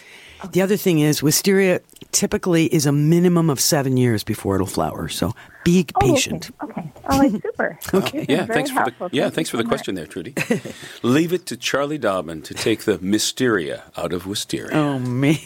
the 0.52 0.62
other 0.62 0.76
thing 0.76 1.00
is, 1.00 1.22
wisteria 1.22 1.80
typically 2.16 2.66
is 2.74 2.86
a 2.86 2.92
minimum 2.92 3.50
of 3.50 3.60
seven 3.60 3.96
years 3.96 4.24
before 4.24 4.54
it'll 4.54 4.66
flower. 4.66 5.08
So 5.08 5.32
be 5.64 5.84
Oh, 5.94 5.98
okay, 6.06 6.12
patient. 6.14 6.50
Okay. 6.62 6.92
Oh, 7.08 7.20
it's 7.22 7.42
super. 7.42 7.78
Okay. 7.94 8.18
This 8.24 8.28
Yeah, 8.28 8.46
thanks 8.46 8.70
for 8.70 8.76
the 8.76 8.80
helpful. 8.82 9.08
yeah, 9.12 9.22
Thank 9.24 9.34
thanks 9.34 9.52
you 9.52 9.58
for 9.58 9.62
the 9.62 9.62
so 9.64 9.68
question 9.68 9.94
there, 9.94 10.06
Trudy. 10.06 10.34
Leave 11.02 11.32
it 11.32 11.46
to 11.46 11.56
Charlie 11.56 11.98
Dobbin 11.98 12.42
to 12.42 12.54
take 12.54 12.80
the 12.84 12.98
mysteria 12.98 13.84
out 13.96 14.12
of 14.12 14.26
wisteria. 14.26 14.74
Oh 14.76 14.98
man. 14.98 15.36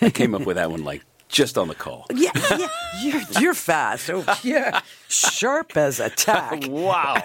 I 0.00 0.10
came 0.10 0.34
up 0.34 0.46
with 0.46 0.56
that 0.56 0.70
one 0.70 0.84
like 0.84 1.02
just 1.28 1.58
on 1.58 1.68
the 1.68 1.74
call. 1.74 2.06
Yeah, 2.14 2.30
yeah, 2.56 2.68
you're, 3.02 3.20
you're 3.40 3.54
fast. 3.54 4.08
Oh, 4.10 4.24
yeah, 4.42 4.80
sharp 5.08 5.76
as 5.76 6.00
a 6.00 6.10
tack. 6.10 6.64
Wow, 6.68 7.16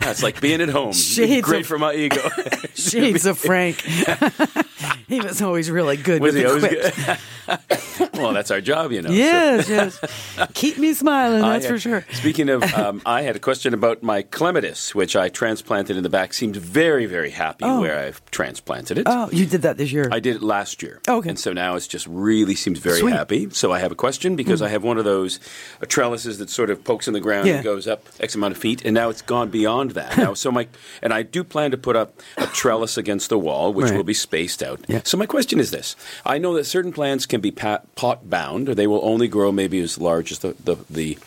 that's 0.00 0.22
like 0.22 0.40
being 0.40 0.60
at 0.60 0.68
home. 0.68 0.92
Shades 0.92 1.46
Great 1.46 1.60
of- 1.62 1.66
for 1.66 1.78
my 1.78 1.94
ego. 1.94 2.20
Shades 2.74 3.26
of 3.26 3.38
Frank. 3.38 3.80
he 5.08 5.20
was 5.20 5.42
always 5.42 5.70
really 5.70 5.96
good 5.96 6.20
Was 6.22 6.34
with 6.34 6.62
he 6.62 6.74
the 6.76 7.18
well, 8.14 8.32
that's 8.32 8.50
our 8.50 8.60
job, 8.60 8.92
you 8.92 9.02
know. 9.02 9.08
so- 9.10 9.14
Yes, 9.14 9.68
yes. 9.68 10.48
Keep 10.54 10.78
me 10.78 10.92
smiling. 10.94 11.42
That's 11.42 11.66
I- 11.66 11.68
for 11.68 11.78
sure. 11.78 12.04
Speaking 12.12 12.48
of, 12.48 12.62
um, 12.74 13.02
I 13.04 13.22
had 13.22 13.36
a 13.36 13.38
question 13.38 13.74
about 13.74 14.02
my 14.02 14.22
clematis, 14.22 14.94
which 14.94 15.14
I 15.16 15.28
transplanted 15.28 15.96
in 15.96 16.02
the 16.02 16.08
back. 16.08 16.32
Seemed 16.32 16.56
very, 16.56 17.06
very 17.06 17.30
happy 17.30 17.64
Oh. 17.64 17.80
where 17.80 17.98
I've 17.98 18.24
transplanted 18.30 18.98
it. 18.98 19.06
Oh, 19.08 19.28
you 19.32 19.46
did 19.46 19.62
that 19.62 19.76
this 19.76 19.92
year. 19.92 20.08
I 20.10 20.20
did 20.20 20.36
it 20.36 20.42
last 20.42 20.82
year. 20.82 21.00
Okay. 21.08 21.28
And 21.28 21.38
so 21.38 21.52
now 21.52 21.74
it's 21.76 21.86
just 21.88 22.06
really 22.06 22.54
seems 22.54 22.78
very 22.78 23.00
Sweet. 23.00 23.12
happy. 23.12 23.48
So 23.50 23.72
I 23.72 23.78
have 23.80 23.92
a 23.92 23.96
question 23.96 24.36
because 24.36 24.62
I 24.62 24.68
have 24.68 24.82
one 24.84 24.98
of 24.98 25.04
those 25.04 25.38
uh, 25.82 25.86
trellises 26.04 26.36
that 26.38 26.50
sort 26.50 26.68
of 26.70 26.84
pokes 26.84 27.08
in 27.08 27.14
the 27.14 27.20
ground 27.20 27.46
Yeah. 27.48 27.54
and 27.56 27.64
goes 27.64 27.86
up 27.88 28.04
X 28.20 28.34
amount 28.34 28.52
of 28.52 28.58
feet, 28.58 28.84
and 28.84 28.92
now 28.94 29.08
it's 29.08 29.22
gone 29.22 29.48
beyond 29.48 29.92
that. 29.92 30.16
now, 30.18 30.34
so 30.34 30.50
my 30.52 30.68
and 31.02 31.14
I 31.14 31.22
do 31.22 31.42
plan 31.42 31.70
to 31.70 31.78
put 31.78 31.96
up 31.96 32.20
a 32.36 32.46
trellis 32.48 32.98
against 32.98 33.30
the 33.30 33.38
wall, 33.38 33.72
which 33.72 33.86
Right. 33.86 33.96
will 33.96 34.04
be 34.04 34.14
spaced 34.14 34.62
out. 34.62 34.80
Yeah. 34.86 35.00
So 35.04 35.16
my 35.16 35.26
question 35.26 35.58
is 35.60 35.70
this: 35.70 35.96
I 36.26 36.36
know 36.38 36.54
that 36.56 36.64
certain 36.66 36.92
plants 36.92 37.24
can 37.26 37.40
be 37.40 37.50
pot 37.50 38.28
bound, 38.28 38.68
or 38.68 38.74
they 38.74 38.86
will 38.86 39.00
only 39.02 39.28
grow 39.28 39.50
maybe 39.52 39.80
as 39.80 39.98
large 39.98 40.30
as 40.32 40.40
the 40.40 40.54
the 40.62 40.76
the, 40.90 41.18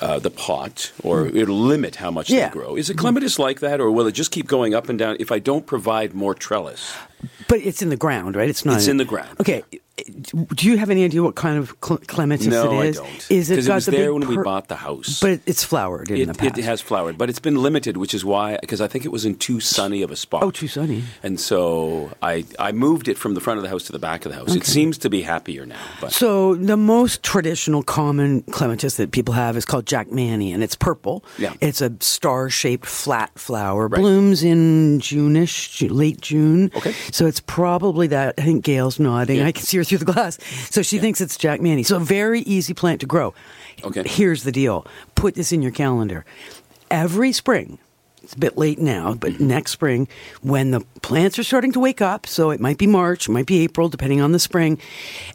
uh, 0.00 0.18
the 0.18 0.30
pot, 0.30 0.92
or 1.02 1.26
it'll 1.26 1.58
limit 1.74 1.96
how 1.96 2.10
much. 2.10 2.30
Yeah. 2.30 2.48
they 2.48 2.52
grow. 2.52 2.76
Is 2.76 2.88
a 2.90 2.94
clematis 2.94 3.38
like 3.38 3.60
that, 3.60 3.78
or 3.80 3.90
will 3.90 4.06
it 4.06 4.12
just 4.12 4.30
keep 4.30 4.46
going 4.46 4.74
up 4.74 4.88
and 4.88 4.98
down 4.98 5.16
if 5.20 5.30
I 5.30 5.38
don't 5.38 5.66
provide 5.66 6.14
more 6.14 6.34
trellis? 6.34 6.92
But 7.48 7.58
it's 7.60 7.82
in 7.82 7.90
the 7.90 7.96
ground, 7.96 8.36
right? 8.36 8.48
It's 8.48 8.64
not. 8.64 8.76
It's 8.76 8.88
in 8.88 8.96
the 8.96 9.04
ground. 9.04 9.36
Okay. 9.40 9.62
Do 9.96 10.66
you 10.66 10.76
have 10.76 10.90
any 10.90 11.04
idea 11.04 11.22
what 11.22 11.36
kind 11.36 11.56
of 11.56 11.72
cl- 11.82 11.98
clematis 11.98 12.48
no, 12.48 12.80
it 12.80 12.86
is? 12.88 12.98
I 12.98 13.02
don't. 13.02 13.30
Is 13.30 13.50
it 13.50 13.64
got 13.64 13.74
was 13.76 13.86
the 13.86 13.92
there 13.92 14.12
when 14.12 14.26
we 14.26 14.36
bought 14.36 14.66
the 14.66 14.74
house. 14.74 15.20
But 15.20 15.38
it's 15.46 15.62
flowered 15.62 16.10
in 16.10 16.22
it, 16.22 16.26
the 16.26 16.34
past. 16.34 16.58
it 16.58 16.64
has 16.64 16.80
flowered, 16.80 17.16
but 17.16 17.30
it's 17.30 17.38
been 17.38 17.62
limited, 17.62 17.96
which 17.96 18.12
is 18.12 18.24
why 18.24 18.58
because 18.60 18.80
I 18.80 18.88
think 18.88 19.04
it 19.04 19.12
was 19.12 19.24
in 19.24 19.36
too 19.36 19.60
sunny 19.60 20.02
of 20.02 20.10
a 20.10 20.16
spot. 20.16 20.42
Oh, 20.42 20.50
too 20.50 20.66
sunny. 20.66 21.04
And 21.22 21.38
so 21.38 22.10
I 22.20 22.44
I 22.58 22.72
moved 22.72 23.06
it 23.06 23.16
from 23.16 23.34
the 23.34 23.40
front 23.40 23.58
of 23.58 23.62
the 23.62 23.68
house 23.68 23.84
to 23.84 23.92
the 23.92 24.00
back 24.00 24.26
of 24.26 24.32
the 24.32 24.38
house. 24.38 24.52
It 24.54 24.66
seems 24.66 24.98
to 24.98 25.10
be 25.10 25.22
happier 25.22 25.64
now. 25.64 25.78
But 26.00 26.12
So 26.12 26.56
the 26.56 26.76
most 26.76 27.22
traditional 27.22 27.84
common 27.84 28.42
clematis 28.42 28.96
that 28.96 29.12
people 29.12 29.34
have 29.34 29.56
is 29.56 29.64
called 29.64 29.86
Jackmanii, 29.86 30.52
and 30.52 30.64
it's 30.64 30.74
purple. 30.74 31.24
Yeah. 31.38 31.54
It's 31.60 31.80
a 31.80 31.92
star-shaped 32.00 32.86
flat 32.86 33.30
flower. 33.38 33.88
Blooms 33.88 34.42
in 34.42 34.98
June-ish, 34.98 35.82
late 35.82 36.20
June. 36.20 36.72
Okay. 36.74 36.92
So 37.12 37.26
it's 37.26 37.40
probably 37.40 38.08
that. 38.08 38.34
I 38.38 38.42
think 38.42 38.64
Gail's 38.64 38.98
nodding. 38.98 39.38
Yeah. 39.38 39.46
I 39.46 39.52
can 39.52 39.62
see 39.62 39.76
her 39.76 39.83
through 39.84 39.98
the 39.98 40.04
glass. 40.12 40.38
So 40.70 40.82
she 40.82 40.98
thinks 40.98 41.20
it's 41.20 41.36
Jackmanii. 41.38 41.86
So 41.86 41.96
a 41.96 42.00
very 42.00 42.40
easy 42.40 42.74
plant 42.74 43.00
to 43.00 43.06
grow. 43.06 43.34
Okay. 43.82 44.02
Here's 44.06 44.44
the 44.44 44.52
deal. 44.52 44.86
Put 45.14 45.34
this 45.34 45.52
in 45.52 45.62
your 45.62 45.72
calendar. 45.72 46.24
Every 46.90 47.32
spring, 47.32 47.78
it's 48.22 48.34
a 48.34 48.38
bit 48.38 48.56
late 48.56 48.78
now, 48.78 49.14
but 49.14 49.32
Mm-hmm. 49.32 49.46
next 49.48 49.72
spring, 49.72 50.08
when 50.42 50.70
the 50.70 50.80
plants 51.02 51.38
are 51.38 51.42
starting 51.42 51.72
to 51.72 51.80
wake 51.80 52.00
up, 52.00 52.26
so 52.26 52.50
it 52.50 52.60
might 52.60 52.78
be 52.78 52.86
March, 52.86 53.28
it 53.28 53.32
might 53.32 53.46
be 53.46 53.62
April, 53.64 53.88
depending 53.88 54.20
on 54.20 54.32
the 54.32 54.38
spring, 54.38 54.78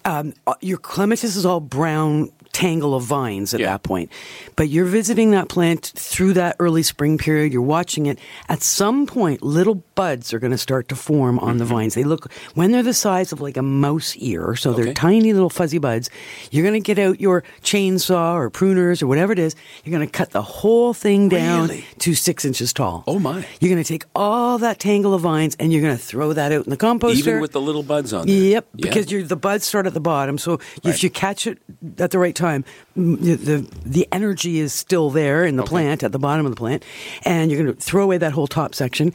um, 0.05 0.33
uh, 0.47 0.53
your 0.61 0.77
clematis 0.77 1.35
is 1.35 1.45
all 1.45 1.59
brown 1.59 2.29
tangle 2.51 2.93
of 2.95 3.03
vines 3.03 3.53
at 3.53 3.61
that 3.61 3.83
point. 3.83 4.11
But 4.55 4.69
you're 4.69 4.85
visiting 4.85 5.31
that 5.31 5.47
plant 5.49 5.93
through 5.95 6.33
that 6.33 6.55
early 6.59 6.83
spring 6.83 7.17
period, 7.17 7.53
you're 7.53 7.61
watching 7.61 8.05
it. 8.07 8.19
At 8.49 8.61
some 8.63 9.05
point, 9.05 9.41
little 9.41 9.75
buds 9.95 10.33
are 10.33 10.39
going 10.39 10.51
to 10.51 10.57
start 10.57 10.89
to 10.89 10.95
form 10.95 11.39
on 11.39 11.57
the 11.57 11.63
Mm-hmm. 11.65 11.73
vines. 11.73 11.93
They 11.95 12.03
look, 12.03 12.31
when 12.55 12.71
they're 12.71 12.81
the 12.83 12.93
size 12.93 13.31
of 13.31 13.41
like 13.41 13.55
a 13.57 13.61
mouse 13.61 14.15
ear, 14.17 14.55
so 14.55 14.73
they're 14.73 14.93
tiny 14.93 15.33
little 15.33 15.49
fuzzy 15.49 15.77
buds, 15.77 16.09
you're 16.51 16.63
going 16.63 16.81
to 16.81 16.85
get 16.85 16.97
out 16.97 17.21
your 17.21 17.43
chainsaw 17.61 18.33
or 18.33 18.49
pruners 18.49 19.01
or 19.03 19.07
whatever 19.07 19.31
it 19.31 19.39
is. 19.39 19.55
You're 19.83 19.95
going 19.95 20.07
to 20.07 20.11
cut 20.11 20.31
the 20.31 20.41
whole 20.41 20.93
thing 20.93 21.29
down 21.29 21.67
Really? 21.69 21.85
to 21.99 22.15
six 22.15 22.43
inches 22.45 22.73
tall. 22.73 23.03
Oh 23.07 23.19
my! 23.19 23.45
You're 23.59 23.69
going 23.71 23.83
to 23.83 23.87
take 23.87 24.05
all 24.15 24.57
that 24.59 24.79
tangle 24.79 25.13
of 25.13 25.21
vines 25.21 25.55
and 25.59 25.71
you're 25.71 25.81
going 25.81 25.95
to 25.95 26.01
throw 26.03 26.33
that 26.33 26.51
out 26.51 26.65
in 26.65 26.69
the 26.71 26.77
composter. 26.77 27.13
even 27.15 27.41
with 27.41 27.51
the 27.51 27.61
little 27.61 27.83
buds 27.83 28.11
on 28.13 28.25
there. 28.27 28.35
Yep, 28.35 28.67
Yeah. 28.75 28.81
because 28.89 29.11
you're, 29.11 29.23
the 29.23 29.35
buds 29.35 29.65
start 29.65 29.85
at 29.85 29.93
the 29.93 29.99
bottom. 29.99 30.37
So 30.37 30.59
if 30.83 31.03
you 31.03 31.09
catch 31.09 31.45
it 31.45 31.59
at 31.99 32.11
the 32.11 32.17
right 32.19 32.35
time, 32.39 32.65
the 32.95 33.35
the, 33.35 33.57
the 33.85 34.07
energy 34.11 34.59
is 34.59 34.73
still 34.73 35.09
there 35.09 35.45
in 35.45 35.55
the 35.55 35.63
plant 35.63 36.03
at 36.03 36.11
the 36.11 36.19
bottom 36.19 36.45
of 36.45 36.51
the 36.51 36.55
plant, 36.55 36.83
and 37.23 37.51
you're 37.51 37.61
going 37.61 37.73
to 37.75 37.81
throw 37.81 38.03
away 38.03 38.17
that 38.17 38.31
whole 38.31 38.47
top 38.47 38.73
section. 38.73 39.13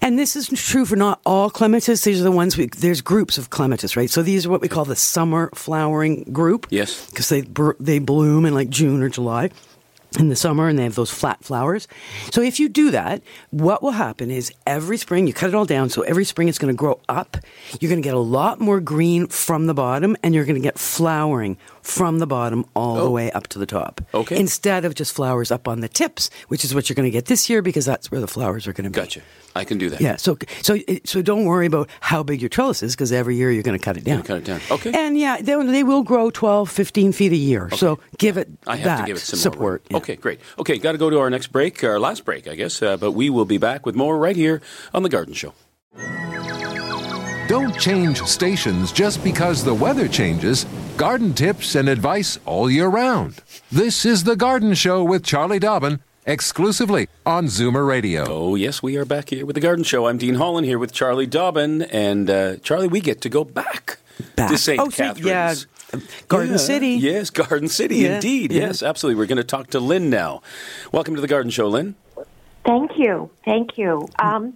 And 0.00 0.18
this 0.18 0.36
is 0.36 0.48
true 0.48 0.84
for 0.84 0.96
not 0.96 1.20
all 1.26 1.50
clematis. 1.50 2.04
These 2.04 2.20
are 2.20 2.24
the 2.24 2.30
ones 2.30 2.56
we 2.56 2.66
there's 2.66 3.00
groups 3.00 3.38
of 3.38 3.50
clematis, 3.50 3.96
right? 3.96 4.10
So 4.10 4.22
these 4.22 4.46
are 4.46 4.50
what 4.50 4.60
we 4.60 4.68
call 4.68 4.84
the 4.84 4.96
summer 4.96 5.50
flowering 5.54 6.24
group. 6.24 6.66
Yes. 6.70 7.10
because 7.10 7.28
they 7.28 7.42
they 7.80 7.98
bloom 7.98 8.46
in 8.46 8.54
like 8.54 8.68
June 8.70 9.02
or 9.02 9.08
July 9.08 9.50
in 10.18 10.28
the 10.28 10.36
summer 10.36 10.68
and 10.68 10.78
they 10.78 10.84
have 10.84 10.94
those 10.94 11.10
flat 11.10 11.42
flowers. 11.44 11.86
So 12.32 12.42
if 12.42 12.58
you 12.58 12.68
do 12.68 12.90
that, 12.90 13.22
what 13.50 13.82
will 13.82 13.92
happen 13.92 14.30
is 14.30 14.52
every 14.66 14.96
spring 14.96 15.26
you 15.26 15.32
cut 15.32 15.50
it 15.50 15.54
all 15.54 15.64
down. 15.64 15.88
So 15.90 16.02
every 16.02 16.24
spring 16.24 16.48
it's 16.48 16.58
going 16.58 16.74
to 16.74 16.76
grow 16.76 17.00
up. 17.08 17.36
You're 17.80 17.90
going 17.90 18.02
to 18.02 18.06
get 18.06 18.14
a 18.14 18.18
lot 18.18 18.60
more 18.60 18.80
green 18.80 19.28
from 19.28 19.66
the 19.66 19.74
bottom 19.74 20.16
and 20.22 20.34
you're 20.34 20.44
going 20.44 20.56
to 20.56 20.60
get 20.60 20.78
flowering 20.78 21.56
from 21.82 22.18
the 22.18 22.26
bottom 22.26 22.64
all 22.74 23.04
the 23.04 23.10
way 23.10 23.30
up 23.32 23.46
to 23.48 23.58
the 23.58 23.66
top. 23.66 24.00
Okay. 24.14 24.38
Instead 24.38 24.84
of 24.84 24.94
just 24.94 25.14
flowers 25.14 25.50
up 25.50 25.68
on 25.68 25.80
the 25.80 25.88
tips, 25.88 26.30
which 26.48 26.64
is 26.64 26.74
what 26.74 26.88
you're 26.88 26.94
going 26.94 27.06
to 27.06 27.10
get 27.10 27.26
this 27.26 27.48
year 27.48 27.62
because 27.62 27.84
that's 27.84 28.10
where 28.10 28.20
the 28.20 28.28
flowers 28.28 28.66
are 28.66 28.72
going 28.72 28.84
to 28.84 28.90
be. 28.90 28.96
Gotcha. 28.96 29.22
I 29.54 29.64
can 29.64 29.78
do 29.78 29.90
that. 29.90 30.00
Yeah, 30.00 30.16
so 30.16 30.38
so 30.62 30.78
so 31.04 31.22
don't 31.22 31.44
worry 31.44 31.66
about 31.66 31.88
how 32.00 32.22
big 32.22 32.40
your 32.40 32.48
trellis 32.48 32.82
is 32.84 32.94
because 32.94 33.10
every 33.10 33.36
year 33.36 33.50
you're 33.50 33.64
going 33.64 33.78
to 33.78 33.84
cut 33.84 33.96
it 33.96 34.04
down. 34.04 34.22
Cut 34.22 34.38
it 34.38 34.44
down. 34.44 34.60
Okay. 34.70 34.92
And 34.94 35.18
yeah, 35.18 35.38
they, 35.40 35.60
they 35.66 35.82
will 35.82 36.02
grow 36.02 36.30
12, 36.30 36.70
15 36.70 37.12
feet 37.12 37.32
a 37.32 37.36
year. 37.36 37.68
So 37.70 37.98
give 38.18 38.36
it 38.36 38.48
I 38.66 38.76
have 38.76 38.84
that 38.84 39.00
to 39.00 39.06
give 39.06 39.16
it 39.16 39.20
some 39.20 39.38
support. 39.40 39.90
More 39.90 39.98
room. 39.98 40.02
Okay, 40.02 40.16
great. 40.16 40.40
Okay, 40.58 40.78
got 40.78 40.92
to 40.92 40.98
go 40.98 41.10
to 41.10 41.18
our 41.18 41.30
next 41.30 41.48
break, 41.48 41.82
our 41.82 41.98
last 41.98 42.24
break, 42.24 42.46
I 42.46 42.54
guess. 42.54 42.80
Uh, 42.80 42.96
but 42.96 43.12
we 43.12 43.28
will 43.28 43.44
be 43.44 43.58
back 43.58 43.86
with 43.86 43.96
more 43.96 44.18
right 44.18 44.36
here 44.36 44.62
on 44.94 45.02
the 45.02 45.08
Garden 45.08 45.34
Show. 45.34 45.52
Don't 47.48 47.76
change 47.80 48.22
stations 48.22 48.92
just 48.92 49.24
because 49.24 49.64
the 49.64 49.74
weather 49.74 50.06
changes. 50.06 50.66
Garden 51.00 51.32
tips 51.32 51.74
and 51.76 51.88
advice 51.88 52.38
all 52.44 52.70
year 52.70 52.86
round. 52.86 53.40
This 53.72 54.04
is 54.04 54.24
The 54.24 54.36
Garden 54.36 54.74
Show 54.74 55.02
with 55.02 55.24
Charlie 55.24 55.58
Dobbin, 55.58 56.00
exclusively 56.26 57.08
on 57.24 57.46
Zoomer 57.46 57.88
Radio. 57.88 58.26
Oh, 58.28 58.54
yes, 58.54 58.82
we 58.82 58.98
are 58.98 59.06
back 59.06 59.30
here 59.30 59.46
with 59.46 59.54
the 59.54 59.62
Garden 59.62 59.82
Show. 59.82 60.06
I'm 60.06 60.18
Dean 60.18 60.34
Holland 60.34 60.66
here 60.66 60.78
with 60.78 60.92
Charlie 60.92 61.26
Dobbin. 61.26 61.80
And 61.82 62.28
uh, 62.28 62.56
Charlie, 62.56 62.86
we 62.88 63.00
get 63.00 63.22
to 63.22 63.30
go 63.30 63.44
back, 63.44 63.98
Back. 64.36 64.50
to 64.50 64.58
St. 64.58 64.78
Oh, 64.78 64.90
St. 64.90 65.16
Catharines. 65.16 65.66
yeah, 65.94 66.00
Garden 66.28 66.50
Yeah, 66.52 66.56
City. 66.58 66.88
Yes, 66.88 67.30
Garden 67.30 67.68
City, 67.68 67.96
Yeah, 67.96 68.16
indeed. 68.16 68.52
yeah. 68.52 68.66
Yes, 68.66 68.82
absolutely. 68.82 69.18
We're 69.18 69.26
going 69.26 69.38
to 69.38 69.42
talk 69.44 69.68
to 69.68 69.80
Lynn 69.80 70.10
now. 70.10 70.42
Welcome 70.92 71.14
to 71.14 71.22
the 71.22 71.28
Garden 71.28 71.50
Show, 71.50 71.68
Lynn. 71.68 71.94
Thank 72.66 72.98
you. 72.98 73.30
Thank 73.46 73.78
you. 73.78 74.06
Um, 74.18 74.52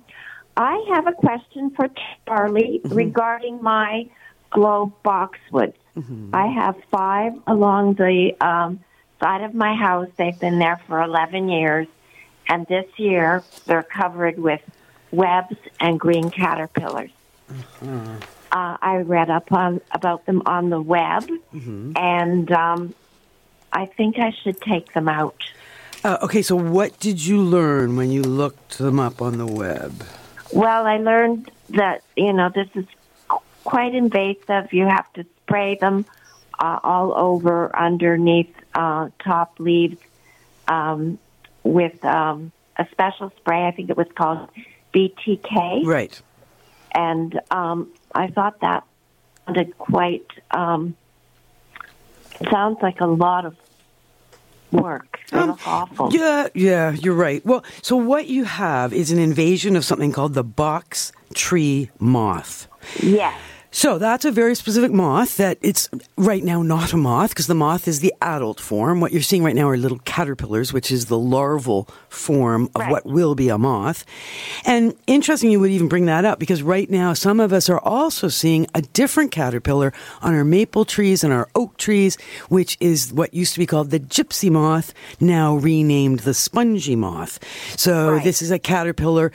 I 0.58 0.84
have 0.92 1.06
a 1.06 1.12
question 1.12 1.70
for 1.70 1.88
Charlie 2.26 2.82
regarding 2.84 3.62
my 3.62 4.10
globe 4.50 4.92
boxwood. 5.94 6.34
I 6.34 6.46
have 6.46 6.76
five 6.90 7.32
along 7.46 7.94
the 7.94 8.34
um, 8.40 8.80
side 9.20 9.42
of 9.42 9.54
my 9.54 9.74
house. 9.74 10.08
They've 10.16 10.38
been 10.38 10.58
there 10.58 10.80
for 10.86 11.00
11 11.00 11.48
years, 11.48 11.86
and 12.48 12.66
this 12.66 12.86
year 12.96 13.42
they're 13.66 13.82
covered 13.82 14.38
with 14.38 14.60
webs 15.10 15.56
and 15.80 15.98
green 15.98 16.30
caterpillars. 16.30 17.10
Uh, 18.52 18.76
I 18.80 18.96
read 18.98 19.30
up 19.30 19.50
on 19.52 19.80
about 19.90 20.26
them 20.26 20.42
on 20.46 20.70
the 20.70 20.80
web, 20.80 21.28
and 21.96 22.50
um, 22.52 22.94
I 23.72 23.86
think 23.86 24.18
I 24.18 24.32
should 24.42 24.60
take 24.60 24.92
them 24.92 25.08
out. 25.08 25.42
Uh, 26.04 26.18
okay, 26.22 26.42
so 26.42 26.54
what 26.54 26.98
did 27.00 27.24
you 27.24 27.40
learn 27.40 27.96
when 27.96 28.10
you 28.10 28.22
looked 28.22 28.78
them 28.78 29.00
up 29.00 29.22
on 29.22 29.38
the 29.38 29.46
web? 29.46 30.04
Well, 30.52 30.86
I 30.86 30.98
learned 30.98 31.50
that 31.70 32.02
you 32.16 32.32
know 32.32 32.50
this 32.54 32.68
is 32.74 32.84
quite 33.64 33.94
invasive. 33.94 34.72
You 34.72 34.86
have 34.86 35.12
to 35.14 35.26
spray 35.46 35.76
them 35.76 36.06
uh, 36.58 36.78
all 36.82 37.14
over 37.14 37.76
underneath 37.76 38.54
uh, 38.74 39.08
top 39.22 39.58
leaves 39.58 39.98
um, 40.68 41.18
with 41.62 42.04
um, 42.04 42.52
a 42.76 42.86
special 42.90 43.32
spray. 43.36 43.66
I 43.66 43.70
think 43.70 43.90
it 43.90 43.96
was 43.96 44.08
called 44.14 44.48
BTK. 44.92 45.84
Right. 45.84 46.20
And 46.92 47.40
um, 47.50 47.92
I 48.14 48.28
thought 48.28 48.60
that 48.60 48.84
sounded 49.46 49.76
quite. 49.78 50.26
Um, 50.50 50.96
sounds 52.50 52.78
like 52.82 53.00
a 53.00 53.06
lot 53.06 53.44
of 53.44 53.56
work. 54.70 55.20
Look 55.32 55.66
awful. 55.66 56.12
Yeah, 56.12 56.48
yeah, 56.54 56.92
you're 56.92 57.14
right. 57.14 57.44
Well, 57.44 57.64
so 57.82 57.96
what 57.96 58.26
you 58.26 58.44
have 58.44 58.92
is 58.92 59.10
an 59.10 59.18
invasion 59.18 59.76
of 59.76 59.84
something 59.84 60.12
called 60.12 60.34
the 60.34 60.44
box 60.44 61.12
tree 61.34 61.90
moth. 61.98 62.68
Yes. 63.02 63.38
So 63.74 63.98
that's 63.98 64.24
a 64.24 64.30
very 64.30 64.54
specific 64.54 64.92
moth 64.92 65.36
that 65.38 65.58
it's 65.60 65.90
right 66.16 66.44
now 66.44 66.62
not 66.62 66.92
a 66.92 66.96
moth 66.96 67.30
because 67.30 67.48
the 67.48 67.56
moth 67.56 67.88
is 67.88 67.98
the 67.98 68.14
adult 68.22 68.60
form. 68.60 69.00
What 69.00 69.10
you're 69.10 69.20
seeing 69.20 69.42
right 69.42 69.54
now 69.54 69.68
are 69.68 69.76
little 69.76 69.98
caterpillars, 70.04 70.72
which 70.72 70.92
is 70.92 71.06
the 71.06 71.18
larval 71.18 71.88
form 72.08 72.70
of 72.76 72.86
what 72.86 73.04
will 73.04 73.34
be 73.34 73.48
a 73.48 73.58
moth. 73.58 74.04
And 74.64 74.94
interesting 75.08 75.50
you 75.50 75.58
would 75.58 75.72
even 75.72 75.88
bring 75.88 76.06
that 76.06 76.24
up 76.24 76.38
because 76.38 76.62
right 76.62 76.88
now 76.88 77.14
some 77.14 77.40
of 77.40 77.52
us 77.52 77.68
are 77.68 77.80
also 77.80 78.28
seeing 78.28 78.68
a 78.76 78.80
different 78.80 79.32
caterpillar 79.32 79.92
on 80.22 80.36
our 80.36 80.44
maple 80.44 80.84
trees 80.84 81.24
and 81.24 81.32
our 81.32 81.48
oak 81.56 81.76
trees, 81.76 82.16
which 82.48 82.76
is 82.78 83.12
what 83.12 83.34
used 83.34 83.54
to 83.54 83.58
be 83.58 83.66
called 83.66 83.90
the 83.90 83.98
gypsy 83.98 84.52
moth, 84.52 84.94
now 85.18 85.56
renamed 85.56 86.20
the 86.20 86.32
spongy 86.32 86.94
moth. 86.94 87.40
So 87.76 88.20
this 88.20 88.40
is 88.40 88.52
a 88.52 88.60
caterpillar 88.60 89.32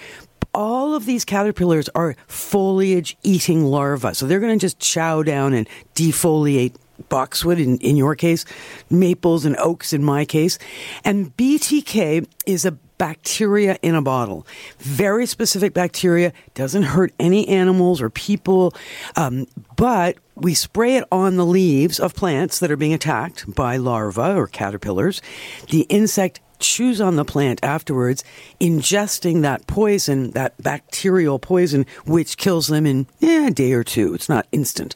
all 0.54 0.96
of 0.96 1.06
these 1.06 1.26
caterpillars 1.26 1.90
are 1.96 2.16
foliage 2.28 3.18
eating 3.24 3.66
larvae. 3.66 4.14
So 4.14 4.28
they're 4.28 4.40
going 4.40 4.58
to 4.58 4.62
just 4.62 4.80
chow 4.80 5.24
down 5.24 5.54
and 5.54 5.68
defoliate 5.96 6.76
boxwood 7.08 7.60
in, 7.60 7.78
in 7.78 7.96
your 7.96 8.16
case, 8.16 8.46
maples 8.90 9.46
and 9.46 9.56
oaks 9.58 9.94
in 9.94 10.04
my 10.04 10.26
case. 10.26 10.60
And 11.06 11.36
BTK 11.38 12.28
is 12.46 12.66
a 12.66 12.72
bacteria 12.72 13.78
in 13.82 13.96
a 13.96 14.02
bottle. 14.02 14.46
Very 14.80 15.26
specific 15.26 15.74
bacteria, 15.74 16.34
doesn't 16.54 16.84
hurt 16.84 17.14
any 17.18 17.48
animals 17.48 18.02
or 18.02 18.10
people, 18.10 18.76
um, 19.16 19.48
but 19.78 20.18
we 20.36 20.54
spray 20.54 20.98
it 20.98 21.06
on 21.12 21.38
the 21.38 21.46
leaves 21.46 22.00
of 22.00 22.14
plants 22.14 22.60
that 22.60 22.70
are 22.70 22.78
being 22.78 22.94
attacked 22.94 23.56
by 23.56 23.78
larvae 23.78 24.22
or 24.22 24.48
caterpillars. 24.48 25.22
The 25.70 25.82
insect 25.84 26.42
chews 26.60 27.02
on 27.02 27.16
the 27.16 27.26
plant 27.26 27.60
afterwards, 27.64 28.24
ingesting 28.60 29.42
that 29.42 29.66
poison, 29.68 30.32
that 30.32 30.62
bacterial 30.62 31.40
poison, 31.40 31.86
which 32.06 32.38
kills 32.38 32.68
them 32.68 32.86
in 32.86 33.08
eh, 33.22 33.48
a 33.48 33.52
day 33.52 33.74
or 33.74 33.84
two. 33.84 34.14
It's 34.14 34.30
not 34.30 34.48
instant. 34.52 34.96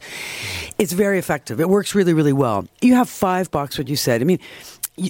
It's 0.78 0.92
very 0.92 1.18
effective. 1.18 1.60
It 1.60 1.68
works 1.68 1.94
really, 1.94 2.14
really 2.14 2.32
well. 2.32 2.66
You 2.80 2.94
have 2.94 3.08
five 3.08 3.50
boxwood, 3.50 3.88
you 3.88 3.96
said. 3.96 4.20
I 4.20 4.24
mean, 4.24 4.38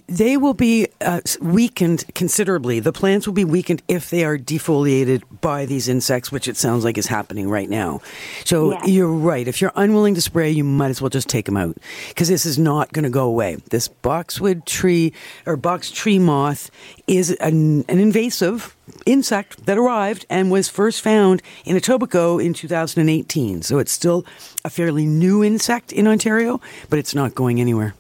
they 0.07 0.37
will 0.39 0.55
be 0.55 0.89
uh, 1.03 1.21
weakened 1.43 2.05
considerably. 2.15 2.81
The 2.81 2.93
plants 2.93 3.27
will 3.27 3.35
be 3.35 3.45
weakened 3.45 3.83
if 3.87 4.09
they 4.09 4.25
are 4.25 4.39
defoliated 4.39 5.23
by 5.43 5.67
these 5.67 5.89
insects, 5.89 6.33
which 6.33 6.49
it 6.49 6.57
sounds 6.57 6.85
like 6.85 6.97
is 6.97 7.07
happening 7.07 7.51
right 7.51 7.69
now. 7.69 8.01
So 8.47 8.73
Yeah. 8.73 8.87
you're 8.87 9.13
right. 9.13 9.47
If 9.47 9.61
you're 9.61 9.73
unwilling 9.77 10.15
to 10.15 10.23
spray, 10.23 10.51
you 10.51 10.65
might 10.65 10.89
as 10.89 11.03
well 11.03 11.11
just 11.11 11.29
take 11.29 11.45
them 11.45 11.57
out 11.59 11.77
because 12.09 12.29
this 12.29 12.47
is 12.47 12.59
not 12.59 12.93
going 12.95 13.03
to 13.03 13.11
go 13.11 13.25
away. 13.27 13.57
This 13.71 13.89
boxwood 13.89 14.65
tree 14.65 15.13
or 15.45 15.57
box 15.57 15.91
tree 15.91 16.19
moth 16.19 16.71
is 17.07 17.33
an, 17.33 17.85
an 17.89 17.99
invasive 17.99 18.75
insect 19.05 19.67
that 19.67 19.77
arrived 19.77 20.25
and 20.31 20.51
was 20.51 20.69
first 20.69 21.03
found 21.03 21.43
in 21.67 21.77
Etobicoke 21.77 22.43
in 22.45 22.55
2018. 22.55 23.61
So 23.63 23.79
it's 23.79 23.93
still 23.93 24.25
a 24.65 24.71
fairly 24.71 25.05
new 25.05 25.45
insect 25.45 25.93
in 25.93 26.07
Ontario, 26.07 26.61
but 26.89 26.99
it's 26.99 27.15
not 27.15 27.35
going 27.35 27.61
anywhere. 27.61 27.95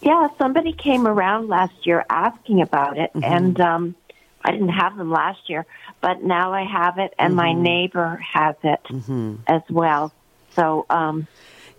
Yeah, 0.00 0.28
somebody 0.38 0.72
came 0.72 1.06
around 1.06 1.48
last 1.48 1.86
year 1.86 2.04
asking 2.08 2.62
about 2.62 2.98
it, 2.98 3.10
and 3.14 3.60
um, 3.60 3.94
I 4.44 4.52
didn't 4.52 4.68
have 4.70 4.96
them 4.96 5.10
last 5.10 5.48
year, 5.50 5.66
but 6.00 6.22
now 6.22 6.52
I 6.52 6.62
have 6.64 6.98
it, 6.98 7.14
and 7.18 7.34
my 7.34 7.52
neighbor 7.62 8.16
has 8.16 8.54
it 8.62 8.80
as 9.46 9.62
well. 9.68 10.12
So, 10.54 10.86
um, 10.88 11.26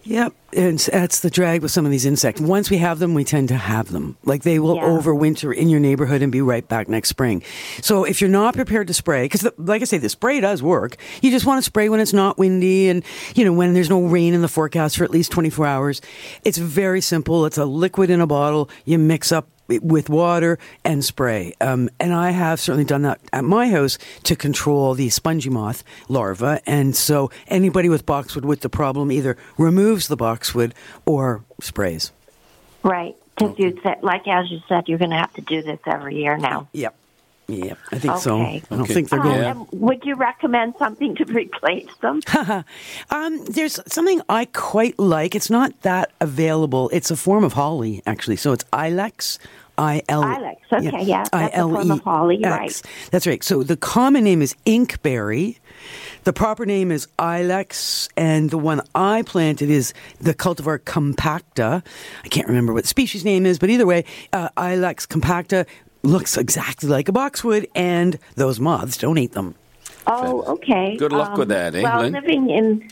Yep, 0.03 0.33
and 0.53 0.79
that's 0.79 1.19
the 1.19 1.29
drag 1.29 1.61
with 1.61 1.71
some 1.71 1.85
of 1.85 1.91
these 1.91 2.05
insects. 2.05 2.39
Once 2.41 2.69
we 2.69 2.77
have 2.77 2.99
them, 2.99 3.13
we 3.13 3.23
tend 3.25 3.49
to 3.49 3.55
have 3.55 3.91
them. 3.91 4.17
Like 4.23 4.43
they 4.43 4.57
will 4.57 4.75
Yeah. 4.75 4.83
overwinter 4.83 5.53
in 5.53 5.69
your 5.69 5.79
neighborhood 5.79 6.21
and 6.21 6.31
be 6.31 6.41
right 6.41 6.67
back 6.67 6.87
next 6.87 7.09
spring. 7.09 7.43
So 7.81 8.05
if 8.05 8.21
you're 8.21 8.29
not 8.29 8.55
prepared 8.55 8.87
to 8.87 8.93
spray, 8.93 9.25
because 9.25 9.45
like 9.57 9.81
I 9.81 9.85
say, 9.85 9.97
the 9.97 10.09
spray 10.09 10.39
does 10.39 10.63
work. 10.63 10.95
You 11.21 11.31
just 11.31 11.45
want 11.45 11.59
to 11.59 11.63
spray 11.63 11.89
when 11.89 11.99
it's 11.99 12.13
not 12.13 12.37
windy 12.37 12.87
and 12.89 13.03
you 13.35 13.43
know 13.45 13.53
when 13.53 13.73
there's 13.73 13.89
no 13.89 14.01
rain 14.01 14.33
in 14.33 14.41
the 14.41 14.47
forecast 14.47 14.97
for 14.97 15.03
at 15.03 15.11
least 15.11 15.31
24 15.31 15.65
hours. 15.67 16.01
It's 16.43 16.57
very 16.57 17.01
simple. 17.01 17.45
It's 17.45 17.57
a 17.57 17.65
liquid 17.65 18.09
in 18.09 18.21
a 18.21 18.27
bottle. 18.27 18.69
You 18.85 18.97
mix 18.99 19.31
up 19.31 19.47
with 19.69 20.09
water 20.09 20.57
and 20.83 21.03
spray. 21.03 21.53
Um, 21.61 21.89
and 21.99 22.13
I 22.13 22.31
have 22.31 22.59
certainly 22.59 22.85
done 22.85 23.03
that 23.03 23.19
at 23.31 23.43
my 23.43 23.69
house 23.69 23.97
to 24.23 24.35
control 24.35 24.95
the 24.95 25.09
spongy 25.09 25.49
moth 25.49 25.83
larva. 26.07 26.61
And 26.65 26.95
so 26.95 27.29
anybody 27.47 27.89
with 27.89 28.05
boxwood 28.05 28.45
with 28.45 28.61
the 28.61 28.69
problem 28.69 29.11
either 29.11 29.37
removes 29.57 30.07
the 30.07 30.17
boxwood 30.17 30.73
or 31.05 31.43
sprays. 31.61 32.11
right, 32.83 33.15
because 33.37 33.57
you 33.59 33.77
said, 33.83 34.01
like 34.01 34.27
as 34.27 34.49
you 34.51 34.59
said, 34.67 34.87
you're 34.87 34.97
going 34.97 35.11
to 35.11 35.17
have 35.17 35.33
to 35.33 35.41
do 35.41 35.61
this 35.61 35.79
every 35.85 36.17
year 36.17 36.37
now. 36.37 36.67
Yep. 36.73 36.95
Yep. 37.49 37.77
I 37.91 37.99
think 37.99 38.17
so. 38.17 38.41
I 38.41 38.61
don't 38.69 38.81
Okay. 38.81 38.93
think 38.93 39.09
they're 39.09 39.19
going. 39.21 39.41
and 39.43 39.67
would 39.71 40.03
you 40.05 40.15
recommend 40.15 40.75
something 40.77 41.15
to 41.15 41.25
replace 41.41 41.89
them? 42.01 42.21
Um, 43.11 43.43
there's 43.45 43.79
something 43.87 44.21
I 44.29 44.45
quite 44.45 44.97
like. 44.99 45.33
It's 45.35 45.49
not 45.49 45.79
that 45.81 46.11
available. 46.21 46.89
It's 46.93 47.09
a 47.11 47.15
form 47.15 47.43
of 47.43 47.53
holly, 47.53 48.01
actually. 48.05 48.35
So 48.35 48.51
it's 48.53 48.63
Ilex. 48.65 49.37
I 49.77 50.01
L. 50.09 50.23
Ilex, 50.23 50.57
okay, 50.73 51.03
yeah, 51.05 51.23
that's 51.31 51.55
a 51.55 51.61
form 51.61 51.75
of 51.91 52.01
I-L-E-X. 52.01 52.03
holly, 52.03 52.39
right. 52.43 52.81
That's 53.11 53.25
right. 53.25 53.41
So 53.41 53.63
the 53.63 53.77
common 53.77 54.25
name 54.25 54.41
is 54.41 54.53
inkberry. 54.65 55.57
The 56.25 56.33
proper 56.33 56.65
name 56.65 56.91
is 56.91 57.07
Ilex, 57.17 58.09
and 58.17 58.49
the 58.49 58.57
one 58.57 58.81
I 58.93 59.21
planted 59.21 59.69
is 59.69 59.93
the 60.19 60.33
cultivar 60.33 60.79
compacta. 60.79 61.81
I 62.25 62.27
can't 62.27 62.47
remember 62.49 62.73
what 62.73 62.83
the 62.83 62.89
species 62.89 63.23
name 63.23 63.45
is, 63.45 63.57
but 63.57 63.69
either 63.69 63.85
way, 63.85 64.03
uh, 64.33 64.49
Ilex 64.57 65.07
compacta 65.07 65.65
looks 66.03 66.37
exactly 66.37 66.89
like 66.89 67.09
a 67.09 67.11
boxwood, 67.11 67.67
and 67.75 68.17
those 68.35 68.59
moths 68.59 68.97
don't 68.97 69.17
eat 69.17 69.33
them. 69.33 69.55
Oh, 70.07 70.41
okay. 70.53 70.95
Good 70.97 71.11
luck 71.11 71.37
with 71.37 71.49
that, 71.49 71.75
eh, 71.75 71.83
Well, 71.83 72.01
Lynn? 72.01 72.13
living 72.13 72.49
in 72.49 72.89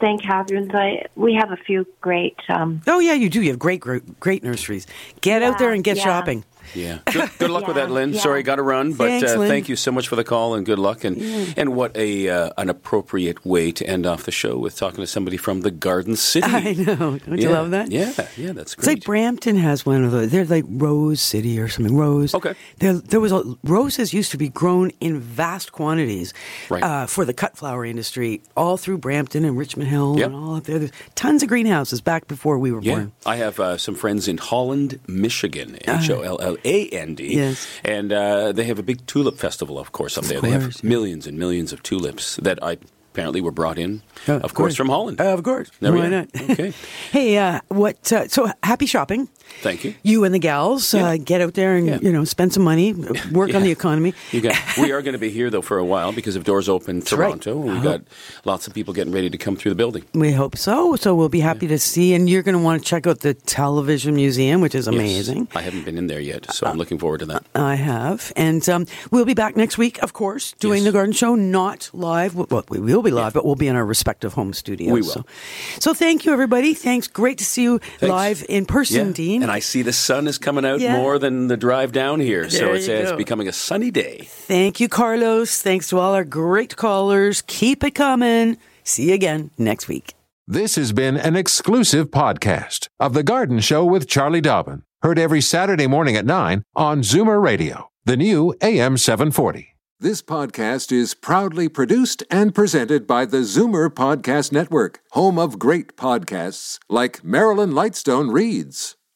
St. 0.00 0.22
Catharines, 0.22 0.70
I 0.72 1.04
we 1.14 1.34
have 1.34 1.50
a 1.50 1.56
few 1.56 1.86
great. 2.00 2.36
Um, 2.48 2.80
Oh 2.86 3.00
yeah, 3.00 3.14
you 3.14 3.28
do. 3.28 3.42
You 3.42 3.50
have 3.50 3.58
great, 3.58 3.80
great, 3.80 4.18
great 4.20 4.42
nurseries. 4.42 4.86
Get 5.20 5.42
out 5.42 5.58
there 5.58 5.72
and 5.72 5.84
get 5.84 5.96
yeah. 5.98 6.04
shopping. 6.04 6.44
Yeah. 6.74 6.98
Good, 7.12 7.30
good 7.38 7.50
luck 7.50 7.66
with 7.66 7.76
that, 7.76 7.90
Lynn. 7.90 8.12
yeah. 8.12 8.20
Sorry, 8.20 8.42
got 8.42 8.56
to 8.56 8.62
run, 8.62 8.92
but 8.92 9.08
Thanks, 9.08 9.32
uh, 9.32 9.38
Lynn. 9.38 9.48
thank 9.48 9.68
you 9.68 9.76
so 9.76 9.90
much 9.90 10.08
for 10.08 10.16
the 10.16 10.24
call 10.24 10.54
and 10.54 10.64
good 10.64 10.78
luck. 10.78 11.04
And 11.04 11.20
and 11.56 11.74
what 11.74 11.96
a 11.96 12.28
uh, 12.28 12.50
an 12.58 12.68
appropriate 12.68 13.44
way 13.44 13.72
to 13.72 13.86
end 13.86 14.06
off 14.06 14.24
the 14.24 14.30
show 14.30 14.56
with 14.58 14.76
talking 14.76 15.00
to 15.00 15.06
somebody 15.06 15.36
from 15.36 15.62
the 15.62 15.70
Garden 15.70 16.16
City. 16.16 16.46
I 16.46 16.72
know. 16.74 17.18
Don't 17.18 17.28
yeah. 17.28 17.34
you 17.36 17.50
love 17.50 17.70
that? 17.72 17.90
Yeah, 17.90 18.12
yeah, 18.36 18.52
that's 18.52 18.74
great. 18.74 18.82
It's 18.82 18.86
like. 18.86 19.04
Brampton 19.04 19.56
has 19.56 19.84
one 19.84 20.04
of 20.04 20.12
those. 20.12 20.30
They're 20.30 20.44
like 20.44 20.64
Rose 20.68 21.20
City 21.20 21.58
or 21.58 21.68
something. 21.68 21.96
Rose. 21.96 22.34
Okay. 22.34 22.54
There, 22.78 22.94
there 22.94 23.20
was 23.20 23.32
a 23.32 23.42
roses 23.64 24.12
used 24.14 24.30
to 24.32 24.36
be 24.38 24.48
grown 24.48 24.90
in 25.00 25.18
vast 25.18 25.72
quantities 25.72 26.32
Right. 26.68 26.82
uh, 26.82 27.06
for 27.06 27.24
the 27.24 27.34
cut 27.34 27.56
flower 27.56 27.84
industry, 27.84 28.42
all 28.56 28.76
through 28.76 28.98
Brampton 28.98 29.44
and 29.44 29.56
Richmond 29.58 29.88
Hill 29.88 30.16
Yep. 30.18 30.26
and 30.26 30.34
all 30.36 30.56
up 30.56 30.64
there. 30.64 30.78
There's 30.78 30.92
tons 31.14 31.42
of 31.42 31.48
greenhouses 31.48 32.00
back 32.00 32.28
before 32.28 32.58
we 32.58 32.70
were 32.70 32.80
yeah, 32.82 32.94
born. 32.94 33.12
I 33.26 33.36
have 33.36 33.58
uh, 33.58 33.76
some 33.78 33.94
friends 33.94 34.28
in 34.28 34.38
Holland, 34.38 35.00
Michigan, 35.08 35.78
H 35.88 36.10
O 36.10 36.20
L 36.20 36.38
L 36.40 36.56
A 36.64 36.88
N 36.88 37.14
D. 37.14 37.34
Yes. 37.34 37.66
And 37.84 38.12
uh, 38.12 38.52
they 38.52 38.64
have 38.64 38.78
a 38.78 38.82
big 38.82 39.06
tulip 39.06 39.38
festival, 39.38 39.78
of 39.78 39.92
course, 39.92 40.18
up 40.18 40.24
there. 40.24 40.40
They 40.40 40.50
have 40.50 40.62
course. 40.62 40.82
millions 40.82 41.26
and 41.26 41.38
millions 41.38 41.72
of 41.72 41.82
tulips 41.82 42.36
that 42.36 42.62
I 42.62 42.78
apparently 43.12 43.40
were 43.40 43.50
brought 43.52 43.78
in, 43.78 44.02
Uh, 44.28 44.38
of 44.42 44.54
course, 44.54 44.76
from 44.76 44.88
Holland. 44.88 45.20
Uh, 45.20 45.34
of 45.34 45.42
course. 45.42 45.70
There 45.80 45.92
Why 45.92 46.08
not? 46.08 46.28
Okay. 46.50 46.72
hey, 47.10 47.38
uh, 47.38 47.60
what? 47.68 48.12
Uh, 48.12 48.28
so 48.28 48.50
happy 48.62 48.86
shopping. 48.86 49.28
Thank 49.62 49.84
you. 49.84 49.94
You 50.02 50.24
and 50.24 50.34
the 50.34 50.38
gals 50.38 50.94
Yeah. 50.94 51.06
uh, 51.10 51.16
get 51.16 51.40
out 51.40 51.54
there 51.54 51.76
and 51.76 51.86
Yeah. 51.86 51.98
you 52.00 52.12
know 52.12 52.24
spend 52.24 52.52
some 52.52 52.62
money, 52.62 52.92
work 53.32 53.54
on 53.54 53.62
the 53.62 53.70
economy. 53.70 54.14
You 54.32 54.40
got, 54.40 54.56
we 54.78 54.92
are 54.92 55.02
going 55.02 55.12
to 55.12 55.18
be 55.18 55.30
here 55.30 55.50
though 55.50 55.62
for 55.62 55.78
a 55.78 55.84
while 55.84 56.12
because 56.12 56.36
of 56.36 56.44
Doors 56.44 56.68
Open 56.68 56.96
right. 56.98 57.06
Toronto. 57.06 57.62
and 57.62 57.72
We've 57.74 57.82
got 57.82 58.02
lots 58.44 58.66
of 58.66 58.74
people 58.74 58.94
getting 58.94 59.12
ready 59.12 59.28
to 59.30 59.38
come 59.38 59.56
through 59.56 59.70
the 59.72 59.76
building. 59.76 60.04
We 60.14 60.32
hope 60.32 60.56
so. 60.56 60.96
So 60.96 61.14
we'll 61.14 61.28
be 61.28 61.40
happy 61.40 61.66
to 61.68 61.78
see, 61.78 62.14
and 62.14 62.28
you're 62.28 62.42
going 62.42 62.56
to 62.56 62.62
want 62.62 62.82
to 62.82 62.88
check 62.88 63.06
out 63.06 63.20
the 63.20 63.34
Television 63.34 64.14
Museum, 64.14 64.60
which 64.60 64.74
is 64.74 64.86
amazing. 64.86 65.48
Yes. 65.52 65.56
I 65.56 65.62
haven't 65.62 65.84
been 65.84 65.98
in 65.98 66.06
there 66.06 66.20
yet, 66.20 66.52
so 66.52 66.66
I'm 66.66 66.78
looking 66.78 66.98
forward 66.98 67.18
to 67.20 67.26
that. 67.26 67.44
I 67.54 67.74
have, 67.74 68.32
and 68.36 68.66
um, 68.68 68.86
we'll 69.10 69.24
be 69.24 69.34
back 69.34 69.56
next 69.56 69.76
week, 69.78 70.02
of 70.02 70.12
course, 70.12 70.52
doing 70.58 70.78
Yes. 70.78 70.84
the 70.86 70.92
Garden 70.92 71.12
Show, 71.12 71.34
not 71.34 71.90
live. 71.92 72.34
Well, 72.34 72.64
we 72.68 72.78
will 72.80 73.02
be 73.02 73.10
live, 73.10 73.34
but 73.34 73.44
we'll 73.44 73.56
be 73.56 73.68
in 73.68 73.76
our 73.76 73.84
respective 73.84 74.34
home 74.34 74.52
studios. 74.52 74.92
We 74.92 75.00
will. 75.02 75.08
So, 75.08 75.24
so 75.78 75.94
thank 75.94 76.24
you, 76.24 76.32
everybody. 76.32 76.74
Thanks. 76.74 77.06
Great 77.08 77.38
to 77.38 77.44
see 77.44 77.62
you 77.62 77.78
Thanks. 77.98 78.02
live 78.10 78.46
in 78.48 78.64
person, 78.66 79.08
Yeah. 79.08 79.12
Dean. 79.40 79.48
And 79.48 79.50
I 79.50 79.58
see 79.58 79.82
the 79.82 79.92
sun 79.92 80.26
is 80.26 80.38
coming 80.38 80.64
out 80.64 80.80
Yeah. 80.80 80.96
more 80.96 81.18
than 81.18 81.48
the 81.48 81.56
drive 81.56 81.92
down 81.92 82.20
here, 82.20 82.48
so 82.50 82.72
it's, 82.72 82.86
you 82.86 82.94
it's 82.94 83.12
becoming 83.12 83.48
a 83.48 83.52
sunny 83.52 83.90
day. 83.90 84.26
Thank 84.28 84.80
you, 84.80 84.88
Carlos. 84.88 85.60
Thanks 85.62 85.88
to 85.88 85.98
all 85.98 86.14
our 86.14 86.24
great 86.24 86.76
callers. 86.76 87.42
Keep 87.46 87.84
it 87.84 87.94
coming. 87.94 88.56
See 88.84 89.08
you 89.08 89.14
again 89.14 89.50
next 89.58 89.88
week. 89.88 90.14
This 90.46 90.74
has 90.76 90.92
been 90.92 91.16
an 91.16 91.36
exclusive 91.36 92.10
podcast 92.10 92.88
of 92.98 93.12
The 93.14 93.22
Garden 93.22 93.60
Show 93.60 93.84
with 93.84 94.08
Charlie 94.08 94.40
Dobbin. 94.40 94.82
Heard 95.02 95.18
every 95.18 95.40
Saturday 95.40 95.86
morning 95.86 96.16
at 96.16 96.26
9 96.26 96.62
on 96.74 97.02
Zoomer 97.02 97.40
Radio, 97.42 97.90
the 98.04 98.16
new 98.16 98.54
AM 98.60 98.96
740. 98.98 99.68
This 100.00 100.22
podcast 100.22 100.92
is 100.92 101.14
proudly 101.14 101.68
produced 101.68 102.22
and 102.30 102.54
presented 102.54 103.06
by 103.06 103.26
the 103.26 103.38
Zoomer 103.42 103.88
Podcast 103.90 104.50
Network, 104.50 105.00
home 105.10 105.38
of 105.38 105.58
great 105.58 105.94
podcasts 105.96 106.78
like 106.88 107.22
Marilyn 107.22 107.72
Lightstone 107.72 108.32
Reads, 108.32 108.96